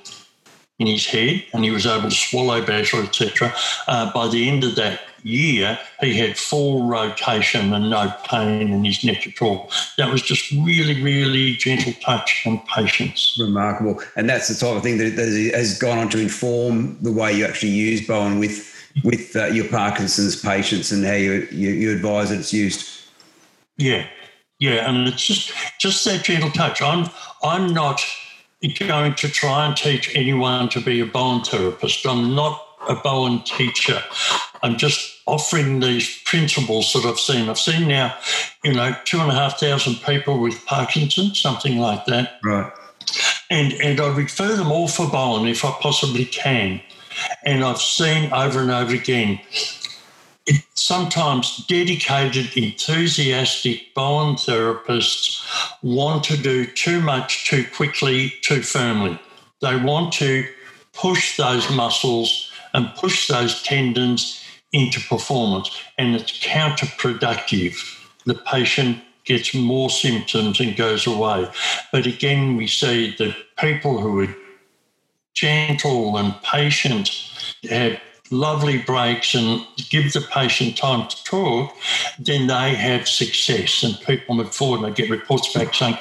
in 0.79 0.87
his 0.87 1.05
head 1.05 1.43
and 1.53 1.63
he 1.63 1.71
was 1.71 1.85
able 1.85 2.09
to 2.09 2.15
swallow 2.15 2.65
better, 2.65 3.03
etc. 3.03 3.53
Uh, 3.87 4.11
by 4.13 4.27
the 4.27 4.49
end 4.49 4.63
of 4.63 4.75
that 4.75 5.01
year, 5.23 5.77
he 5.99 6.17
had 6.17 6.37
full 6.37 6.87
rotation 6.87 7.73
and 7.73 7.89
no 7.89 8.13
pain 8.25 8.71
in 8.71 8.85
his 8.85 9.03
neck 9.03 9.27
at 9.27 9.41
all. 9.41 9.69
That 9.97 10.11
was 10.11 10.21
just 10.21 10.51
really, 10.51 11.01
really 11.03 11.55
gentle 11.55 11.93
touch 12.01 12.43
and 12.45 12.65
patience. 12.65 13.37
Remarkable. 13.39 14.01
And 14.15 14.29
that's 14.29 14.47
the 14.47 14.55
type 14.55 14.77
of 14.77 14.83
thing 14.83 14.97
that 14.97 15.17
has 15.53 15.77
gone 15.77 15.97
on 15.97 16.09
to 16.09 16.19
inform 16.19 16.97
the 17.01 17.11
way 17.11 17.33
you 17.33 17.45
actually 17.45 17.71
use 17.71 18.05
Bowen 18.07 18.39
with 18.39 18.67
with 19.03 19.35
uh, 19.35 19.45
your 19.45 19.67
Parkinson's 19.67 20.41
patients 20.41 20.91
and 20.91 21.05
how 21.05 21.13
you, 21.13 21.47
you, 21.51 21.69
you 21.69 21.91
advise 21.95 22.29
that 22.29 22.39
it's 22.39 22.51
used. 22.51 22.89
Yeah, 23.77 24.07
yeah, 24.59 24.89
and 24.89 25.07
it's 25.07 25.25
just 25.25 25.53
just 25.79 26.03
that 26.05 26.23
gentle 26.23 26.51
touch. 26.51 26.81
I'm 26.81 27.09
I'm 27.43 27.73
not 27.73 28.01
going 28.87 29.15
to 29.15 29.29
try 29.29 29.65
and 29.65 29.75
teach 29.75 30.13
anyone 30.15 30.67
to 30.69 30.81
be 30.81 30.99
a 30.99 31.05
Bowen 31.05 31.43
therapist. 31.43 32.05
I'm 32.05 32.35
not 32.35 32.61
a 32.89 32.95
Bowen 32.95 33.41
teacher. 33.43 34.03
I'm 34.61 34.77
just 34.77 35.21
offering 35.25 35.79
these 35.79 36.21
principles 36.25 36.91
that 36.91 37.05
I've 37.05 37.19
seen. 37.19 37.47
I've 37.47 37.59
seen 37.59 37.87
now, 37.87 38.13
you 38.63 38.73
know, 38.73 38.93
two 39.05 39.19
and 39.19 39.31
a 39.31 39.33
half 39.33 39.59
thousand 39.59 39.95
people 40.05 40.39
with 40.39 40.65
Parkinson's, 40.65 41.39
something 41.39 41.77
like 41.77 42.05
that. 42.05 42.39
Right. 42.43 42.71
And 43.49 43.73
and 43.73 44.01
I 44.01 44.13
refer 44.13 44.55
them 44.55 44.71
all 44.71 44.89
for 44.89 45.09
Bowen 45.09 45.47
if 45.47 45.63
I 45.63 45.71
possibly 45.79 46.25
can. 46.25 46.81
And 47.45 47.63
I've 47.63 47.81
seen 47.81 48.31
over 48.33 48.59
and 48.59 48.71
over 48.71 48.93
again 48.93 49.39
sometimes 50.73 51.65
dedicated, 51.67 52.55
enthusiastic 52.57 53.93
Bowen 53.93 54.35
therapists 54.35 55.43
want 55.83 56.23
to 56.25 56.37
do 56.37 56.65
too 56.65 57.01
much 57.01 57.47
too 57.49 57.65
quickly, 57.75 58.33
too 58.41 58.61
firmly. 58.61 59.19
They 59.61 59.75
want 59.75 60.13
to 60.13 60.47
push 60.93 61.37
those 61.37 61.69
muscles 61.69 62.51
and 62.73 62.93
push 62.95 63.27
those 63.27 63.61
tendons 63.63 64.43
into 64.71 64.99
performance, 65.01 65.69
and 65.97 66.15
it's 66.15 66.39
counterproductive. 66.39 67.75
The 68.25 68.35
patient 68.35 69.01
gets 69.25 69.53
more 69.53 69.89
symptoms 69.89 70.59
and 70.59 70.75
goes 70.75 71.05
away. 71.07 71.49
But 71.91 72.05
again, 72.05 72.55
we 72.55 72.67
see 72.67 73.15
that 73.17 73.35
people 73.57 73.99
who 73.99 74.21
are 74.21 74.35
gentle 75.33 76.17
and 76.17 76.33
patient 76.41 77.09
have 77.69 77.99
lovely 78.31 78.77
breaks 78.79 79.33
and 79.33 79.65
give 79.89 80.13
the 80.13 80.21
patient 80.21 80.77
time 80.77 81.07
to 81.07 81.23
talk, 81.23 81.75
then 82.17 82.47
they 82.47 82.75
have 82.75 83.07
success. 83.07 83.83
And 83.83 83.99
people 84.01 84.35
move 84.35 84.53
forward 84.53 84.81
and 84.83 84.85
they 84.85 85.01
get 85.01 85.09
reports 85.09 85.53
back 85.53 85.73
saying, 85.73 85.97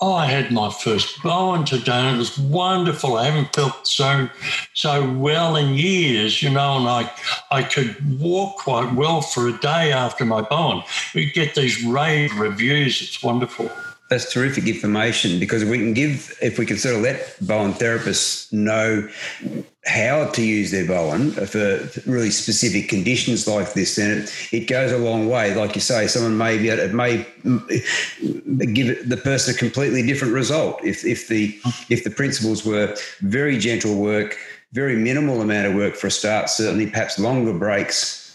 Oh, 0.00 0.14
I 0.14 0.26
had 0.26 0.52
my 0.52 0.70
first 0.70 1.22
Bowen 1.22 1.64
today 1.64 1.92
and 1.92 2.16
it 2.16 2.18
was 2.18 2.38
wonderful. 2.38 3.16
I 3.16 3.26
haven't 3.26 3.54
felt 3.54 3.86
so 3.86 4.28
so 4.74 5.10
well 5.12 5.56
in 5.56 5.74
years, 5.74 6.42
you 6.42 6.50
know, 6.50 6.78
and 6.78 6.88
I 6.88 7.10
I 7.50 7.62
could 7.62 8.20
walk 8.20 8.58
quite 8.58 8.94
well 8.94 9.20
for 9.20 9.48
a 9.48 9.58
day 9.58 9.92
after 9.92 10.24
my 10.24 10.42
Bowen. 10.42 10.82
We 11.14 11.30
get 11.30 11.54
these 11.54 11.84
rave 11.84 12.36
reviews, 12.38 13.02
it's 13.02 13.22
wonderful. 13.22 13.70
That's 14.08 14.32
terrific 14.32 14.66
information 14.66 15.38
because 15.38 15.64
we 15.64 15.78
can 15.78 15.92
give, 15.92 16.36
if 16.40 16.58
we 16.58 16.64
can 16.64 16.78
sort 16.78 16.94
of 16.94 17.02
let 17.02 17.36
Bowen 17.42 17.74
therapists 17.74 18.50
know 18.52 19.08
how 19.84 20.28
to 20.30 20.42
use 20.42 20.70
their 20.70 20.86
Bowen 20.86 21.32
for 21.32 21.88
really 22.06 22.30
specific 22.30 22.88
conditions 22.88 23.46
like 23.46 23.74
this, 23.74 23.96
then 23.96 24.22
it, 24.22 24.32
it 24.52 24.66
goes 24.66 24.92
a 24.92 24.98
long 24.98 25.28
way. 25.28 25.54
Like 25.54 25.74
you 25.74 25.80
say, 25.80 26.06
someone 26.06 26.38
may 26.38 26.56
be 26.56 26.68
it 26.68 26.94
may 26.94 27.26
give 28.72 29.08
the 29.08 29.20
person 29.22 29.54
a 29.54 29.58
completely 29.58 30.06
different 30.06 30.34
result 30.34 30.82
if 30.84 31.04
if 31.04 31.28
the 31.28 31.58
if 31.90 32.04
the 32.04 32.10
principles 32.10 32.64
were 32.64 32.96
very 33.20 33.58
gentle 33.58 33.96
work, 33.96 34.38
very 34.72 34.96
minimal 34.96 35.42
amount 35.42 35.66
of 35.66 35.74
work 35.74 35.96
for 35.96 36.06
a 36.06 36.10
start, 36.10 36.48
certainly 36.48 36.86
perhaps 36.86 37.18
longer 37.18 37.52
breaks 37.52 38.27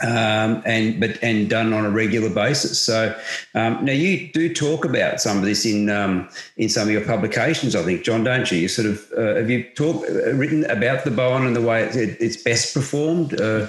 um, 0.00 0.62
and 0.64 1.00
but 1.00 1.22
and 1.22 1.48
done 1.50 1.72
on 1.72 1.84
a 1.84 1.90
regular 1.90 2.30
basis. 2.30 2.80
So 2.80 3.14
um, 3.54 3.84
now 3.84 3.92
you 3.92 4.28
do 4.32 4.52
talk 4.52 4.84
about 4.84 5.20
some 5.20 5.38
of 5.38 5.44
this 5.44 5.64
in 5.64 5.90
um, 5.90 6.28
in 6.56 6.68
some 6.68 6.88
of 6.88 6.92
your 6.92 7.04
publications, 7.04 7.74
I 7.74 7.82
think, 7.82 8.04
John, 8.04 8.24
don't 8.24 8.50
you? 8.50 8.58
You 8.58 8.68
sort 8.68 8.88
of 8.88 9.12
uh, 9.16 9.36
have 9.36 9.50
you 9.50 9.64
talked 9.74 10.08
uh, 10.08 10.32
written 10.34 10.64
about 10.66 11.04
the 11.04 11.10
Bowen 11.10 11.46
and 11.46 11.56
the 11.56 11.62
way 11.62 11.84
it, 11.84 12.16
it's 12.20 12.36
best 12.36 12.74
performed. 12.74 13.40
Uh, 13.40 13.66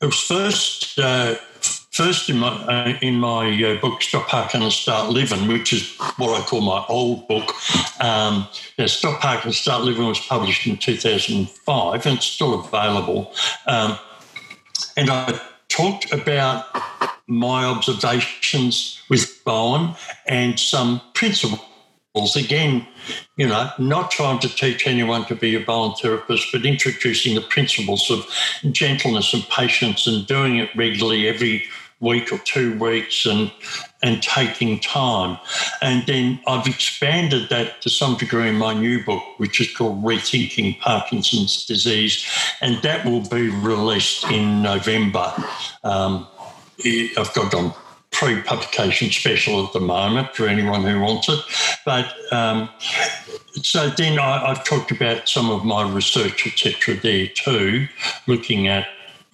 it 0.00 0.06
was 0.06 0.20
first. 0.20 0.98
Uh, 0.98 1.36
first, 1.90 2.28
in 2.28 2.38
my 2.38 2.48
uh, 2.48 2.98
in 3.00 3.14
my 3.14 3.62
uh, 3.62 3.80
book 3.80 4.02
"Stop 4.02 4.28
Parkin' 4.28 4.62
and 4.62 4.72
Start 4.72 5.10
Living," 5.10 5.46
which 5.46 5.72
is 5.72 5.96
what 6.16 6.40
I 6.40 6.44
call 6.44 6.60
my 6.60 6.84
old 6.88 7.28
book, 7.28 7.52
um, 8.00 8.48
yeah, 8.76 8.86
"Stop 8.86 9.20
Parkin' 9.20 9.48
and 9.48 9.54
Start 9.54 9.84
Living" 9.84 10.06
was 10.06 10.20
published 10.20 10.66
in 10.66 10.76
2005 10.76 12.06
and 12.06 12.16
it's 12.16 12.26
still 12.26 12.60
available. 12.60 13.32
Um, 13.66 13.98
and 14.96 15.10
I 15.10 15.40
talked 15.68 16.12
about 16.12 16.66
my 17.26 17.64
observations 17.64 19.00
with 19.08 19.42
Bowen 19.44 19.94
and 20.26 20.58
some 20.58 21.00
principles. 21.14 21.60
Again, 22.36 22.86
you 23.36 23.48
know, 23.48 23.70
not 23.78 24.10
trying 24.10 24.38
to 24.40 24.48
teach 24.48 24.86
anyone 24.86 25.24
to 25.26 25.34
be 25.34 25.56
a 25.56 25.60
Bowen 25.60 25.94
therapist, 26.00 26.48
but 26.52 26.64
introducing 26.64 27.34
the 27.34 27.40
principles 27.40 28.10
of 28.10 28.24
gentleness 28.72 29.34
and 29.34 29.42
patience 29.48 30.06
and 30.06 30.26
doing 30.26 30.58
it 30.58 30.70
regularly 30.76 31.26
every 31.26 31.64
week 32.00 32.32
or 32.32 32.38
two 32.38 32.78
weeks 32.78 33.26
and 33.26 33.50
and 34.04 34.22
taking 34.22 34.78
time. 34.78 35.38
And 35.80 36.06
then 36.06 36.38
I've 36.46 36.66
expanded 36.66 37.48
that 37.48 37.80
to 37.80 37.88
some 37.90 38.16
degree 38.16 38.48
in 38.48 38.56
my 38.56 38.74
new 38.74 39.02
book, 39.02 39.22
which 39.38 39.62
is 39.62 39.74
called 39.74 40.04
Rethinking 40.04 40.78
Parkinson's 40.78 41.64
Disease, 41.64 42.22
and 42.60 42.80
that 42.82 43.06
will 43.06 43.26
be 43.26 43.48
released 43.48 44.30
in 44.30 44.62
November. 44.62 45.32
Um, 45.84 46.28
I've 47.16 47.32
got 47.32 47.54
on 47.54 47.72
pre-publication 48.10 49.10
special 49.10 49.66
at 49.66 49.72
the 49.72 49.80
moment 49.80 50.36
for 50.36 50.46
anyone 50.46 50.82
who 50.82 51.00
wants 51.00 51.28
it. 51.30 51.40
But 51.86 52.14
um, 52.30 52.68
so 53.62 53.88
then 53.88 54.18
I, 54.18 54.48
have 54.48 54.64
talked 54.64 54.90
about 54.90 55.30
some 55.30 55.50
of 55.50 55.64
my 55.64 55.90
research, 55.90 56.46
etc., 56.46 56.94
there 56.96 57.26
too, 57.26 57.88
looking 58.26 58.68
at 58.68 58.86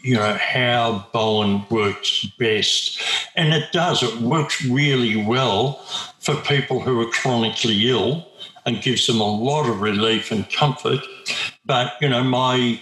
you 0.03 0.15
know, 0.15 0.35
how 0.35 1.07
Bowen 1.13 1.65
works 1.71 2.25
best. 2.39 3.01
And 3.37 3.53
it 3.53 3.73
does, 3.73 4.03
it 4.03 4.21
works 4.21 4.65
really 4.65 5.17
well 5.25 5.75
for 6.21 6.35
people 6.37 6.81
who 6.81 7.01
are 7.01 7.11
chronically 7.11 7.89
ill 7.89 8.27
and 8.67 8.83
gives 8.83 9.07
them 9.07 9.21
a 9.21 9.25
lot 9.25 9.69
of 9.69 9.81
relief 9.81 10.31
and 10.31 10.49
comfort. 10.51 11.01
But, 11.65 11.93
you 12.01 12.09
know, 12.09 12.23
my 12.23 12.81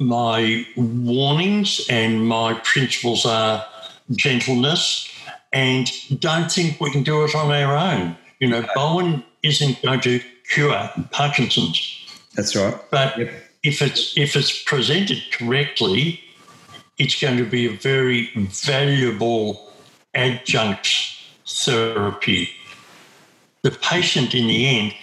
my 0.00 0.66
warnings 0.76 1.86
and 1.90 2.26
my 2.26 2.54
principles 2.64 3.26
are 3.26 3.64
gentleness 4.12 5.08
and 5.52 5.90
don't 6.18 6.50
think 6.50 6.80
we 6.80 6.90
can 6.90 7.02
do 7.02 7.24
it 7.24 7.34
on 7.34 7.52
our 7.52 7.76
own. 7.76 8.16
You 8.40 8.48
know, 8.48 8.66
Bowen 8.74 9.22
isn't 9.42 9.82
going 9.82 10.00
to 10.00 10.20
cure 10.50 10.90
Parkinson's. 11.10 11.98
That's 12.34 12.56
right. 12.56 12.74
But 12.90 13.18
yep. 13.18 13.30
if 13.62 13.82
it's 13.82 14.16
if 14.16 14.34
it's 14.34 14.62
presented 14.62 15.22
correctly, 15.32 16.20
it's 16.98 17.20
going 17.20 17.36
to 17.36 17.44
be 17.44 17.66
a 17.66 17.76
very 17.76 18.30
valuable 18.36 19.72
adjunct 20.14 20.88
therapy. 21.46 22.50
The 23.62 23.70
patient, 23.70 24.34
in 24.34 24.46
the 24.46 24.66
end, 24.66 24.94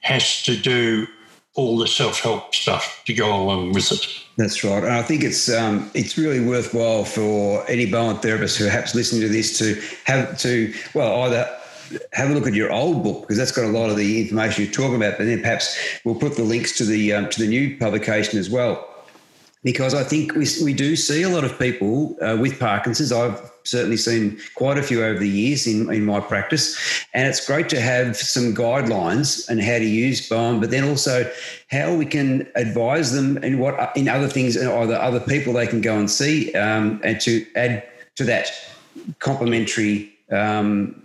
has 0.00 0.42
to 0.44 0.56
do 0.56 1.06
all 1.54 1.78
the 1.78 1.86
self-help 1.86 2.54
stuff 2.54 3.02
to 3.06 3.12
go 3.12 3.34
along 3.34 3.72
with 3.72 3.92
it. 3.92 4.06
That's 4.36 4.64
right, 4.64 4.82
and 4.82 4.92
I 4.92 5.02
think 5.02 5.22
it's 5.22 5.52
um, 5.52 5.90
it's 5.94 6.16
really 6.16 6.40
worthwhile 6.40 7.04
for 7.04 7.68
any 7.68 7.84
Bowen 7.86 8.16
therapist 8.16 8.58
who 8.58 8.64
perhaps 8.64 8.94
listening 8.94 9.20
to 9.22 9.28
this 9.28 9.58
to 9.58 9.80
have 10.04 10.38
to 10.38 10.72
well 10.94 11.22
either 11.22 11.58
have 12.12 12.30
a 12.30 12.32
look 12.34 12.46
at 12.46 12.54
your 12.54 12.72
old 12.72 13.02
book 13.02 13.22
because 13.22 13.36
that's 13.36 13.52
got 13.52 13.66
a 13.66 13.68
lot 13.68 13.90
of 13.90 13.98
the 13.98 14.22
information 14.22 14.64
you 14.64 14.70
talk 14.70 14.94
about, 14.94 15.18
but 15.18 15.26
then 15.26 15.42
perhaps 15.42 15.76
we'll 16.04 16.14
put 16.14 16.36
the 16.36 16.42
links 16.42 16.76
to 16.78 16.84
the 16.84 17.12
um, 17.12 17.28
to 17.28 17.40
the 17.40 17.48
new 17.48 17.76
publication 17.76 18.38
as 18.38 18.48
well 18.48 18.91
because 19.64 19.94
I 19.94 20.02
think 20.02 20.34
we, 20.34 20.46
we 20.62 20.72
do 20.72 20.96
see 20.96 21.22
a 21.22 21.28
lot 21.28 21.44
of 21.44 21.58
people 21.58 22.16
uh, 22.20 22.36
with 22.40 22.58
Parkinson's. 22.58 23.12
I've 23.12 23.40
certainly 23.64 23.96
seen 23.96 24.40
quite 24.56 24.76
a 24.76 24.82
few 24.82 25.04
over 25.04 25.18
the 25.18 25.28
years 25.28 25.66
in, 25.66 25.92
in 25.92 26.04
my 26.04 26.18
practice. 26.18 26.76
And 27.14 27.28
it's 27.28 27.46
great 27.46 27.68
to 27.70 27.80
have 27.80 28.16
some 28.16 28.54
guidelines 28.54 29.48
and 29.48 29.62
how 29.62 29.78
to 29.78 29.84
use 29.84 30.28
Bowen, 30.28 30.60
but 30.60 30.70
then 30.70 30.88
also 30.88 31.30
how 31.70 31.94
we 31.94 32.06
can 32.06 32.48
advise 32.56 33.12
them 33.12 33.36
and 33.42 33.60
what 33.60 33.96
in 33.96 34.08
other 34.08 34.28
things 34.28 34.56
and 34.56 34.68
either 34.68 34.96
other 34.96 35.20
people 35.20 35.52
they 35.52 35.66
can 35.66 35.80
go 35.80 35.96
and 35.96 36.10
see 36.10 36.52
um, 36.54 37.00
and 37.04 37.20
to 37.20 37.46
add 37.54 37.84
to 38.16 38.24
that 38.24 38.50
complementary 39.20 40.12
um, 40.30 41.00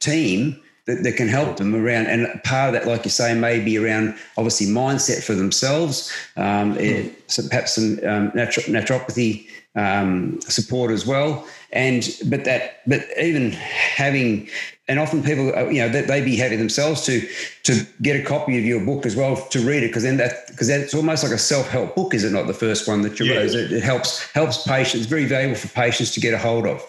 team 0.00 0.60
that, 0.90 1.02
that, 1.02 1.16
can 1.16 1.28
help 1.28 1.56
them 1.56 1.74
around. 1.74 2.06
And 2.06 2.42
part 2.44 2.74
of 2.74 2.80
that, 2.80 2.88
like 2.88 3.04
you 3.04 3.10
say, 3.10 3.34
may 3.34 3.60
be 3.60 3.78
around 3.78 4.14
obviously 4.36 4.66
mindset 4.66 5.22
for 5.22 5.34
themselves, 5.34 6.12
um, 6.36 6.76
mm. 6.76 7.12
so 7.26 7.46
perhaps 7.48 7.74
some 7.74 7.92
um, 8.04 8.30
naturopathy 8.32 9.48
um, 9.76 10.40
support 10.42 10.90
as 10.90 11.06
well. 11.06 11.46
And 11.72 12.08
but 12.26 12.44
that, 12.44 12.80
but 12.86 13.06
even 13.20 13.52
having, 13.52 14.48
and 14.88 14.98
often 14.98 15.22
people, 15.22 15.56
uh, 15.56 15.66
you 15.66 15.80
know, 15.80 15.88
that 15.88 16.08
they 16.08 16.20
be 16.20 16.34
happy 16.34 16.56
themselves 16.56 17.04
to 17.06 17.26
to 17.62 17.86
get 18.02 18.16
a 18.16 18.24
copy 18.24 18.58
of 18.58 18.64
your 18.64 18.84
book 18.84 19.06
as 19.06 19.14
well 19.14 19.36
to 19.36 19.60
read 19.60 19.84
it 19.84 19.88
because 19.88 20.02
then 20.02 20.16
that 20.16 20.48
because 20.48 20.66
that's 20.66 20.94
almost 20.94 21.22
like 21.22 21.32
a 21.32 21.38
self 21.38 21.68
help 21.68 21.94
book, 21.94 22.12
is 22.12 22.24
it 22.24 22.32
not? 22.32 22.48
The 22.48 22.54
first 22.54 22.88
one 22.88 23.02
that 23.02 23.20
you 23.20 23.26
yeah. 23.26 23.36
wrote, 23.36 23.54
it, 23.54 23.70
it 23.70 23.84
helps 23.84 24.28
helps 24.32 24.66
patients. 24.66 25.06
Very 25.06 25.26
valuable 25.26 25.56
for 25.56 25.68
patients 25.68 26.12
to 26.14 26.20
get 26.20 26.34
a 26.34 26.38
hold 26.38 26.66
of. 26.66 26.84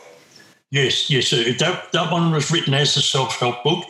Yes, 0.71 1.09
yes. 1.09 1.31
That, 1.31 1.91
that 1.91 2.11
one 2.11 2.31
was 2.31 2.49
written 2.49 2.73
as 2.73 2.95
a 2.95 3.01
self 3.01 3.37
help 3.39 3.61
book. 3.63 3.85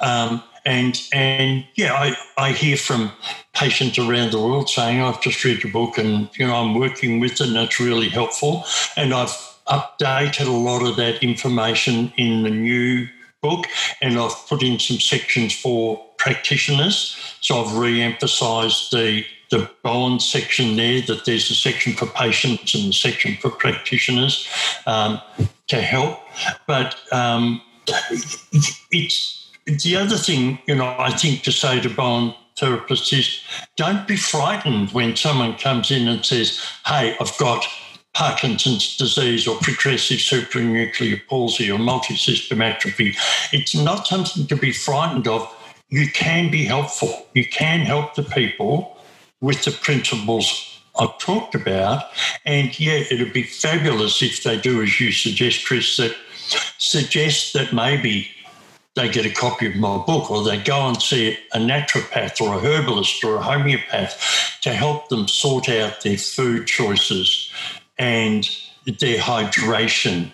Um, 0.00 0.42
and 0.64 1.00
and 1.12 1.64
yeah, 1.74 1.94
I, 1.94 2.14
I 2.36 2.52
hear 2.52 2.76
from 2.76 3.10
patients 3.54 3.98
around 3.98 4.32
the 4.32 4.38
world 4.38 4.68
saying, 4.68 5.00
I've 5.00 5.20
just 5.20 5.42
read 5.44 5.62
your 5.62 5.72
book 5.72 5.98
and 5.98 6.28
you 6.34 6.46
know 6.46 6.54
I'm 6.54 6.74
working 6.74 7.18
with 7.18 7.32
it 7.32 7.40
and 7.40 7.56
it's 7.56 7.80
really 7.80 8.08
helpful. 8.08 8.64
And 8.96 9.12
I've 9.12 9.36
updated 9.66 10.46
a 10.46 10.50
lot 10.50 10.86
of 10.86 10.96
that 10.96 11.22
information 11.22 12.12
in 12.16 12.42
the 12.42 12.50
new 12.50 13.08
book 13.42 13.66
and 14.00 14.18
I've 14.18 14.36
put 14.48 14.62
in 14.62 14.78
some 14.78 15.00
sections 15.00 15.54
for 15.54 16.04
practitioners. 16.18 17.16
So 17.40 17.64
I've 17.64 17.76
re-emphasized 17.76 18.92
the 18.92 19.24
the 19.50 19.68
Bowen 19.82 20.20
section 20.20 20.76
there, 20.76 21.02
that 21.02 21.24
there's 21.24 21.50
a 21.50 21.54
section 21.54 21.92
for 21.94 22.06
patients 22.06 22.72
and 22.74 22.90
a 22.90 22.92
section 22.92 23.36
for 23.40 23.50
practitioners. 23.50 24.48
Um, 24.86 25.20
to 25.70 25.80
help. 25.80 26.18
But 26.66 26.96
um, 27.12 27.62
it's 28.90 29.50
the 29.66 29.96
other 29.96 30.16
thing, 30.16 30.58
you 30.66 30.74
know, 30.74 30.94
I 30.98 31.10
think 31.16 31.42
to 31.44 31.52
say 31.52 31.80
to 31.80 31.88
Bowen 31.88 32.34
therapists 32.56 33.18
is 33.18 33.40
don't 33.76 34.06
be 34.06 34.16
frightened 34.16 34.90
when 34.92 35.16
someone 35.16 35.56
comes 35.56 35.90
in 35.90 36.08
and 36.08 36.24
says, 36.24 36.60
hey, 36.86 37.16
I've 37.20 37.36
got 37.38 37.66
Parkinson's 38.12 38.96
disease 38.96 39.46
or 39.46 39.56
progressive 39.58 40.18
supranuclear 40.18 41.20
palsy 41.28 41.70
or 41.70 41.78
multisystem 41.78 42.62
atrophy. 42.62 43.16
It's 43.52 43.74
not 43.74 44.06
something 44.06 44.46
to 44.48 44.56
be 44.56 44.72
frightened 44.72 45.28
of. 45.28 45.48
You 45.88 46.10
can 46.10 46.50
be 46.50 46.64
helpful. 46.64 47.26
You 47.34 47.46
can 47.46 47.80
help 47.80 48.14
the 48.14 48.24
people 48.24 48.98
with 49.40 49.64
the 49.64 49.70
principles 49.70 50.79
I've 50.98 51.16
talked 51.18 51.54
about. 51.54 52.04
And 52.44 52.78
yeah, 52.78 53.02
it'd 53.10 53.32
be 53.32 53.42
fabulous 53.42 54.22
if 54.22 54.42
they 54.42 54.58
do, 54.58 54.82
as 54.82 55.00
you 55.00 55.12
suggest, 55.12 55.66
Chris, 55.66 55.96
that 55.96 56.16
suggest 56.78 57.52
that 57.54 57.72
maybe 57.72 58.30
they 58.96 59.08
get 59.08 59.24
a 59.24 59.30
copy 59.30 59.66
of 59.66 59.76
my 59.76 59.98
book 59.98 60.30
or 60.30 60.42
they 60.42 60.58
go 60.58 60.88
and 60.88 61.00
see 61.00 61.38
a 61.52 61.58
naturopath 61.58 62.40
or 62.40 62.54
a 62.54 62.58
herbalist 62.58 63.22
or 63.22 63.36
a 63.36 63.42
homeopath 63.42 64.58
to 64.62 64.72
help 64.72 65.08
them 65.08 65.28
sort 65.28 65.68
out 65.68 66.02
their 66.02 66.18
food 66.18 66.66
choices 66.66 67.52
and 67.98 68.48
their 68.84 69.18
hydration. 69.18 70.32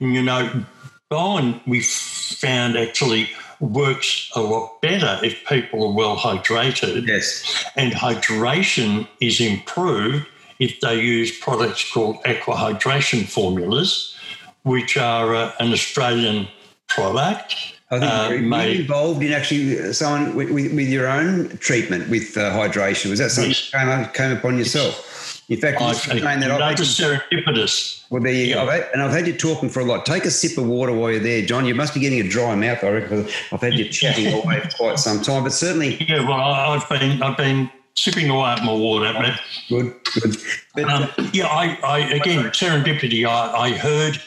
You 0.00 0.22
know, 0.22 0.64
Bowen, 1.08 1.60
we 1.66 1.80
found 1.80 2.76
actually 2.76 3.30
works 3.62 4.30
a 4.34 4.40
lot 4.40 4.82
better 4.82 5.18
if 5.22 5.44
people 5.46 5.84
are 5.84 5.92
well 5.92 6.16
hydrated. 6.16 7.06
Yes. 7.06 7.64
And 7.76 7.92
hydration 7.92 9.08
is 9.20 9.40
improved 9.40 10.26
if 10.58 10.80
they 10.80 11.00
use 11.00 11.36
products 11.38 11.90
called 11.90 12.16
aqua 12.24 12.54
hydration 12.54 13.26
formulas, 13.26 14.16
which 14.64 14.96
are 14.96 15.34
uh, 15.34 15.52
an 15.60 15.72
Australian 15.72 16.48
product. 16.88 17.54
I 17.90 18.00
think 18.00 18.12
uh, 18.12 18.28
were 18.56 18.66
you 18.66 18.80
involved 18.80 19.22
in 19.22 19.32
actually 19.32 19.78
uh, 19.78 19.92
someone 19.92 20.34
with, 20.34 20.50
with, 20.50 20.74
with 20.74 20.88
your 20.88 21.06
own 21.06 21.56
treatment 21.58 22.08
with 22.08 22.36
uh, 22.36 22.50
hydration. 22.50 23.10
Was 23.10 23.18
that 23.18 23.30
something 23.30 23.50
yes. 23.50 23.70
that 23.70 23.78
came, 23.78 23.88
up, 23.88 24.14
came 24.14 24.36
upon 24.36 24.58
yourself? 24.58 25.11
In 25.52 25.60
fact, 25.60 25.82
I've, 25.82 25.96
saying 25.96 26.40
that 26.40 26.50
I've 26.50 26.78
serendipitous. 26.78 28.04
Well, 28.08 28.22
there 28.22 28.32
you 28.32 28.54
yeah. 28.54 28.62
I've 28.62 28.90
and 28.94 29.02
I've 29.02 29.10
had 29.10 29.26
you 29.26 29.34
talking 29.34 29.68
for 29.68 29.80
a 29.80 29.84
lot. 29.84 30.06
Take 30.06 30.24
a 30.24 30.30
sip 30.30 30.56
of 30.56 30.66
water 30.66 30.94
while 30.94 31.10
you're 31.10 31.20
there, 31.20 31.44
John. 31.44 31.66
You 31.66 31.74
must 31.74 31.92
be 31.92 32.00
getting 32.00 32.20
a 32.20 32.28
dry 32.28 32.54
mouth, 32.54 32.82
I 32.82 32.88
reckon. 32.88 33.28
I've 33.52 33.60
had 33.60 33.74
you 33.74 33.86
chatting 33.90 34.32
away 34.32 34.60
for 34.60 34.70
quite 34.70 34.98
some 34.98 35.20
time, 35.20 35.42
but 35.42 35.52
certainly. 35.52 36.02
Yeah, 36.08 36.26
well, 36.26 36.40
I've 36.40 36.88
been 36.88 37.22
I've 37.22 37.36
been 37.36 37.70
sipping 37.94 38.30
away 38.30 38.48
at 38.52 38.64
my 38.64 38.72
water. 38.72 39.12
But, 39.12 39.40
good, 39.68 39.94
good. 40.14 40.36
But, 40.74 40.84
um, 40.84 41.30
yeah, 41.34 41.48
I, 41.48 41.78
I 41.84 41.98
again 41.98 42.44
serendipity. 42.46 43.26
I, 43.26 43.54
I 43.54 43.70
heard 43.76 44.22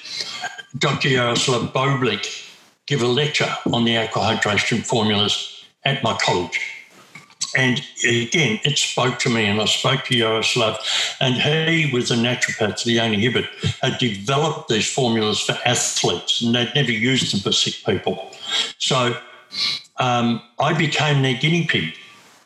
Dr. 0.77 1.09
Jaroslav 1.09 1.73
Boublik 1.73 2.51
give 2.85 3.01
a 3.01 3.07
lecture 3.07 3.51
on 3.73 3.83
the 3.83 3.97
aqua 3.97 4.21
hydration 4.21 4.85
formulas 4.85 5.65
at 5.85 6.03
my 6.03 6.15
college. 6.21 6.74
And 7.55 7.81
again, 8.03 8.59
it 8.63 8.77
spoke 8.77 9.19
to 9.19 9.29
me, 9.29 9.45
and 9.45 9.61
I 9.61 9.65
spoke 9.65 10.03
to 10.05 10.13
Jaroslav, 10.13 10.77
and 11.21 11.35
he 11.35 11.89
was 11.93 12.11
a 12.11 12.15
naturopath, 12.15 12.85
Leonie 12.85 13.19
Hibbert, 13.19 13.45
had 13.81 13.97
developed 13.97 14.69
these 14.69 14.91
formulas 14.91 15.39
for 15.39 15.57
athletes, 15.65 16.41
and 16.41 16.53
they'd 16.53 16.73
never 16.75 16.91
used 16.91 17.33
them 17.33 17.39
for 17.39 17.51
sick 17.51 17.75
people. 17.85 18.31
So 18.77 19.17
um, 19.97 20.41
I 20.59 20.73
became 20.73 21.21
their 21.21 21.35
guinea 21.35 21.65
pig 21.65 21.95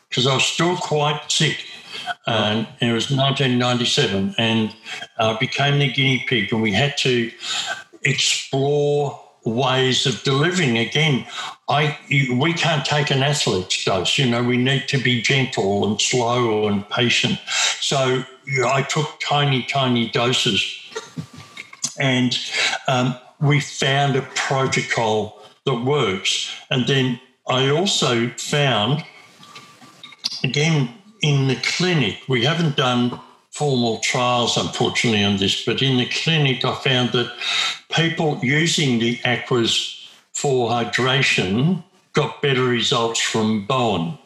because 0.08 0.26
I 0.26 0.34
was 0.34 0.44
still 0.44 0.76
quite 0.76 1.20
sick. 1.28 1.64
And 2.26 2.66
it 2.80 2.92
was 2.92 3.10
1997, 3.10 4.34
and 4.38 4.74
I 5.18 5.36
became 5.38 5.78
their 5.78 5.90
guinea 5.90 6.24
pig, 6.28 6.52
and 6.52 6.62
we 6.62 6.72
had 6.72 6.96
to 6.98 7.30
explore 8.02 9.20
ways 9.44 10.06
of 10.06 10.22
delivering. 10.22 10.78
Again, 10.78 11.26
I 11.70 11.96
we 12.40 12.52
can't 12.52 12.84
take 12.84 13.10
an 13.10 13.22
athlete's 13.22 13.84
dose. 13.84 14.18
You 14.18 14.28
know, 14.28 14.42
we 14.42 14.56
need 14.56 14.88
to 14.88 14.98
be 14.98 15.22
gentle 15.22 15.86
and 15.86 16.00
slow 16.00 16.66
and 16.66 16.86
patient. 16.90 17.38
So 17.80 18.24
I 18.66 18.82
took 18.82 19.20
tiny, 19.20 19.62
tiny 19.62 20.10
doses, 20.10 20.60
and 21.98 22.36
um, 22.88 23.14
we 23.40 23.60
found 23.60 24.16
a 24.16 24.22
protocol 24.34 25.40
that 25.64 25.84
works. 25.84 26.52
And 26.70 26.88
then 26.88 27.20
I 27.48 27.70
also 27.70 28.28
found, 28.30 29.04
again, 30.42 30.92
in 31.22 31.46
the 31.46 31.56
clinic, 31.56 32.18
we 32.28 32.44
haven't 32.44 32.76
done 32.76 33.20
formal 33.52 33.98
trials, 33.98 34.56
unfortunately, 34.56 35.22
on 35.22 35.36
this, 35.36 35.64
but 35.64 35.82
in 35.82 35.98
the 35.98 36.06
clinic, 36.06 36.64
I 36.64 36.74
found 36.76 37.12
that 37.12 37.32
people 37.92 38.38
using 38.42 38.98
the 38.98 39.20
aquas 39.24 39.99
for 40.40 40.70
hydration 40.70 41.82
got 42.12 42.40
better 42.40 42.64
results 42.64 43.20
from 43.20 43.66
Bowen. 43.66 44.18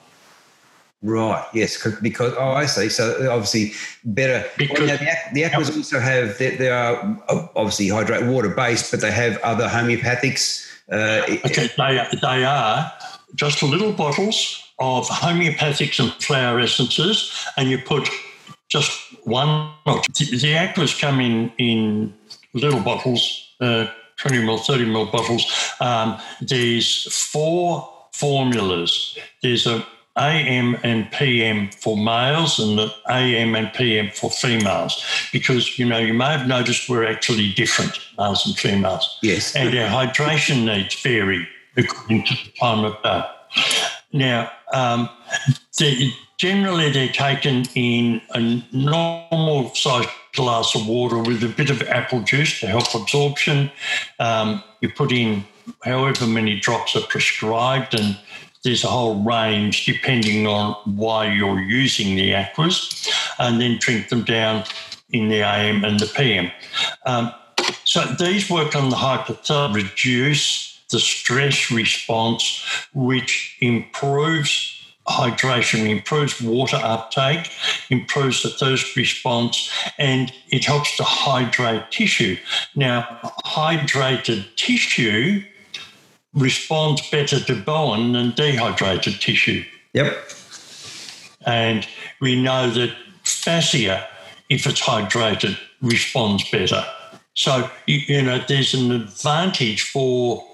Right. 1.02 1.44
Yes. 1.52 1.86
Because 2.00 2.32
oh, 2.38 2.52
I 2.52 2.64
see. 2.64 2.88
So 2.88 3.30
obviously 3.30 3.72
better. 4.04 4.48
Because 4.56 4.88
well, 4.88 4.96
the, 4.96 5.16
the 5.34 5.44
aquas 5.44 5.76
also 5.76 6.00
have 6.00 6.38
they, 6.38 6.56
they, 6.56 6.70
are 6.70 6.96
obviously 7.56 7.88
hydrate 7.88 8.24
water 8.24 8.48
based, 8.48 8.90
but 8.90 9.02
they 9.02 9.10
have 9.10 9.38
other 9.42 9.68
homeopathics. 9.68 10.66
Uh, 10.90 11.22
okay, 11.44 11.68
they 11.76 12.18
they 12.22 12.44
are 12.44 12.90
just 13.34 13.62
little 13.62 13.92
bottles 13.92 14.62
of 14.78 15.06
homeopathics 15.08 16.00
and 16.00 16.10
flower 16.22 16.58
essences, 16.60 17.46
and 17.58 17.68
you 17.68 17.78
put 17.78 18.08
just 18.68 18.98
one. 19.24 19.72
The 19.84 20.54
aquas 20.56 20.98
come 20.98 21.20
in 21.20 21.52
in 21.58 22.14
little 22.54 22.80
bottles, 22.80 23.54
uh, 23.60 23.86
20 24.24 24.38
ml, 24.38 24.64
30 24.64 24.86
ml 24.86 25.12
bottles. 25.12 25.74
Um, 25.80 26.18
there's 26.40 27.12
four 27.12 27.88
formulas. 28.12 29.18
There's 29.42 29.66
a 29.66 29.86
AM 30.16 30.76
and 30.84 31.10
PM 31.10 31.70
for 31.70 31.96
males 31.96 32.60
and 32.60 32.78
the 32.78 32.94
AM 33.10 33.56
and 33.56 33.72
PM 33.72 34.10
for 34.10 34.30
females 34.30 35.04
because 35.32 35.76
you 35.76 35.84
know 35.84 35.98
you 35.98 36.14
may 36.14 36.30
have 36.30 36.46
noticed 36.46 36.88
we're 36.88 37.04
actually 37.04 37.52
different 37.52 37.98
males 38.16 38.46
and 38.46 38.56
females. 38.56 39.18
Yes. 39.22 39.56
And 39.56 39.76
our 39.76 40.06
hydration 40.06 40.64
needs 40.64 40.94
vary 41.02 41.48
according 41.76 42.24
to 42.26 42.34
the 42.34 42.52
time 42.60 42.84
of 42.84 43.02
day. 43.02 43.24
Now, 44.12 44.52
um, 44.74 45.08
generally 46.36 46.90
they're 46.90 47.08
taken 47.08 47.64
in 47.74 48.20
a 48.30 48.62
normal 48.72 49.74
sized 49.74 50.08
glass 50.34 50.74
of 50.74 50.86
water 50.86 51.18
with 51.18 51.42
a 51.44 51.48
bit 51.48 51.70
of 51.70 51.80
apple 51.82 52.20
juice 52.22 52.60
to 52.60 52.66
help 52.66 52.94
absorption. 52.94 53.70
Um, 54.18 54.62
you 54.80 54.90
put 54.90 55.12
in 55.12 55.44
however 55.82 56.26
many 56.26 56.58
drops 56.58 56.96
are 56.96 57.06
prescribed, 57.08 57.94
and 57.94 58.18
there's 58.64 58.84
a 58.84 58.88
whole 58.88 59.22
range 59.22 59.86
depending 59.86 60.46
on 60.46 60.74
why 60.96 61.32
you're 61.32 61.60
using 61.60 62.16
the 62.16 62.34
aquas, 62.34 63.08
and 63.38 63.60
then 63.60 63.78
drink 63.78 64.08
them 64.08 64.24
down 64.24 64.64
in 65.10 65.28
the 65.28 65.40
AM 65.40 65.84
and 65.84 66.00
the 66.00 66.06
PM. 66.06 66.50
Um, 67.06 67.32
so 67.84 68.04
these 68.18 68.50
work 68.50 68.74
on 68.74 68.90
the 68.90 68.96
hypothalamus, 68.96 69.74
reduce 69.74 70.73
the 70.90 71.00
stress 71.00 71.70
response, 71.70 72.64
which 72.92 73.56
improves 73.60 74.80
hydration, 75.06 75.88
improves 75.88 76.40
water 76.40 76.80
uptake, 76.82 77.50
improves 77.90 78.42
the 78.42 78.48
thirst 78.48 78.96
response, 78.96 79.70
and 79.98 80.32
it 80.48 80.64
helps 80.64 80.96
to 80.96 81.04
hydrate 81.04 81.90
tissue. 81.90 82.36
Now, 82.74 83.02
hydrated 83.44 84.56
tissue 84.56 85.42
responds 86.32 87.08
better 87.10 87.38
to 87.40 87.54
Bowen 87.54 88.12
than 88.12 88.30
dehydrated 88.30 89.20
tissue. 89.20 89.64
Yep. 89.92 90.16
And 91.46 91.86
we 92.20 92.40
know 92.40 92.70
that 92.70 92.96
fascia, 93.24 94.06
if 94.48 94.66
it's 94.66 94.80
hydrated, 94.80 95.58
responds 95.82 96.50
better. 96.50 96.84
So, 97.34 97.68
you 97.86 98.22
know, 98.22 98.42
there's 98.48 98.74
an 98.74 98.90
advantage 98.90 99.82
for 99.82 100.44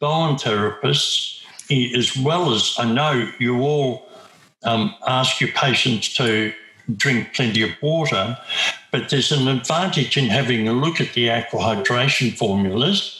Bowen 0.00 0.36
therapists 0.36 1.42
as 1.70 2.16
well 2.16 2.54
as 2.54 2.74
I 2.78 2.90
know 2.90 3.30
you 3.38 3.60
all 3.60 4.08
um, 4.64 4.94
ask 5.06 5.40
your 5.40 5.50
patients 5.52 6.14
to 6.14 6.52
drink 6.96 7.34
plenty 7.34 7.62
of 7.62 7.70
water, 7.82 8.38
but 8.90 9.10
there's 9.10 9.30
an 9.30 9.48
advantage 9.48 10.16
in 10.16 10.26
having 10.30 10.66
a 10.66 10.72
look 10.72 11.00
at 11.00 11.12
the 11.12 11.30
aqua 11.30 11.60
hydration 11.60 12.36
formulas. 12.36 13.14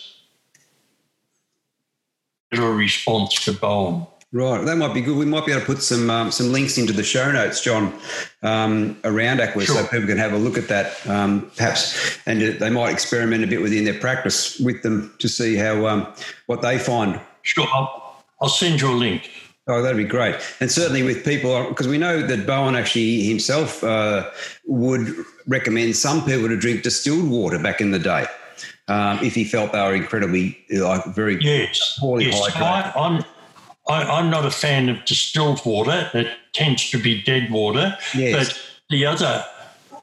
A 2.53 2.61
response 2.63 3.45
to 3.45 3.53
Bowen. 3.53 4.07
Right, 4.31 4.63
that 4.63 4.77
might 4.77 4.93
be 4.93 5.01
good. 5.01 5.17
We 5.17 5.25
might 5.25 5.47
be 5.47 5.53
able 5.53 5.63
to 5.63 5.67
put 5.67 5.83
some 5.83 6.11
um, 6.11 6.31
some 6.31 6.53
links 6.53 6.77
into 6.77 6.93
the 6.93 7.03
show 7.03 7.33
notes, 7.33 7.63
John, 7.63 7.99
um, 8.43 8.99
around 9.05 9.41
Aqua, 9.41 9.65
sure. 9.65 9.77
so 9.77 9.87
people 9.87 10.07
can 10.07 10.19
have 10.19 10.35
a 10.35 10.37
look 10.37 10.59
at 10.59 10.69
that, 10.69 11.07
um, 11.09 11.51
perhaps, 11.57 12.19
and 12.27 12.43
they 12.43 12.69
might 12.69 12.93
experiment 12.93 13.43
a 13.43 13.47
bit 13.47 13.63
within 13.63 13.85
their 13.85 13.99
practice 13.99 14.61
with 14.61 14.83
them 14.83 15.15
to 15.19 15.29
see 15.31 15.57
how 15.57 15.87
um, 15.87 16.13
what 16.45 16.61
they 16.61 16.79
find. 16.79 17.19
Sure. 17.41 17.67
I'll, 17.73 18.23
I'll 18.43 18.51
send 18.51 18.83
you 18.83 18.91
a 18.91 18.93
link. 18.93 19.31
Oh, 19.67 19.81
that'd 19.81 19.97
be 19.97 20.05
great. 20.05 20.35
And 20.61 20.71
certainly 20.71 21.03
with 21.03 21.25
people, 21.25 21.67
because 21.69 21.89
we 21.89 21.97
know 21.97 22.21
that 22.21 22.47
Bowen 22.47 22.75
actually 22.75 23.23
himself 23.25 23.83
uh, 23.85 24.31
would 24.67 25.15
recommend 25.47 25.97
some 25.97 26.25
people 26.25 26.49
to 26.49 26.57
drink 26.57 26.83
distilled 26.83 27.29
water 27.31 27.59
back 27.59 27.81
in 27.81 27.91
the 27.91 27.99
day 27.99 28.27
um, 28.89 29.19
if 29.23 29.35
he 29.35 29.45
felt 29.45 29.73
they 29.73 29.81
were 29.81 29.95
incredibly, 29.95 30.59
like, 30.71 31.05
very 31.07 31.39
yes, 31.43 31.99
poorly 31.99 32.27
yes. 32.27 32.51
hydrated. 32.51 32.97
I, 32.97 33.07
am 33.07 33.25
i 33.89 34.19
am 34.19 34.31
not 34.31 34.45
a 34.45 34.51
fan 34.51 34.89
of 34.89 35.05
distilled 35.05 35.65
water. 35.65 36.11
It 36.15 36.29
tends 36.53 36.91
to 36.91 37.03
be 37.03 37.23
dead 37.23 37.51
water. 37.51 37.97
Yes. 38.15 38.49
But 38.49 38.61
the 38.91 39.07
other 39.07 39.45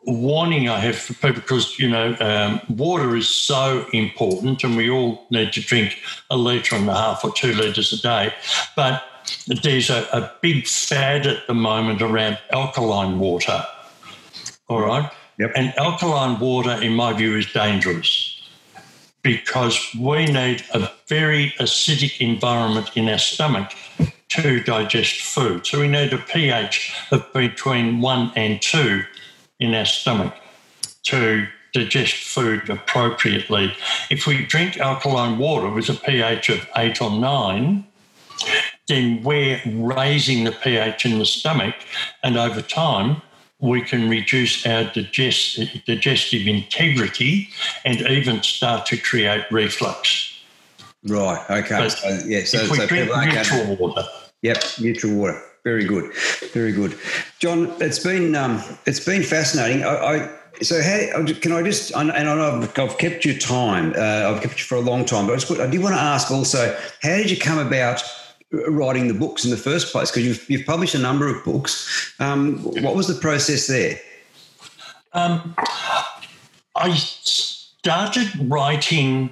warning 0.05 0.69
I 0.69 0.79
have 0.79 0.97
for 0.97 1.13
people 1.13 1.41
because 1.41 1.79
you 1.79 1.89
know 1.89 2.15
um, 2.19 2.61
water 2.69 3.15
is 3.15 3.29
so 3.29 3.85
important, 3.93 4.63
and 4.63 4.75
we 4.75 4.89
all 4.89 5.25
need 5.29 5.53
to 5.53 5.61
drink 5.61 5.97
a 6.29 6.37
litre 6.37 6.75
and 6.75 6.89
a 6.89 6.93
half 6.93 7.23
or 7.23 7.31
two 7.31 7.53
litres 7.53 7.93
a 7.93 8.01
day. 8.01 8.33
But 8.75 9.03
there's 9.63 9.89
a, 9.89 10.07
a 10.11 10.31
big 10.41 10.67
fad 10.67 11.25
at 11.25 11.47
the 11.47 11.53
moment 11.53 12.01
around 12.01 12.37
alkaline 12.51 13.19
water. 13.19 13.65
All 14.67 14.81
right, 14.81 15.11
yep. 15.37 15.51
and 15.55 15.73
alkaline 15.77 16.39
water, 16.39 16.71
in 16.81 16.93
my 16.93 17.13
view, 17.13 17.35
is 17.37 17.51
dangerous 17.51 18.34
because 19.25 19.89
we 19.99 20.23
need 20.27 20.63
a 20.71 20.87
very 21.07 21.49
acidic 21.59 22.21
environment 22.21 22.91
in 22.95 23.09
our 23.09 23.17
stomach 23.17 23.71
to 24.29 24.61
digest 24.61 25.19
food. 25.19 25.65
So 25.65 25.79
we 25.79 25.87
need 25.87 26.13
a 26.13 26.19
pH 26.19 26.93
of 27.11 27.33
between 27.33 28.01
one 28.01 28.31
and 28.35 28.61
two 28.61 29.03
in 29.59 29.73
our 29.73 29.85
stomach 29.85 30.35
to 31.05 31.47
digest 31.73 32.13
food 32.13 32.69
appropriately. 32.69 33.73
If 34.11 34.27
we 34.27 34.45
drink 34.45 34.77
alkaline 34.77 35.39
water 35.39 35.71
with 35.71 35.89
a 35.89 35.95
pH 35.95 36.49
of 36.49 36.67
eight 36.77 37.01
or 37.01 37.09
nine, 37.09 37.87
then 38.87 39.23
we're 39.23 39.59
raising 39.65 40.43
the 40.43 40.51
pH 40.51 41.07
in 41.07 41.17
the 41.17 41.25
stomach, 41.25 41.73
and 42.21 42.37
over 42.37 42.61
time, 42.61 43.23
we 43.65 43.81
can 43.81 44.09
reduce 44.09 44.65
our 44.65 44.83
digest, 44.85 45.59
digestive 45.85 46.47
integrity 46.47 47.49
and 47.83 48.01
even 48.01 48.41
start 48.43 48.85
to 48.87 48.97
create 48.97 49.43
reflux. 49.51 50.31
Right. 51.03 51.43
Okay. 51.49 51.77
But 51.77 51.89
so, 51.89 52.19
yeah. 52.25 52.43
So, 52.45 52.59
if 52.59 52.71
we 52.71 52.77
so 52.77 52.87
drink 52.87 53.11
neutral 53.15 53.65
going- 53.65 53.77
water, 53.77 54.03
Yep, 54.41 54.63
neutral 54.79 55.15
water. 55.15 55.41
Very 55.63 55.85
good, 55.85 56.13
very 56.53 56.71
good. 56.71 56.95
John, 57.39 57.73
it's 57.81 57.97
been 57.97 58.35
um, 58.35 58.61
it's 58.85 59.03
been 59.03 59.23
fascinating. 59.23 59.83
I, 59.83 59.95
I 59.95 60.29
so 60.61 60.79
how 60.81 61.25
can 61.25 61.51
I 61.51 61.63
just 61.63 61.91
and 61.95 62.11
I 62.11 62.21
know 62.21 62.61
I've, 62.61 62.77
I've 62.77 62.97
kept 62.99 63.25
your 63.25 63.37
time. 63.37 63.93
Uh, 63.97 64.31
I've 64.31 64.43
kept 64.43 64.59
you 64.59 64.65
for 64.65 64.75
a 64.75 64.81
long 64.81 65.05
time, 65.05 65.25
but 65.25 65.33
I, 65.33 65.37
just, 65.37 65.51
I 65.59 65.65
did 65.65 65.81
want 65.81 65.95
to 65.95 66.01
ask 66.01 66.29
also, 66.29 66.77
how 67.01 67.17
did 67.17 67.31
you 67.31 67.37
come 67.37 67.57
about 67.57 68.03
writing 68.51 69.07
the 69.07 69.13
books 69.13 69.45
in 69.45 69.51
the 69.51 69.57
first 69.57 69.91
place? 69.91 70.11
Because 70.11 70.25
you've 70.25 70.49
you've 70.49 70.65
published 70.65 70.95
a 70.95 70.99
number 70.99 71.27
of 71.27 71.43
books. 71.43 72.13
Um, 72.19 72.59
what 72.81 72.95
was 72.95 73.07
the 73.07 73.15
process 73.15 73.67
there? 73.67 73.99
um, 75.15 75.55
I 76.75 76.93
started 76.93 78.29
writing 78.49 79.31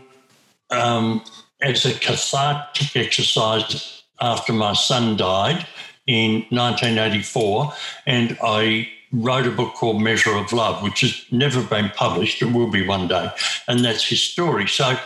um, 0.72 1.22
as 1.62 1.86
a 1.86 1.94
cathartic 1.94 2.96
exercise 2.96 4.04
after 4.22 4.54
my 4.54 4.74
son 4.74 5.18
died 5.18 5.68
in 6.08 6.46
1984, 6.50 7.74
and 8.08 8.38
I 8.42 8.90
wrote 9.12 9.46
a 9.46 9.52
book 9.52 9.76
called 9.76 10.02
Measure 10.02 10.36
of 10.36 10.52
Love, 10.54 10.82
which 10.82 11.02
has 11.02 11.26
never 11.32 11.62
been 11.62 11.90
published. 11.90 12.42
It 12.42 12.52
will 12.54 12.72
be 12.72 12.88
one 12.88 13.08
day, 13.08 13.30
and 13.68 13.84
that's 13.84 14.08
his 14.08 14.24
story. 14.24 14.68
So 14.68 14.98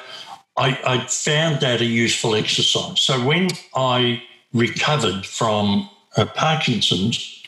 I, 0.57 0.79
I 0.85 1.07
found 1.07 1.61
that 1.61 1.81
a 1.81 1.85
useful 1.85 2.35
exercise. 2.35 2.99
So 2.99 3.23
when 3.23 3.49
I 3.75 4.23
recovered 4.53 5.25
from 5.25 5.89
uh, 6.15 6.25
Parkinson's, 6.25 7.43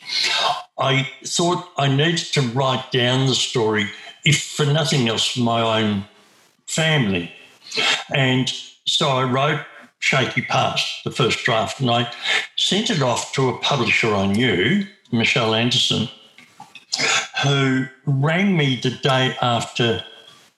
I 0.78 1.08
thought 1.24 1.68
I 1.76 1.88
needed 1.88 2.32
to 2.34 2.40
write 2.40 2.90
down 2.92 3.26
the 3.26 3.34
story, 3.34 3.90
if 4.24 4.42
for 4.42 4.64
nothing 4.64 5.08
else, 5.08 5.36
my 5.36 5.80
own 5.80 6.04
family. 6.66 7.32
And 8.14 8.52
so 8.86 9.08
I 9.08 9.24
wrote 9.24 9.60
Shaky 9.98 10.42
Past, 10.42 11.04
the 11.04 11.10
first 11.10 11.44
draft, 11.44 11.80
and 11.80 11.90
I 11.90 12.12
sent 12.56 12.90
it 12.90 13.02
off 13.02 13.32
to 13.32 13.48
a 13.48 13.58
publisher 13.58 14.14
I 14.14 14.26
knew, 14.26 14.86
Michelle 15.12 15.54
Anderson, 15.54 16.08
who 17.42 17.86
rang 18.06 18.56
me 18.56 18.76
the 18.76 18.90
day 18.90 19.36
after 19.42 20.04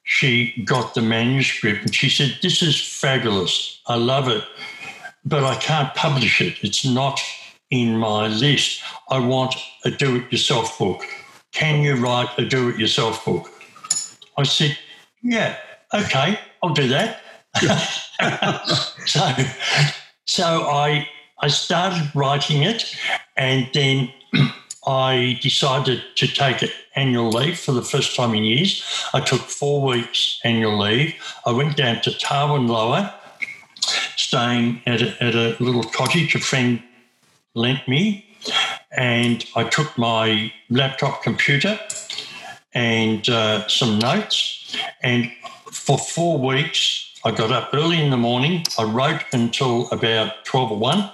she 0.04 0.62
got 0.64 0.94
the 0.94 1.02
manuscript 1.02 1.82
and 1.82 1.94
she 1.94 2.08
said, 2.08 2.38
This 2.42 2.62
is 2.62 2.80
fabulous. 2.80 3.80
I 3.86 3.96
love 3.96 4.28
it, 4.28 4.44
but 5.24 5.44
I 5.44 5.54
can't 5.56 5.94
publish 5.94 6.40
it. 6.40 6.56
It's 6.62 6.84
not 6.84 7.20
in 7.70 7.96
my 7.96 8.28
list. 8.28 8.82
I 9.10 9.18
want 9.18 9.54
a 9.84 9.90
do 9.90 10.16
it 10.16 10.32
yourself 10.32 10.78
book. 10.78 11.02
Can 11.52 11.82
you 11.82 11.94
write 11.94 12.28
a 12.38 12.44
do 12.44 12.68
it 12.68 12.78
yourself 12.78 13.24
book? 13.24 13.50
I 14.36 14.42
said, 14.44 14.76
Yeah, 15.22 15.56
okay, 15.94 16.38
I'll 16.62 16.74
do 16.74 16.88
that. 16.88 17.20
so, 19.06 19.34
so 20.26 20.44
I 20.68 21.08
I 21.40 21.48
started 21.48 22.10
writing 22.14 22.62
it, 22.62 22.96
and 23.36 23.68
then 23.74 24.12
I 24.86 25.38
decided 25.40 26.02
to 26.16 26.26
take 26.26 26.68
annual 26.96 27.30
leave 27.30 27.58
for 27.58 27.72
the 27.72 27.82
first 27.82 28.16
time 28.16 28.34
in 28.34 28.42
years. 28.42 28.84
I 29.14 29.20
took 29.20 29.40
four 29.40 29.86
weeks 29.86 30.40
annual 30.44 30.78
leave. 30.78 31.14
I 31.46 31.52
went 31.52 31.76
down 31.76 32.00
to 32.02 32.10
Tarwin 32.10 32.68
Lower, 32.68 33.12
staying 34.16 34.82
at 34.86 35.02
a, 35.02 35.22
at 35.22 35.34
a 35.34 35.56
little 35.60 35.84
cottage 35.84 36.34
a 36.34 36.40
friend 36.40 36.82
lent 37.54 37.86
me, 37.86 38.26
and 38.90 39.44
I 39.54 39.64
took 39.64 39.96
my 39.96 40.52
laptop 40.68 41.22
computer 41.22 41.78
and 42.74 43.28
uh, 43.28 43.68
some 43.68 43.98
notes. 44.00 44.76
And 45.02 45.30
for 45.70 45.96
four 45.96 46.38
weeks, 46.38 47.20
I 47.24 47.30
got 47.30 47.52
up 47.52 47.70
early 47.72 48.02
in 48.02 48.10
the 48.10 48.16
morning. 48.16 48.64
I 48.78 48.82
wrote 48.82 49.22
until 49.32 49.88
about 49.90 50.44
12 50.44 50.72
or 50.72 50.78
1. 50.78 51.10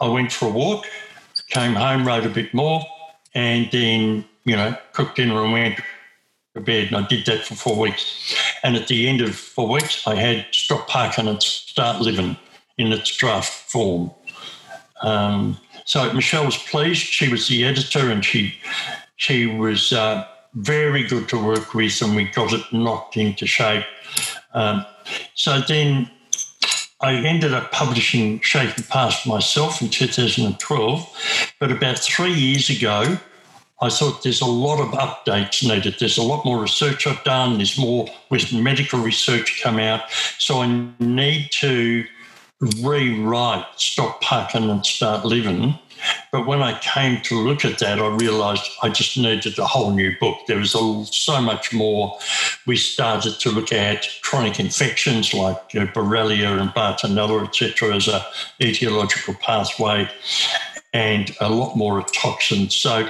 I 0.00 0.08
went 0.08 0.32
for 0.32 0.46
a 0.46 0.50
walk, 0.50 0.86
came 1.50 1.74
home, 1.74 2.06
wrote 2.06 2.26
a 2.26 2.28
bit 2.28 2.52
more, 2.52 2.84
and 3.34 3.68
then, 3.70 4.24
you 4.44 4.56
know, 4.56 4.76
cooked 4.92 5.16
dinner 5.16 5.42
and 5.42 5.52
went 5.52 5.80
to 6.54 6.60
bed. 6.60 6.88
And 6.88 6.96
I 6.96 7.06
did 7.06 7.26
that 7.26 7.44
for 7.44 7.54
four 7.54 7.76
weeks. 7.76 8.34
And 8.62 8.76
at 8.76 8.88
the 8.88 9.08
end 9.08 9.20
of 9.20 9.34
four 9.34 9.68
weeks, 9.68 10.06
I 10.06 10.14
had 10.14 10.46
Stop 10.52 10.88
Parking 10.88 11.28
and 11.28 11.42
Start 11.42 12.00
Living 12.00 12.36
in 12.78 12.92
its 12.92 13.16
draft 13.16 13.52
form. 13.70 14.10
Um, 15.02 15.58
so 15.84 16.12
Michelle 16.12 16.46
was 16.46 16.56
pleased. 16.56 17.02
She 17.02 17.28
was 17.28 17.48
the 17.48 17.64
editor 17.64 18.10
and 18.10 18.24
she, 18.24 18.54
she 19.16 19.46
was 19.46 19.92
uh, 19.92 20.26
very 20.54 21.02
good 21.04 21.28
to 21.28 21.44
work 21.44 21.74
with, 21.74 22.00
and 22.00 22.16
we 22.16 22.24
got 22.24 22.52
it 22.52 22.62
knocked 22.72 23.16
into 23.16 23.46
shape. 23.46 23.84
Um, 24.52 24.86
so 25.34 25.60
then 25.60 26.10
I 27.04 27.16
ended 27.16 27.52
up 27.52 27.70
publishing 27.70 28.40
Shaky 28.40 28.82
Past 28.82 29.26
myself 29.26 29.82
in 29.82 29.90
2012. 29.90 31.52
But 31.60 31.70
about 31.70 31.98
three 31.98 32.32
years 32.32 32.70
ago, 32.70 33.18
I 33.82 33.90
thought 33.90 34.22
there's 34.22 34.40
a 34.40 34.46
lot 34.46 34.80
of 34.80 34.88
updates 34.92 35.62
needed. 35.62 35.96
There's 36.00 36.16
a 36.16 36.22
lot 36.22 36.46
more 36.46 36.62
research 36.62 37.06
I've 37.06 37.22
done. 37.22 37.58
There's 37.58 37.76
more 37.76 38.08
Western 38.30 38.62
medical 38.62 39.00
research 39.00 39.60
come 39.62 39.78
out. 39.78 40.10
So 40.38 40.62
I 40.62 40.88
need 40.98 41.50
to 41.60 42.06
rewrite 42.82 43.66
Stop 43.76 44.22
Parking 44.22 44.70
and 44.70 44.86
Start 44.86 45.26
Living. 45.26 45.78
But 46.30 46.46
when 46.46 46.62
I 46.62 46.78
came 46.80 47.20
to 47.22 47.38
look 47.38 47.64
at 47.64 47.78
that, 47.78 47.98
I 47.98 48.08
realised 48.08 48.70
I 48.82 48.88
just 48.88 49.16
needed 49.16 49.58
a 49.58 49.66
whole 49.66 49.92
new 49.92 50.14
book. 50.18 50.38
There 50.46 50.58
was 50.58 50.72
so 50.72 51.40
much 51.40 51.72
more. 51.72 52.18
We 52.66 52.76
started 52.76 53.38
to 53.40 53.50
look 53.50 53.72
at 53.72 54.06
chronic 54.22 54.58
infections 54.58 55.32
like 55.32 55.58
you 55.72 55.80
know, 55.80 55.86
Borrelia 55.86 56.60
and 56.60 56.70
Bartonella, 56.70 57.46
etc., 57.46 57.94
as 57.94 58.08
a 58.08 58.24
etiological 58.60 59.38
pathway, 59.40 60.08
and 60.92 61.36
a 61.40 61.48
lot 61.48 61.76
more 61.76 61.98
of 61.98 62.12
toxins. 62.12 62.74
So 62.74 63.08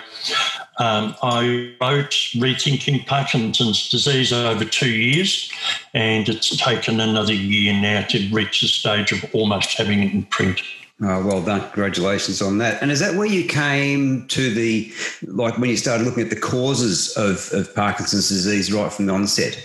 um, 0.78 1.14
I 1.22 1.74
wrote 1.80 2.11
Rethinking 2.34 3.07
Parkinson's 3.07 3.90
Disease 3.90 4.32
over 4.32 4.64
two 4.64 4.90
years, 4.90 5.51
and 5.92 6.28
it's 6.28 6.57
taken 6.57 6.99
another 6.99 7.34
year 7.34 7.72
now 7.72 8.03
to 8.09 8.28
reach 8.30 8.62
the 8.62 8.68
stage 8.68 9.12
of 9.12 9.24
almost 9.34 9.76
having 9.76 10.03
it 10.03 10.12
in 10.12 10.24
print. 10.24 10.62
Oh, 11.01 11.26
well 11.26 11.42
done. 11.42 11.61
Congratulations 11.61 12.40
on 12.40 12.59
that. 12.59 12.80
And 12.80 12.90
is 12.90 13.01
that 13.01 13.16
where 13.16 13.26
you 13.26 13.47
came 13.47 14.26
to 14.28 14.55
the, 14.55 14.92
like 15.22 15.59
when 15.59 15.68
you 15.68 15.76
started 15.76 16.05
looking 16.05 16.22
at 16.22 16.30
the 16.30 16.36
causes 16.36 17.16
of, 17.16 17.53
of 17.53 17.74
Parkinson's 17.74 18.28
disease 18.28 18.72
right 18.72 18.92
from 18.92 19.07
the 19.07 19.12
onset? 19.12 19.59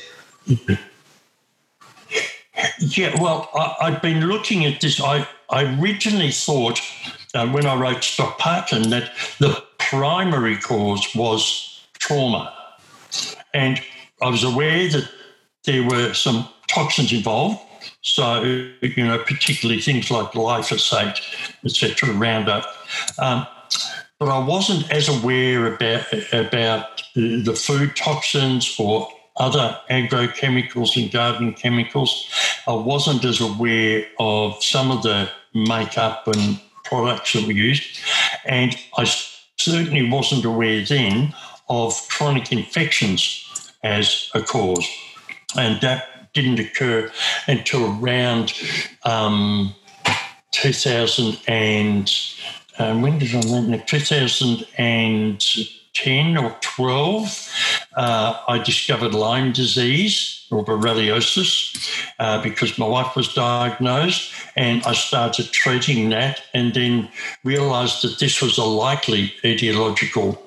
Yeah, 2.80 3.22
well, 3.22 3.50
I, 3.54 3.92
have 3.92 4.02
been 4.02 4.22
looking 4.26 4.66
at 4.66 4.82
this. 4.82 5.02
I, 5.02 5.28
I 5.50 5.80
originally 5.80 6.32
thought 6.32 6.82
uh, 7.34 7.48
when 7.48 7.66
I 7.66 7.76
wrote 7.76 8.04
Stop 8.04 8.40
Parkin 8.40 8.90
that 8.90 9.12
the 9.40 9.64
primary 9.78 10.58
cause 10.58 11.08
was 11.16 11.86
trauma. 12.00 12.54
And 13.54 13.82
I 14.22 14.30
was 14.30 14.44
aware 14.44 14.90
that 14.90 15.10
there 15.66 15.84
were 15.84 16.14
some 16.14 16.48
toxins 16.68 17.14
involved. 17.14 17.60
So, 18.02 18.44
you 18.44 19.04
know, 19.06 19.18
particularly 19.20 19.82
things 19.82 20.10
like 20.10 20.32
glyphosate, 20.32 21.20
etc., 21.66 22.14
Roundup. 22.14 22.66
Um, 23.18 23.46
but 24.20 24.30
I 24.30 24.40
wasn't 24.40 24.92
as 24.92 25.08
aware 25.08 25.74
about, 25.74 26.06
about 26.34 27.04
the 27.16 27.54
food 27.54 27.96
toxins 27.96 28.76
or 28.80 29.08
other 29.38 29.80
agrochemicals 29.90 31.02
and 31.02 31.12
gardening 31.12 31.54
chemicals. 31.54 32.30
I 32.68 32.74
wasn't 32.74 33.24
as 33.24 33.40
aware 33.40 34.06
of 34.20 34.62
some 34.64 34.92
of 34.92 35.04
the 35.04 35.30
makeup 35.54 36.28
and 36.28 36.60
products 36.84 37.34
that 37.34 37.46
we 37.46 37.54
used. 37.54 38.00
And 38.46 38.76
I 38.98 39.06
certainly 39.58 40.10
wasn't 40.10 40.46
aware 40.46 40.84
then 40.84 41.34
of 41.70 42.08
chronic 42.10 42.52
infections 42.52 43.72
as 43.84 44.30
a 44.34 44.42
cause. 44.42 44.88
And 45.56 45.80
that 45.82 46.19
didn't 46.34 46.60
occur 46.60 47.12
until 47.48 48.00
around 48.00 48.54
um, 49.06 49.74
2000 50.52 51.40
and 51.48 52.12
um, 52.80 53.02
when 53.02 53.20
did 53.20 53.36
I 53.36 53.42
learn 53.42 53.70
that? 53.72 53.88
2010 53.88 56.38
or 56.38 56.56
12, 56.62 57.54
uh, 57.98 58.42
I 58.48 58.60
discovered 58.60 59.14
Lyme 59.14 59.52
disease 59.52 60.48
or 60.50 60.64
borreliosis 60.64 61.76
uh, 62.20 62.42
because 62.42 62.78
my 62.78 62.88
wife 62.88 63.18
was 63.18 63.34
diagnosed, 63.34 64.32
and 64.56 64.82
I 64.84 64.94
started 64.94 65.52
treating 65.52 66.08
that, 66.10 66.42
and 66.54 66.74
then 66.74 67.10
realised 67.44 68.02
that 68.04 68.20
this 68.20 68.42
was 68.42 68.58
a 68.58 68.64
likely 68.64 69.34
etiological 69.44 70.40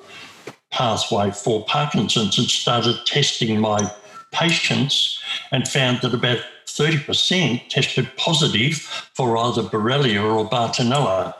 pathway 0.71 1.33
for 1.33 1.67
Parkinson's, 1.67 2.39
and 2.39 2.49
started 2.49 2.97
testing 3.05 3.61
my 3.61 3.93
patients, 4.33 5.21
and 5.51 5.69
found 5.69 6.01
that 6.03 6.15
about 6.15 6.41
30% 6.67 7.69
tested 7.69 8.09
positive 8.17 8.75
for 9.15 9.37
either 9.37 9.63
Borrelia 9.63 10.23
or 10.25 10.49
Bartonella. 10.49 11.35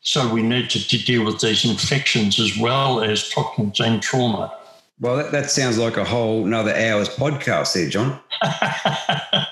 So 0.00 0.32
we 0.32 0.42
need 0.42 0.70
to, 0.70 0.88
to, 0.88 1.04
deal 1.04 1.24
with 1.24 1.40
these 1.40 1.64
infections 1.64 2.40
as 2.40 2.56
well 2.58 3.02
as 3.02 3.28
toxins 3.28 3.78
and 3.78 4.02
trauma. 4.02 4.52
Well, 5.00 5.16
that, 5.16 5.30
that 5.32 5.50
sounds 5.50 5.78
like 5.78 5.96
a 5.96 6.04
whole 6.04 6.44
another 6.44 6.74
hour's 6.74 7.08
podcast 7.08 7.74
there, 7.74 7.88
John. 7.88 8.18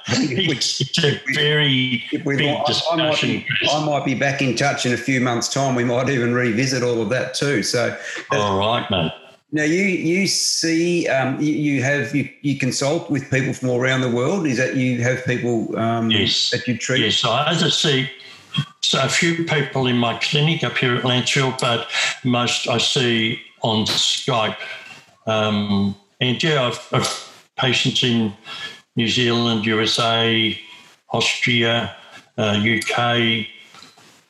it's, 0.09 0.81
it's, 0.81 1.05
a 1.05 1.21
very 1.35 2.03
big 2.11 2.27
I, 2.27 2.65
discussion. 2.67 3.01
I 3.01 3.11
might, 3.11 3.21
be, 3.21 3.47
I 3.71 3.87
might, 3.87 4.05
be, 4.05 4.15
back 4.15 4.43
in 4.43 4.57
touch 4.57 4.87
in 4.87 4.93
a 4.93 4.97
few 4.97 5.21
months' 5.21 5.49
time. 5.49 5.77
We 5.77 5.85
might 5.85 6.09
even 6.09 6.35
revisit 6.35 6.83
all 6.83 7.01
of 7.01 7.11
that 7.11 7.35
too. 7.35 7.63
So, 7.63 7.97
all 8.33 8.59
right, 8.59 8.91
mate. 8.91 9.13
Now 9.53 9.63
you 9.63 9.83
you 9.83 10.27
see 10.27 11.07
um, 11.09 11.41
you, 11.41 11.53
you, 11.53 11.83
have 11.83 12.15
you, 12.15 12.29
you 12.43 12.59
consult 12.59 13.11
with 13.11 13.31
people 13.31 13.53
from 13.53 13.71
all 13.71 13.81
around 13.81 14.01
the 14.01 14.11
world. 14.11 14.47
Is 14.47 14.59
that 14.59 14.77
you 14.77 15.01
have 15.03 15.25
people 15.25 15.79
um, 15.79 16.11
yes. 16.11 16.51
that 16.51 16.67
you 16.67 16.77
treat? 16.77 17.01
Yes, 17.01 17.25
I 17.25 17.55
just 17.55 17.81
see 17.81 18.11
so 18.81 19.03
a 19.03 19.09
few 19.09 19.45
people 19.45 19.87
in 19.87 19.97
my 19.99 20.19
clinic 20.19 20.65
up 20.65 20.77
here 20.77 20.95
at 20.97 21.03
Lancefield, 21.03 21.61
but 21.61 21.89
most 22.25 22.69
I 22.69 22.79
see 22.79 23.41
on 23.63 23.87
Skype. 23.87 24.57
Um, 25.27 25.97
and 26.21 26.43
yeah, 26.43 26.67
I've, 26.67 26.89
I've 26.93 27.27
patients 27.57 28.03
in 28.03 28.33
New 28.95 29.09
Zealand, 29.09 29.67
USA, 29.67 30.59
Austria, 31.11 31.97
uh, 32.39 32.63
UK, 32.63 33.47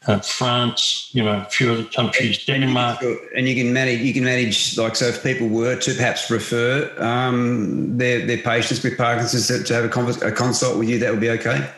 uh, 0.07 0.21
France, 0.21 1.11
you 1.13 1.23
know, 1.23 1.41
a 1.41 1.45
few 1.45 1.73
other 1.73 1.85
countries, 1.85 2.45
Denmark. 2.45 3.03
And 3.35 3.49
you 3.49 3.55
can 3.55 3.73
manage, 3.73 4.01
you 4.01 4.15
can 4.15 4.25
manage, 4.25 4.79
like, 4.79 4.97
so 4.97 5.07
if 5.07 5.23
people 5.23 5.49
were 5.49 5.77
to 5.77 5.95
perhaps 5.95 6.31
refer 6.31 6.93
um, 6.99 7.97
their, 7.99 8.25
their 8.27 8.39
patients 8.39 8.83
with 8.83 8.97
Parkinson's 8.97 9.49
to, 9.49 9.63
to 9.65 9.75
have 9.75 9.85
a, 9.85 10.27
a, 10.27 10.33
consult 10.33 10.79
with 10.79 10.89
you, 10.89 10.99
that 10.99 11.11
would 11.11 11.21
be 11.21 11.31
okay? 11.31 11.69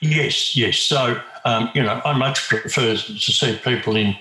Yes, 0.00 0.56
yes. 0.56 0.78
So, 0.78 1.20
um, 1.44 1.70
you 1.74 1.82
know, 1.82 2.00
I 2.04 2.16
much 2.16 2.48
prefer 2.48 2.96
to 2.96 2.96
see 2.96 3.56
people 3.62 3.96
in 3.96 4.16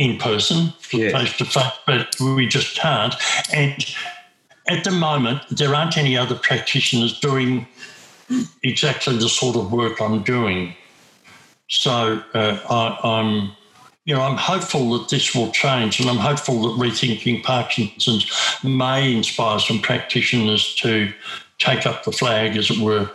in 0.00 0.16
person, 0.16 0.72
face 0.80 1.36
to 1.36 1.44
face, 1.44 1.72
but 1.86 2.18
we 2.20 2.46
just 2.46 2.74
can't. 2.74 3.14
And 3.52 3.84
at 4.66 4.82
the 4.82 4.90
moment, 4.90 5.42
there 5.50 5.74
aren't 5.74 5.98
any 5.98 6.16
other 6.16 6.36
practitioners 6.36 7.20
doing 7.20 7.66
exactly 8.62 9.16
the 9.18 9.28
sort 9.28 9.56
of 9.56 9.70
work 9.70 10.00
I'm 10.00 10.22
doing. 10.22 10.74
So 11.70 12.22
uh, 12.34 12.58
I, 12.68 13.20
am 13.20 13.52
you 14.04 14.14
know, 14.14 14.22
I'm 14.22 14.36
hopeful 14.36 14.98
that 14.98 15.08
this 15.08 15.34
will 15.34 15.50
change, 15.52 16.00
and 16.00 16.10
I'm 16.10 16.16
hopeful 16.16 16.62
that 16.62 16.84
rethinking 16.84 17.44
Parkinson's 17.44 18.30
may 18.64 19.14
inspire 19.14 19.58
some 19.60 19.78
practitioners 19.78 20.74
to 20.76 21.12
take 21.58 21.86
up 21.86 22.04
the 22.04 22.12
flag, 22.12 22.56
as 22.56 22.70
it 22.70 22.78
were. 22.78 23.08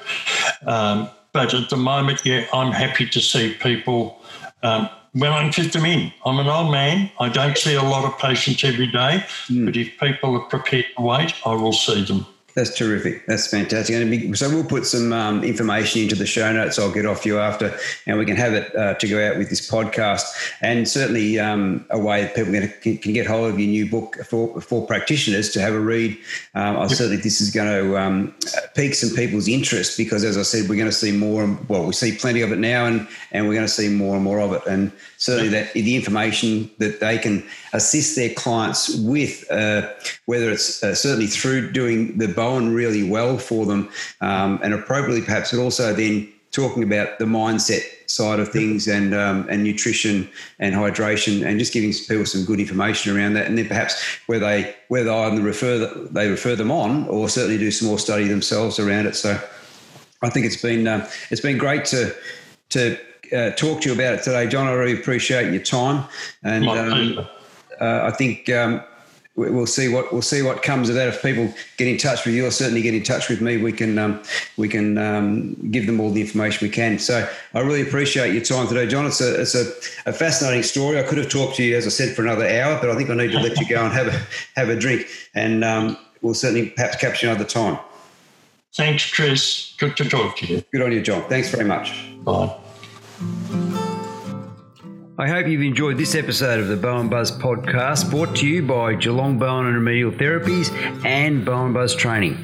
Um, 0.65 1.09
but 1.33 1.53
at 1.53 1.69
the 1.69 1.75
moment, 1.75 2.25
yeah, 2.25 2.47
I'm 2.53 2.71
happy 2.71 3.07
to 3.07 3.19
see 3.19 3.53
people. 3.55 4.21
Um, 4.63 4.89
when 5.11 5.31
I 5.31 5.49
fit 5.49 5.71
them 5.71 5.85
in. 5.85 6.11
I'm 6.25 6.39
an 6.39 6.47
old 6.47 6.71
man. 6.71 7.09
I 7.21 7.29
don't 7.29 7.57
see 7.57 7.73
a 7.73 7.81
lot 7.81 8.03
of 8.03 8.17
patients 8.19 8.65
every 8.65 8.87
day, 8.87 9.23
mm. 9.47 9.65
but 9.65 9.77
if 9.77 9.97
people 9.97 10.35
are 10.35 10.45
prepared 10.49 10.87
to 10.97 11.03
wait, 11.03 11.33
I 11.45 11.55
will 11.55 11.71
see 11.71 12.03
them. 12.03 12.25
That's 12.55 12.73
terrific. 12.73 13.25
That's 13.25 13.47
fantastic. 13.47 14.09
Be, 14.09 14.33
so 14.33 14.49
we'll 14.49 14.63
put 14.63 14.85
some 14.85 15.11
um, 15.11 15.43
information 15.43 16.01
into 16.01 16.15
the 16.15 16.25
show 16.25 16.53
notes. 16.53 16.79
I'll 16.79 16.89
get 16.89 17.05
off 17.05 17.25
you 17.25 17.37
after, 17.37 17.77
and 18.07 18.17
we 18.17 18.25
can 18.25 18.37
have 18.37 18.53
it 18.53 18.73
uh, 18.73 18.93
to 18.93 19.07
go 19.09 19.29
out 19.29 19.37
with 19.37 19.49
this 19.49 19.69
podcast. 19.69 20.23
And 20.61 20.87
certainly 20.87 21.37
um, 21.37 21.85
a 21.89 21.99
way 21.99 22.21
that 22.21 22.33
people 22.33 22.53
can, 22.53 22.97
can, 22.97 23.13
get 23.13 23.27
hold 23.27 23.51
of 23.51 23.59
your 23.59 23.67
new 23.67 23.89
book 23.89 24.15
for, 24.25 24.61
for 24.61 24.87
practitioners 24.87 25.49
to 25.49 25.59
have 25.59 25.73
a 25.73 25.79
read. 25.81 26.17
Um, 26.53 26.77
I 26.77 26.87
certainly 26.87 27.17
this 27.17 27.41
is 27.41 27.51
going 27.51 27.67
to 27.67 27.97
um, 27.97 28.33
pique 28.73 28.95
some 28.95 29.13
people's 29.13 29.49
interest 29.49 29.97
because, 29.97 30.23
as 30.23 30.37
I 30.37 30.43
said, 30.43 30.69
we're 30.69 30.77
going 30.77 30.87
to 30.87 30.93
see 30.93 31.11
more. 31.11 31.45
Well, 31.67 31.85
we 31.85 31.91
see 31.91 32.15
plenty 32.15 32.39
of 32.39 32.53
it 32.53 32.59
now, 32.59 32.85
and 32.85 33.05
and 33.33 33.49
we're 33.49 33.55
going 33.55 33.67
to 33.67 33.73
see 33.73 33.89
more 33.89 34.15
and 34.15 34.23
more 34.23 34.39
of 34.39 34.53
it. 34.53 34.61
And 34.65 34.93
certainly 35.17 35.49
that 35.49 35.73
the 35.73 35.95
information 35.97 36.71
that 36.77 37.01
they 37.01 37.17
can 37.17 37.45
assist 37.73 38.15
their 38.15 38.33
clients 38.33 38.95
with, 38.99 39.49
uh, 39.51 39.91
whether 40.25 40.49
it's 40.49 40.81
uh, 40.83 40.95
certainly 40.95 41.27
through 41.27 41.71
doing 41.71 42.17
the 42.17 42.27
Bowen 42.45 42.73
really 42.73 43.09
well 43.09 43.37
for 43.37 43.65
them 43.65 43.89
um, 44.21 44.59
and 44.63 44.73
appropriately, 44.73 45.21
perhaps, 45.21 45.51
but 45.51 45.59
also 45.59 45.93
then 45.93 46.31
talking 46.51 46.83
about 46.83 47.17
the 47.19 47.25
mindset 47.25 47.81
side 48.09 48.39
of 48.39 48.47
things 48.49 48.87
and 48.87 49.13
um, 49.13 49.47
and 49.49 49.63
nutrition 49.63 50.29
and 50.59 50.75
hydration 50.75 51.45
and 51.45 51.59
just 51.59 51.73
giving 51.73 51.91
people 51.91 52.25
some 52.25 52.45
good 52.45 52.59
information 52.59 53.15
around 53.15 53.33
that 53.33 53.47
and 53.47 53.57
then 53.57 53.67
perhaps 53.67 54.01
where 54.27 54.39
they 54.39 54.75
whether 54.89 55.11
either 55.11 55.41
refer 55.41 55.85
they 56.11 56.29
refer 56.29 56.55
them 56.55 56.71
on 56.71 57.07
or 57.07 57.27
certainly 57.27 57.57
do 57.57 57.71
some 57.71 57.87
more 57.87 57.99
study 57.99 58.27
themselves 58.27 58.79
around 58.79 59.07
it. 59.07 59.15
So 59.15 59.31
I 60.21 60.29
think 60.29 60.45
it's 60.45 60.61
been 60.61 60.87
uh, 60.87 61.09
it's 61.31 61.41
been 61.41 61.57
great 61.57 61.83
to 61.85 62.15
to 62.69 62.97
uh, 63.35 63.51
talk 63.51 63.81
to 63.81 63.89
you 63.89 63.95
about 63.95 64.13
it 64.13 64.23
today, 64.23 64.47
John. 64.47 64.67
I 64.67 64.73
really 64.73 64.99
appreciate 64.99 65.51
your 65.51 65.63
time, 65.63 66.07
and 66.43 66.67
um, 66.67 67.27
uh, 67.81 68.01
I 68.03 68.11
think 68.11 68.49
um, 68.49 68.83
we'll 69.35 69.67
see 69.67 69.87
what 69.87 70.11
we'll 70.11 70.21
see 70.21 70.41
what 70.41 70.63
comes 70.63 70.89
of 70.89 70.95
that. 70.95 71.07
If 71.07 71.21
people 71.21 71.53
get 71.77 71.87
in 71.87 71.97
touch 71.97 72.25
with 72.25 72.35
you, 72.35 72.45
or 72.45 72.51
certainly 72.51 72.81
get 72.81 72.93
in 72.93 73.03
touch 73.03 73.29
with 73.29 73.41
me, 73.41 73.57
we 73.57 73.71
can 73.71 73.97
um, 73.97 74.21
we 74.57 74.67
can 74.67 74.97
um, 74.97 75.53
give 75.71 75.85
them 75.85 75.99
all 75.99 76.11
the 76.11 76.21
information 76.21 76.65
we 76.65 76.71
can. 76.71 76.99
So 76.99 77.27
I 77.53 77.59
really 77.59 77.81
appreciate 77.81 78.33
your 78.33 78.43
time 78.43 78.67
today, 78.67 78.87
John. 78.87 79.05
It's 79.05 79.21
a 79.21 79.41
it's 79.41 79.55
a, 79.55 79.65
a, 80.09 80.13
fascinating 80.13 80.63
story. 80.63 80.99
I 80.99 81.03
could 81.03 81.17
have 81.17 81.29
talked 81.29 81.55
to 81.57 81.63
you, 81.63 81.75
as 81.75 81.85
I 81.85 81.89
said, 81.89 82.15
for 82.15 82.21
another 82.21 82.47
hour, 82.47 82.79
but 82.79 82.89
I 82.89 82.95
think 82.95 83.09
I 83.09 83.15
need 83.15 83.31
to 83.31 83.39
let 83.39 83.59
you 83.59 83.67
go 83.67 83.83
and 83.83 83.93
have 83.93 84.07
a 84.07 84.21
have 84.55 84.69
a 84.69 84.75
drink, 84.75 85.07
and 85.33 85.63
um, 85.63 85.97
we'll 86.21 86.33
certainly 86.33 86.69
perhaps 86.69 86.97
catch 86.97 87.21
you 87.21 87.29
another 87.29 87.45
time. 87.45 87.77
Thanks, 88.73 89.11
Chris. 89.11 89.73
Good 89.77 89.95
to 89.97 90.09
talk 90.09 90.37
to 90.37 90.45
you. 90.47 90.63
Good 90.71 90.81
on 90.81 90.91
you, 90.91 91.01
John. 91.01 91.23
Thanks 91.29 91.49
very 91.49 91.65
much. 91.65 91.93
Bye. 92.23 93.63
I 95.17 95.29
hope 95.29 95.47
you've 95.47 95.61
enjoyed 95.61 95.97
this 95.97 96.13
episode 96.13 96.59
of 96.59 96.67
the 96.67 96.75
Bowen 96.75 97.07
Buzz 97.07 97.31
podcast 97.31 98.11
brought 98.11 98.35
to 98.35 98.45
you 98.45 98.61
by 98.61 98.95
Geelong 98.95 99.39
Bowen 99.39 99.65
and 99.65 99.75
Remedial 99.75 100.11
Therapies 100.11 100.73
and 101.05 101.45
Bowen 101.45 101.71
Buzz 101.71 101.95
Training. 101.95 102.37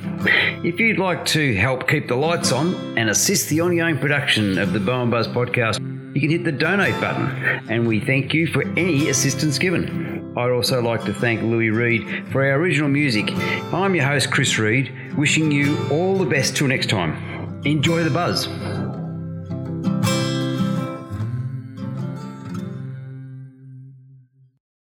If 0.64 0.80
you'd 0.80 0.98
like 0.98 1.26
to 1.26 1.54
help 1.56 1.90
keep 1.90 2.08
the 2.08 2.16
lights 2.16 2.54
on 2.54 2.98
and 2.98 3.10
assist 3.10 3.50
the 3.50 3.60
ongoing 3.60 3.98
production 3.98 4.58
of 4.58 4.72
the 4.72 4.80
Bowen 4.80 5.10
Buzz 5.10 5.28
podcast, 5.28 5.80
you 6.16 6.22
can 6.22 6.30
hit 6.30 6.46
the 6.46 6.52
donate 6.54 6.98
button 7.02 7.28
and 7.70 7.86
we 7.86 8.00
thank 8.00 8.34
you 8.34 8.48
for 8.48 8.62
any 8.80 9.10
assistance 9.10 9.60
given. 9.60 10.34
I'd 10.38 10.52
also 10.52 10.82
like 10.82 11.04
to 11.04 11.14
thank 11.14 11.42
Louis 11.42 11.72
Reed 11.72 12.26
for 12.32 12.42
our 12.42 12.54
original 12.54 12.88
music. 12.88 13.34
I'm 13.74 13.96
your 13.96 14.06
host, 14.06 14.32
Chris 14.32 14.58
Reed, 14.58 15.18
wishing 15.18 15.52
you 15.52 15.78
all 15.90 16.18
the 16.18 16.26
best 16.26 16.56
till 16.56 16.70
next 16.70 16.90
time. 16.90 17.62
Enjoy 17.66 18.02
the 18.06 18.10
buzz. 18.10 18.48